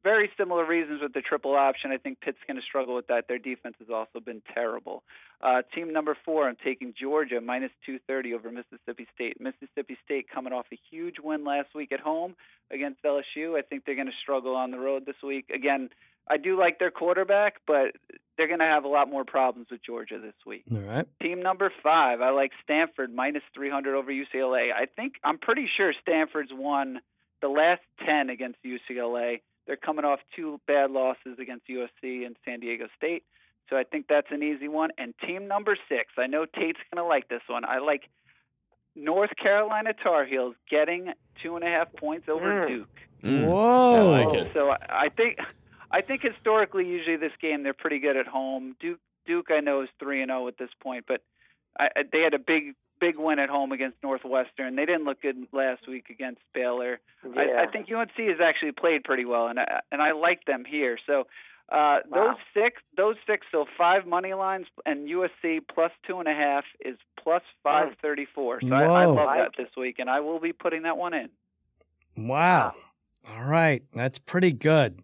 Very 0.05 0.29
similar 0.37 0.63
reasons 0.63 1.01
with 1.01 1.13
the 1.13 1.21
triple 1.21 1.55
option. 1.55 1.89
I 1.91 1.97
think 1.97 2.21
Pitt's 2.21 2.37
going 2.45 2.57
to 2.57 2.61
struggle 2.61 2.93
with 2.93 3.07
that. 3.07 3.27
Their 3.27 3.39
defense 3.39 3.75
has 3.79 3.89
also 3.89 4.19
been 4.23 4.43
terrible. 4.53 5.01
Uh, 5.41 5.63
team 5.73 5.91
number 5.91 6.15
four, 6.23 6.47
I'm 6.47 6.57
taking 6.63 6.93
Georgia 6.93 7.41
minus 7.41 7.71
230 7.87 8.35
over 8.35 8.51
Mississippi 8.51 9.07
State. 9.15 9.41
Mississippi 9.41 9.97
State 10.05 10.27
coming 10.31 10.53
off 10.53 10.67
a 10.71 10.77
huge 10.91 11.15
win 11.23 11.43
last 11.43 11.73
week 11.73 11.91
at 11.91 11.99
home 12.01 12.35
against 12.69 13.01
LSU. 13.01 13.57
I 13.57 13.63
think 13.63 13.83
they're 13.83 13.95
going 13.95 14.05
to 14.05 14.13
struggle 14.21 14.55
on 14.55 14.69
the 14.69 14.77
road 14.77 15.07
this 15.07 15.15
week. 15.23 15.49
Again, 15.49 15.89
I 16.29 16.37
do 16.37 16.55
like 16.55 16.77
their 16.77 16.91
quarterback, 16.91 17.55
but 17.65 17.95
they're 18.37 18.47
going 18.47 18.59
to 18.59 18.65
have 18.65 18.83
a 18.83 18.87
lot 18.87 19.09
more 19.09 19.25
problems 19.25 19.69
with 19.71 19.83
Georgia 19.83 20.19
this 20.19 20.35
week. 20.45 20.65
All 20.71 20.77
right. 20.81 21.07
Team 21.19 21.41
number 21.41 21.71
five, 21.81 22.21
I 22.21 22.29
like 22.29 22.51
Stanford 22.63 23.11
minus 23.11 23.43
300 23.55 23.95
over 23.95 24.11
UCLA. 24.11 24.69
I 24.71 24.85
think 24.85 25.13
I'm 25.23 25.39
pretty 25.39 25.67
sure 25.75 25.93
Stanford's 25.99 26.51
won 26.53 26.99
the 27.41 27.47
last 27.47 27.81
10 28.05 28.29
against 28.29 28.59
UCLA. 28.63 29.39
They're 29.67 29.75
coming 29.75 30.05
off 30.05 30.19
two 30.35 30.59
bad 30.67 30.91
losses 30.91 31.37
against 31.39 31.67
USC 31.67 32.25
and 32.25 32.35
San 32.45 32.59
Diego 32.59 32.87
State, 32.95 33.23
so 33.69 33.75
I 33.77 33.83
think 33.83 34.05
that's 34.07 34.27
an 34.29 34.43
easy 34.43 34.67
one. 34.67 34.91
And 34.97 35.13
team 35.25 35.47
number 35.47 35.75
six, 35.89 36.13
I 36.17 36.27
know 36.27 36.45
Tate's 36.45 36.79
going 36.93 37.03
to 37.03 37.07
like 37.07 37.29
this 37.29 37.41
one. 37.47 37.65
I 37.65 37.79
like 37.79 38.03
North 38.95 39.31
Carolina 39.41 39.93
Tar 39.93 40.25
Heels 40.25 40.55
getting 40.69 41.11
two 41.41 41.55
and 41.55 41.63
a 41.65 41.67
half 41.67 41.91
points 41.93 42.29
over 42.29 42.45
Mm. 42.45 42.67
Duke. 42.67 42.97
Mm. 43.23 43.47
Whoa. 43.47 44.13
I 44.13 44.25
like 44.25 44.37
it. 44.37 44.51
So 44.53 44.69
I 44.69 44.77
I 44.89 45.09
think 45.09 45.39
I 45.91 46.01
think 46.01 46.21
historically, 46.21 46.85
usually 46.87 47.17
this 47.17 47.31
game 47.41 47.63
they're 47.63 47.73
pretty 47.73 47.99
good 47.99 48.15
at 48.17 48.27
home. 48.27 48.75
Duke 48.79 48.99
Duke 49.25 49.47
I 49.51 49.59
know 49.61 49.81
is 49.81 49.89
three 49.99 50.21
and 50.21 50.29
zero 50.29 50.47
at 50.47 50.57
this 50.57 50.69
point, 50.81 51.05
but 51.07 51.21
I, 51.79 51.89
I- 51.95 52.03
they 52.11 52.21
had 52.21 52.33
a 52.35 52.39
big 52.39 52.75
big 52.99 53.17
win 53.17 53.39
at 53.39 53.49
home 53.49 53.71
against 53.71 53.97
Northwestern. 54.03 54.75
They 54.75 54.85
didn't 54.85 55.05
look 55.05 55.21
good 55.21 55.35
last 55.51 55.87
week 55.87 56.05
against 56.09 56.41
Baylor. 56.53 56.99
I, 57.35 57.63
I 57.63 57.71
think 57.71 57.87
UNC 57.91 58.11
has 58.17 58.39
actually 58.43 58.71
played 58.71 59.03
pretty 59.03 59.25
well, 59.25 59.47
and 59.47 59.59
I, 59.59 59.81
and 59.91 60.01
I 60.01 60.11
like 60.13 60.45
them 60.45 60.63
here. 60.65 60.97
So. 61.05 61.27
Uh, 61.67 61.97
Wow. 62.11 62.35
Those 62.53 62.63
six, 62.63 62.81
those 62.95 63.15
six, 63.25 63.47
so 63.51 63.65
five 63.75 64.05
money 64.05 64.35
lines, 64.35 64.67
and 64.85 65.09
USC 65.09 65.61
plus 65.73 65.91
two 66.05 66.19
and 66.19 66.27
a 66.27 66.33
half 66.33 66.63
is 66.79 66.95
plus 67.19 67.41
five 67.63 67.93
thirty 68.03 68.27
four. 68.35 68.59
So 68.61 68.75
I, 68.75 68.83
I 68.83 69.05
love 69.05 69.15
that 69.15 69.51
this 69.57 69.75
week, 69.75 69.95
and 69.97 70.07
I 70.07 70.19
will 70.19 70.39
be 70.39 70.53
putting 70.53 70.83
that 70.83 70.95
one 70.95 71.15
in. 71.15 71.29
Wow. 72.15 72.73
All 73.27 73.45
right. 73.45 73.81
That's 73.93 74.19
pretty 74.19 74.51
good. 74.51 75.01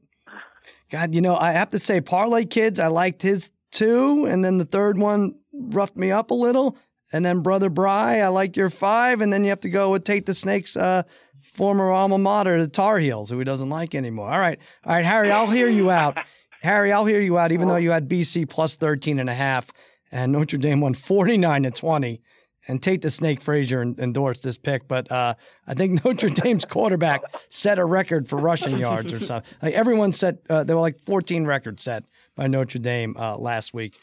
God, 0.91 1.15
you 1.15 1.21
know, 1.21 1.35
I 1.35 1.51
have 1.51 1.69
to 1.69 1.79
say, 1.79 1.99
Parlay 1.99 2.45
Kids, 2.45 2.79
I 2.79 2.87
liked 2.87 3.23
his 3.23 3.49
two. 3.71 4.25
And 4.25 4.43
then 4.43 4.57
the 4.57 4.65
third 4.65 4.97
one 4.97 5.35
roughed 5.53 5.97
me 5.97 6.11
up 6.11 6.31
a 6.31 6.35
little. 6.35 6.77
And 7.13 7.25
then 7.25 7.41
Brother 7.41 7.69
Bry, 7.69 8.19
I 8.19 8.27
like 8.27 8.55
your 8.55 8.69
five. 8.69 9.21
And 9.21 9.31
then 9.31 9.43
you 9.43 9.49
have 9.49 9.61
to 9.61 9.69
go 9.69 9.91
with 9.91 10.03
Tate 10.03 10.25
the 10.25 10.33
Snake's, 10.33 10.77
uh, 10.77 11.03
former 11.43 11.91
alma 11.91 12.17
mater, 12.17 12.61
the 12.61 12.67
Tar 12.67 12.99
Heels, 12.99 13.29
who 13.29 13.37
he 13.37 13.43
doesn't 13.43 13.69
like 13.69 13.93
anymore. 13.95 14.31
All 14.31 14.39
right. 14.39 14.59
All 14.85 14.93
right, 14.93 15.05
Harry, 15.05 15.31
I'll 15.31 15.49
hear 15.49 15.69
you 15.69 15.91
out. 15.91 16.17
Harry, 16.61 16.93
I'll 16.93 17.05
hear 17.05 17.19
you 17.19 17.37
out, 17.37 17.51
even 17.51 17.67
though 17.67 17.77
you 17.77 17.91
had 17.91 18.07
BC 18.07 18.47
plus 18.47 18.75
13 18.75 19.19
and 19.19 19.29
a 19.29 19.33
half 19.33 19.71
and 20.11 20.31
Notre 20.31 20.57
Dame 20.57 20.81
won 20.81 20.93
49 20.93 21.63
to 21.63 21.71
20 21.71 22.21
and 22.67 22.83
Tate 22.83 23.01
the 23.01 23.09
Snake 23.09 23.41
Frazier 23.41 23.81
endorsed 23.81 24.43
this 24.43 24.57
pick, 24.57 24.87
but 24.87 25.11
uh, 25.11 25.33
I 25.65 25.73
think 25.73 26.05
Notre 26.05 26.29
Dame's 26.29 26.65
quarterback 26.65 27.21
set 27.49 27.79
a 27.79 27.85
record 27.85 28.27
for 28.27 28.37
rushing 28.37 28.77
yards 28.77 29.11
or 29.11 29.19
something. 29.23 29.51
Like 29.61 29.73
everyone 29.73 30.11
set, 30.11 30.39
uh, 30.49 30.63
there 30.63 30.75
were 30.75 30.81
like 30.81 30.99
14 30.99 31.45
records 31.45 31.83
set 31.83 32.03
by 32.35 32.47
Notre 32.47 32.79
Dame 32.79 33.15
uh, 33.17 33.37
last 33.37 33.73
week. 33.73 33.97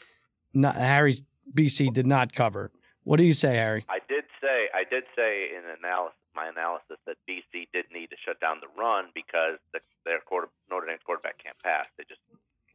Not, 0.53 0.75
Harry's 0.75 1.23
BC 1.53 1.93
did 1.93 2.05
not 2.05 2.33
cover. 2.33 2.71
What 3.03 3.17
do 3.17 3.23
you 3.23 3.33
say, 3.33 3.55
Harry? 3.55 3.85
I 3.89 3.99
did 4.07 4.25
say 4.41 4.67
I 4.73 4.83
did 4.89 5.03
say 5.15 5.49
in 5.55 5.63
analysis 5.77 6.15
my 6.35 6.47
analysis 6.47 6.97
that 7.05 7.17
BC 7.27 7.67
did 7.73 7.85
need 7.91 8.07
to 8.11 8.15
shut 8.23 8.39
down 8.39 8.57
the 8.61 8.69
run 8.79 9.05
because 9.13 9.57
the, 9.73 9.79
their 10.05 10.19
quarter 10.19 10.47
Notre 10.69 10.87
Dame's 10.87 11.01
quarterback 11.05 11.41
can't 11.41 11.57
pass. 11.63 11.85
They 11.97 12.03
just 12.07 12.21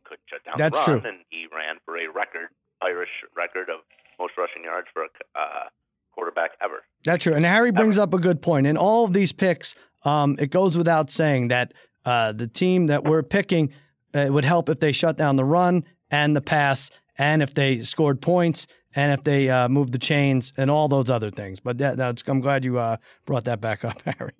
couldn't 0.04 0.26
shut 0.26 0.44
down 0.44 0.54
That's 0.58 0.84
the 0.84 0.92
run, 0.92 1.00
true. 1.00 1.10
and 1.10 1.18
he 1.30 1.46
ran 1.54 1.76
for 1.84 1.96
a 1.96 2.08
record 2.08 2.48
Irish 2.82 3.24
record 3.36 3.70
of 3.70 3.80
most 4.18 4.34
rushing 4.36 4.64
yards 4.64 4.88
for 4.92 5.04
a 5.04 5.08
uh, 5.34 5.68
quarterback 6.12 6.52
ever. 6.62 6.82
That's 7.04 7.24
true. 7.24 7.34
And 7.34 7.44
Harry 7.44 7.70
brings 7.72 7.98
up 7.98 8.12
a 8.14 8.18
good 8.18 8.42
point. 8.42 8.66
In 8.66 8.76
all 8.76 9.04
of 9.04 9.12
these 9.12 9.32
picks, 9.32 9.74
um, 10.04 10.36
it 10.38 10.50
goes 10.50 10.76
without 10.76 11.10
saying 11.10 11.48
that 11.48 11.72
uh, 12.04 12.32
the 12.32 12.46
team 12.46 12.88
that 12.88 13.04
we're 13.04 13.22
picking 13.22 13.72
uh, 14.14 14.28
would 14.30 14.44
help 14.44 14.68
if 14.68 14.80
they 14.80 14.92
shut 14.92 15.16
down 15.16 15.36
the 15.36 15.44
run 15.44 15.84
and 16.10 16.36
the 16.36 16.40
pass, 16.40 16.90
and 17.18 17.42
if 17.42 17.54
they 17.54 17.82
scored 17.82 18.20
points, 18.20 18.66
and 18.94 19.12
if 19.12 19.24
they 19.24 19.48
uh, 19.48 19.68
moved 19.68 19.92
the 19.92 19.98
chains, 19.98 20.52
and 20.56 20.70
all 20.70 20.88
those 20.88 21.10
other 21.10 21.30
things. 21.30 21.60
But 21.60 21.78
that, 21.78 21.96
that's, 21.96 22.22
I'm 22.26 22.40
glad 22.40 22.64
you 22.64 22.78
uh, 22.78 22.96
brought 23.26 23.44
that 23.44 23.60
back 23.60 23.84
up, 23.84 24.00
Harry. 24.04 24.32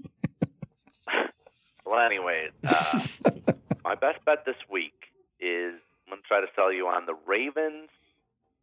Well, 1.86 2.04
anyways, 2.04 2.50
uh, 2.66 3.00
my 3.84 3.94
best 3.94 4.24
bet 4.24 4.44
this 4.44 4.56
week 4.70 4.94
is 5.38 5.74
I'm 6.06 6.10
going 6.10 6.22
to 6.22 6.28
try 6.28 6.40
to 6.40 6.48
sell 6.56 6.72
you 6.72 6.86
on 6.88 7.06
the 7.06 7.14
Ravens 7.26 7.88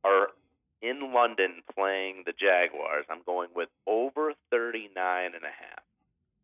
are 0.04 0.30
in 0.82 1.14
London 1.14 1.62
playing 1.74 2.24
the 2.26 2.34
Jaguars. 2.34 3.06
I'm 3.10 3.22
going 3.26 3.50
with 3.56 3.70
over 3.88 4.34
39 4.50 5.32
and 5.34 5.44
a 5.44 5.48
half. 5.48 5.84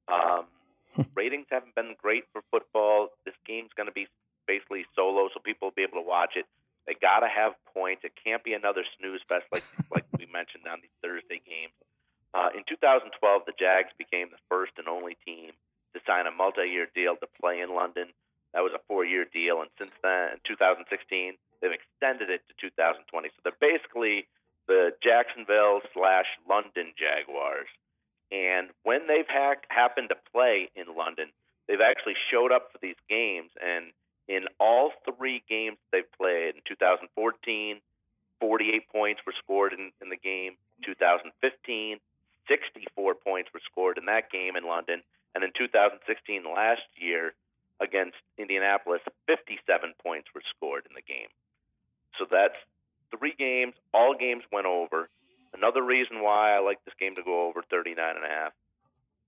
Um, 0.08 1.08
ratings 1.16 1.48
haven't 1.50 1.76
been 1.76 1.95
great 2.02 2.24
for 2.32 2.41
football. 2.52 3.08
This 3.26 3.36
game's 3.45 3.72
going 3.76 3.88
to 3.88 3.93
be 3.93 4.08
basically 4.48 4.86
solo, 4.95 5.30
so 5.34 5.39
people 5.43 5.68
will 5.68 5.76
be 5.76 5.84
able 5.84 6.02
to 6.02 6.08
watch 6.08 6.34
it. 6.36 6.45
They 6.88 6.96
got 6.96 7.20
to 7.20 7.28
have 7.28 7.54
points. 7.76 8.04
It 8.04 8.14
can't 8.16 8.44
be 8.44 8.54
another 8.54 8.84
snooze 8.98 9.22
fest 9.28 9.46
like 9.52 9.64
like 9.94 10.06
we 10.18 10.26
mentioned 10.32 10.64
on 10.66 10.80
these 10.82 10.96
Thursday 11.04 11.44
games. 11.44 11.76
Uh, 12.34 12.50
in 12.56 12.64
2012, 12.68 13.12
the 13.46 13.54
Jags 13.60 13.92
became 13.98 14.32
the 14.32 14.42
first 14.50 14.74
and 14.78 14.88
only 14.88 15.18
team 15.26 15.52
to 15.94 16.00
sign 16.06 16.28
a 16.28 16.32
multi-year 16.32 16.88
deal 16.94 17.16
to 17.18 17.28
play 17.40 17.60
in 17.60 17.74
London. 17.74 18.12
That 18.54 18.64
was 18.64 18.74
a 18.74 18.84
four-year 18.88 19.26
deal, 19.32 19.62
and 19.62 19.70
since 19.78 19.92
then, 20.04 20.34
in 20.34 20.40
2016, 20.48 20.88
they've 21.62 21.72
extended 21.72 22.30
it 22.30 22.42
to 22.48 22.54
2020. 22.58 23.30
So 23.30 23.40
they're 23.44 23.60
basically 23.60 24.28
the 24.68 24.92
Jacksonville 25.04 25.82
slash 25.94 26.28
London 26.48 26.94
Jaguars. 26.96 27.72
And 28.32 28.70
when 28.84 29.08
they've 29.08 29.28
ha- 29.28 29.64
happened 29.70 30.10
to 30.10 30.20
play 30.32 30.70
in 30.76 30.96
London, 30.96 31.32
they've 31.68 31.84
actually 31.84 32.16
showed 32.32 32.52
up 32.52 32.72
for 32.72 32.80
these 32.82 33.00
games. 33.10 33.52
And 33.64 33.96
in 34.28 34.45
all 34.59 34.91
three 35.05 35.43
games 35.49 35.78
they've 35.91 36.11
played, 36.17 36.55
in 36.55 36.61
2014, 36.67 37.80
48 38.39 38.89
points 38.89 39.21
were 39.25 39.34
scored 39.43 39.73
in, 39.73 39.91
in 40.01 40.09
the 40.09 40.17
game. 40.17 40.53
2015, 40.86 41.97
64 42.47 43.15
points 43.15 43.49
were 43.53 43.61
scored 43.71 43.97
in 43.97 44.05
that 44.05 44.32
game 44.32 44.55
in 44.55 44.65
London. 44.65 45.01
And 45.34 45.43
in 45.43 45.51
2016, 45.57 46.43
last 46.43 46.82
year, 46.95 47.34
against 47.80 48.17
Indianapolis, 48.38 49.01
57 49.28 49.93
points 50.03 50.28
were 50.34 50.41
scored 50.55 50.86
in 50.89 50.95
the 50.95 51.01
game. 51.01 51.30
So 52.17 52.25
that's 52.30 52.57
three 53.11 53.36
games. 53.38 53.73
All 53.93 54.15
games 54.17 54.43
went 54.51 54.65
over. 54.65 55.09
Another 55.53 55.84
reason 55.84 56.21
why 56.21 56.55
I 56.55 56.59
like 56.59 56.84
this 56.86 56.93
game 56.99 57.15
to 57.15 57.23
go 57.23 57.47
over 57.47 57.63
39 57.69 58.15
and 58.15 58.25
a 58.25 58.28
half. 58.28 58.53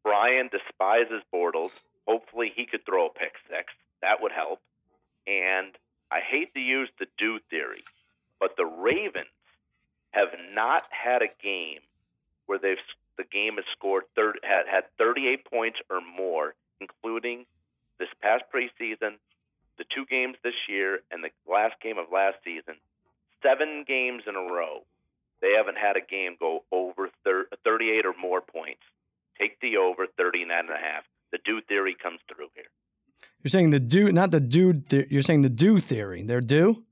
Brian 0.04 0.50
despises 0.50 1.22
Bortles. 1.34 1.72
Hopefully, 2.08 2.52
he 2.56 2.66
could 2.66 2.86
throw 2.86 3.08
a 3.08 3.14
pick 3.14 3.34
six. 3.50 3.74
That 4.02 4.22
would 4.22 4.32
help. 4.32 4.60
And 5.30 5.78
I 6.10 6.22
hate 6.22 6.54
to 6.56 6.60
use 6.60 6.90
the 6.98 7.06
do 7.20 7.40
theory, 7.52 7.84
but 8.40 8.58
the 8.58 8.66
Ravens 8.66 9.28
have 10.12 10.30
not 10.54 10.84
had 10.90 11.22
a 11.22 11.30
game 11.42 11.82
where 12.48 12.58
they've 12.58 12.78
the 13.18 13.24
game 13.26 13.58
has 13.58 13.66
scored 13.78 14.06
third 14.16 14.40
had 14.42 14.66
had 14.68 14.86
38 14.98 15.46
points 15.46 15.80
or 15.90 16.02
more, 16.02 16.56
including 16.82 17.46
this 18.00 18.10
past 18.22 18.46
preseason, 18.52 19.20
the 19.78 19.86
two 19.94 20.06
games 20.10 20.38
this 20.44 20.56
year, 20.68 21.02
and 21.12 21.24
the 21.24 21.30
last 21.48 21.76
game 21.82 22.00
of 22.00 22.12
last 22.12 22.38
season. 22.44 22.76
Seven 23.44 23.84
games 23.88 24.24
in 24.26 24.36
a 24.36 24.52
row, 24.52 24.84
they 25.42 25.52
haven't 25.52 25.78
had 25.78 25.96
a 25.96 26.02
game 26.02 26.38
go 26.40 26.64
over 26.72 27.10
thir- 27.24 27.48
38 27.64 28.06
or 28.06 28.14
more 28.20 28.42
points. 28.42 28.82
Take 29.38 29.60
the 29.60 29.78
over 29.78 30.08
39 30.08 30.58
and 30.60 30.70
a 30.70 30.78
half. 30.78 31.04
The 31.32 31.40
do 31.46 31.62
theory 31.62 31.96
comes 32.02 32.20
through 32.28 32.50
here. 32.56 32.72
You're 33.44 33.50
saying 33.50 33.70
the 33.70 33.80
do, 33.80 34.12
not 34.12 34.32
the 34.32 34.40
dude. 34.40 34.90
The, 34.90 35.08
you're 35.10 35.22
saying 35.22 35.44
the 35.44 35.50
do 35.50 35.80
theory. 35.80 36.24
They're 36.24 36.42
due. 36.42 36.84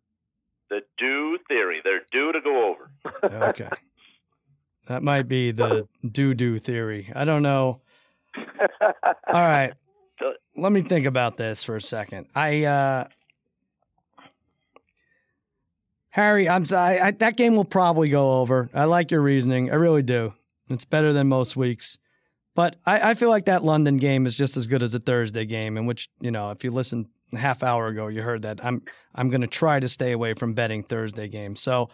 The 0.70 0.82
do 0.98 1.38
theory. 1.48 1.82
They're 1.84 2.06
due 2.12 2.32
to 2.32 2.42
go 2.42 2.70
over. 2.70 2.92
Okay. 3.50 3.70
That 4.88 5.04
might 5.04 5.28
be 5.28 5.52
the 5.52 5.86
doo 6.10 6.34
doo 6.34 6.58
theory. 6.60 7.12
I 7.14 7.26
don't 7.26 7.42
know. 7.42 7.82
All 8.82 9.34
right. 9.34 9.74
Let 10.56 10.72
me 10.72 10.82
think 10.82 11.06
about 11.06 11.36
this 11.36 11.64
for 11.64 11.76
a 11.76 11.82
second. 11.82 12.28
I, 12.34 12.64
uh, 12.64 13.08
Harry, 16.10 16.48
I'm 16.48 16.66
sorry. 16.66 17.00
I, 17.00 17.12
that 17.12 17.36
game 17.36 17.56
will 17.56 17.66
probably 17.66 18.10
go 18.10 18.40
over. 18.40 18.70
I 18.74 18.86
like 18.86 19.12
your 19.12 19.22
reasoning. 19.22 19.72
I 19.72 19.76
really 19.76 20.04
do. 20.04 20.34
It's 20.70 20.86
better 20.86 21.12
than 21.12 21.28
most 21.28 21.56
weeks. 21.58 21.98
But 22.58 22.76
I, 22.88 23.12
I 23.12 23.14
feel 23.14 23.30
like 23.30 23.46
that 23.46 23.64
London 23.64 23.98
game 23.98 24.26
is 24.26 24.36
just 24.36 24.58
as 24.58 24.66
good 24.66 24.82
as 24.82 24.96
a 24.96 25.00
Thursday 25.00 25.46
game, 25.46 25.78
in 25.78 25.86
which, 25.86 26.10
you 26.20 26.32
know, 26.32 26.50
if 26.50 26.64
you 26.64 26.72
listened 26.72 27.06
a 27.32 27.38
half 27.38 27.62
hour 27.62 27.86
ago, 27.86 28.08
you 28.08 28.24
heard 28.24 28.42
that 28.42 28.66
I'm 28.66 28.82
I'm 29.14 29.30
gonna 29.30 29.46
try 29.46 29.80
to 29.80 29.88
stay 29.88 30.12
away 30.12 30.34
from 30.34 30.56
betting 30.56 30.82
Thursday 30.82 31.28
games. 31.28 31.62
So 31.62 31.92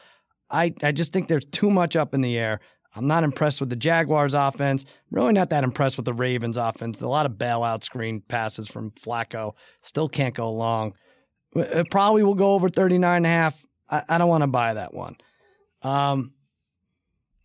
I, 0.49 0.73
I 0.81 0.93
just 0.93 1.11
think 1.11 1.27
there's 1.27 1.43
too 1.43 1.69
much 1.69 1.97
up 1.97 2.13
in 2.13 2.21
the 2.21 2.39
air. 2.39 2.61
I'm 2.95 3.07
not 3.07 3.25
impressed 3.25 3.59
with 3.59 3.71
the 3.71 3.75
Jaguars 3.75 4.33
offense. 4.33 4.85
Really 5.11 5.33
not 5.33 5.49
that 5.49 5.65
impressed 5.65 5.97
with 5.97 6.05
the 6.05 6.13
Ravens 6.13 6.55
offense. 6.55 7.01
A 7.01 7.09
lot 7.09 7.25
of 7.25 7.33
bailout 7.33 7.83
screen 7.83 8.21
passes 8.21 8.69
from 8.69 8.91
Flacco. 8.91 9.55
Still 9.81 10.07
can't 10.07 10.33
go 10.33 10.49
long. 10.49 10.93
It 11.57 11.91
probably 11.91 12.23
will 12.23 12.35
go 12.35 12.53
over 12.53 12.69
39 12.69 13.17
and 13.17 13.25
a 13.25 13.29
half. 13.29 13.65
I, 13.89 14.03
I 14.07 14.17
don't 14.17 14.29
want 14.29 14.43
to 14.43 14.47
buy 14.47 14.75
that 14.75 14.93
one. 14.93 15.17
Um, 15.81 16.31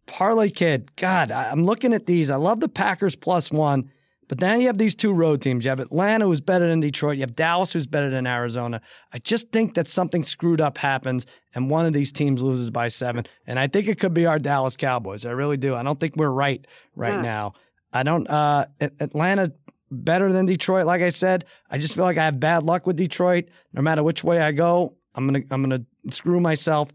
Parlay 0.08 0.50
Kid, 0.50 0.90
God, 0.96 1.30
I'm 1.30 1.64
looking 1.64 1.92
at 1.92 2.06
these. 2.06 2.30
I 2.30 2.36
love 2.36 2.58
the 2.58 2.68
Packers 2.68 3.14
plus 3.14 3.52
one. 3.52 3.90
But 4.28 4.40
then 4.40 4.60
you 4.60 4.66
have 4.66 4.76
these 4.76 4.94
two 4.94 5.12
road 5.12 5.40
teams. 5.40 5.64
You 5.64 5.70
have 5.70 5.80
Atlanta, 5.80 6.26
who's 6.26 6.42
better 6.42 6.68
than 6.68 6.80
Detroit. 6.80 7.16
You 7.16 7.22
have 7.22 7.34
Dallas, 7.34 7.72
who's 7.72 7.86
better 7.86 8.10
than 8.10 8.26
Arizona. 8.26 8.82
I 9.12 9.18
just 9.18 9.50
think 9.52 9.74
that 9.74 9.88
something 9.88 10.22
screwed 10.22 10.60
up 10.60 10.76
happens, 10.76 11.24
and 11.54 11.70
one 11.70 11.86
of 11.86 11.94
these 11.94 12.12
teams 12.12 12.42
loses 12.42 12.70
by 12.70 12.88
seven. 12.88 13.24
And 13.46 13.58
I 13.58 13.68
think 13.68 13.88
it 13.88 13.98
could 13.98 14.12
be 14.12 14.26
our 14.26 14.38
Dallas 14.38 14.76
Cowboys. 14.76 15.24
I 15.24 15.30
really 15.30 15.56
do. 15.56 15.74
I 15.74 15.82
don't 15.82 15.98
think 15.98 16.16
we're 16.16 16.30
right 16.30 16.66
right 16.94 17.14
hmm. 17.14 17.22
now. 17.22 17.54
I 17.92 18.02
don't. 18.02 18.28
Uh, 18.28 18.66
Atlanta 18.80 19.50
better 19.90 20.30
than 20.30 20.44
Detroit. 20.44 20.84
Like 20.84 21.00
I 21.00 21.08
said, 21.08 21.46
I 21.70 21.78
just 21.78 21.94
feel 21.94 22.04
like 22.04 22.18
I 22.18 22.26
have 22.26 22.38
bad 22.38 22.64
luck 22.64 22.86
with 22.86 22.96
Detroit. 22.96 23.46
No 23.72 23.80
matter 23.80 24.02
which 24.02 24.22
way 24.22 24.40
I 24.40 24.52
go, 24.52 24.94
I'm 25.14 25.26
gonna 25.26 25.42
I'm 25.50 25.62
gonna 25.62 25.84
screw 26.10 26.40
myself. 26.40 26.90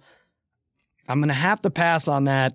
I'm 1.07 1.19
gonna 1.19 1.33
have 1.33 1.61
to 1.63 1.71
pass 1.71 2.07
on 2.07 2.25
that. 2.25 2.53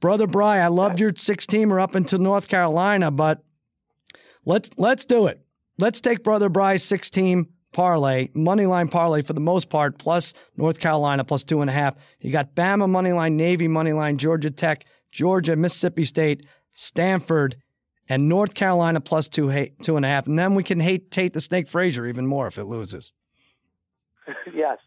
Brother 0.00 0.26
Bry, 0.26 0.58
I 0.58 0.68
loved 0.68 0.98
your 0.98 1.12
six 1.14 1.46
teamer 1.46 1.80
up 1.80 1.94
into 1.94 2.18
North 2.18 2.48
Carolina, 2.48 3.10
but 3.10 3.42
Let's 4.44 4.70
let's 4.76 5.04
do 5.04 5.26
it. 5.26 5.40
Let's 5.78 6.00
take 6.00 6.24
Brother 6.24 6.48
Bry's 6.48 6.82
six 6.82 7.10
team 7.10 7.48
parlay, 7.72 8.28
money 8.34 8.66
line 8.66 8.88
parlay 8.88 9.22
for 9.22 9.32
the 9.32 9.40
most 9.40 9.70
part, 9.70 9.98
plus 9.98 10.34
North 10.56 10.80
Carolina 10.80 11.24
plus 11.24 11.44
two 11.44 11.60
and 11.60 11.70
a 11.70 11.72
half. 11.72 11.94
You 12.20 12.32
got 12.32 12.54
Bama 12.54 12.88
money 12.88 13.12
line, 13.12 13.36
Navy 13.36 13.68
money 13.68 13.92
line, 13.92 14.18
Georgia 14.18 14.50
Tech, 14.50 14.84
Georgia, 15.12 15.56
Mississippi 15.56 16.04
State, 16.04 16.46
Stanford, 16.72 17.56
and 18.08 18.28
North 18.28 18.54
Carolina 18.54 19.00
plus 19.00 19.28
two 19.28 19.68
two 19.82 19.96
and 19.96 20.04
a 20.04 20.08
half. 20.08 20.26
And 20.26 20.38
then 20.38 20.54
we 20.54 20.64
can 20.64 20.80
hate 20.80 21.10
Tate 21.10 21.32
the 21.32 21.40
Snake 21.40 21.68
Frazier 21.68 22.06
even 22.06 22.26
more 22.26 22.46
if 22.46 22.58
it 22.58 22.64
loses. 22.64 23.12
yes. 24.54 24.78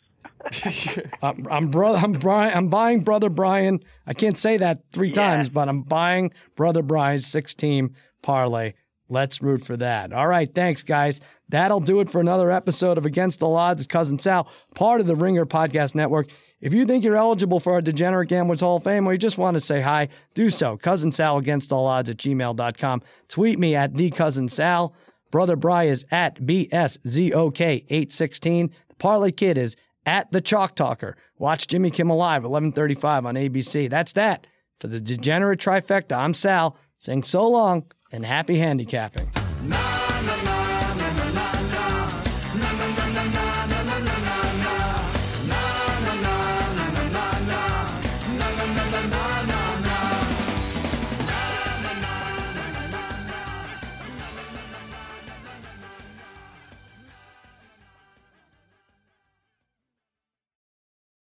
I'm, 1.21 1.47
I'm 1.49 1.67
brother. 1.69 1.97
I'm 1.97 2.13
Brian. 2.13 2.55
I'm 2.55 2.69
buying 2.69 3.01
brother 3.01 3.29
Brian. 3.29 3.79
I 4.05 4.13
can't 4.13 4.37
say 4.37 4.57
that 4.57 4.81
three 4.91 5.09
yeah. 5.09 5.13
times, 5.13 5.49
but 5.49 5.69
I'm 5.69 5.81
buying 5.81 6.31
brother 6.55 6.81
Brian's 6.81 7.25
six 7.25 7.53
team 7.53 7.95
parlay. 8.21 8.73
Let's 9.09 9.41
root 9.41 9.65
for 9.65 9.77
that. 9.77 10.13
All 10.13 10.27
right, 10.27 10.53
thanks, 10.53 10.83
guys. 10.83 11.19
That'll 11.49 11.79
do 11.79 11.99
it 11.99 12.09
for 12.09 12.19
another 12.19 12.51
episode 12.51 12.97
of 12.97 13.05
Against 13.05 13.43
All 13.43 13.55
Odds. 13.55 13.85
Cousin 13.85 14.17
Sal, 14.17 14.47
part 14.73 15.01
of 15.01 15.07
the 15.07 15.15
Ringer 15.15 15.45
Podcast 15.45 15.93
Network. 15.93 16.29
If 16.61 16.73
you 16.73 16.85
think 16.85 17.03
you're 17.03 17.17
eligible 17.17 17.59
for 17.59 17.73
our 17.73 17.81
Degenerate 17.81 18.29
Gamblers 18.29 18.61
Hall 18.61 18.77
of 18.77 18.85
Fame 18.85 19.05
or 19.05 19.11
you 19.11 19.19
just 19.19 19.37
want 19.37 19.55
to 19.55 19.61
say 19.61 19.81
hi, 19.81 20.07
do 20.33 20.49
so. 20.49 20.77
Cousin 20.77 21.11
Sal 21.11 21.37
against 21.37 21.73
all 21.73 21.85
odds 21.85 22.09
at 22.09 22.17
gmail.com. 22.17 23.01
Tweet 23.27 23.59
me 23.59 23.75
at 23.75 23.95
the 23.95 24.09
Cousin 24.09 24.47
Sal. 24.47 24.95
Brother 25.29 25.57
Bry 25.57 25.83
is 25.83 26.05
at 26.09 26.37
BSZOK816. 26.37 28.71
The 28.87 28.95
Parlay 28.95 29.31
Kid 29.31 29.57
is 29.57 29.75
at 30.05 30.31
the 30.31 30.41
Chalk 30.41 30.75
Talker. 30.75 31.15
Watch 31.37 31.67
Jimmy 31.67 31.91
Kimmel 31.91 32.17
Live, 32.17 32.43
1135 32.43 33.25
on 33.25 33.35
ABC. 33.35 33.89
That's 33.89 34.13
that. 34.13 34.47
For 34.79 34.87
the 34.87 34.99
Degenerate 34.99 35.59
Trifecta, 35.59 36.17
I'm 36.17 36.33
Sal 36.33 36.77
saying 36.97 37.23
so 37.23 37.47
long 37.49 37.85
and 38.11 38.25
happy 38.25 38.57
handicapping. 38.57 39.29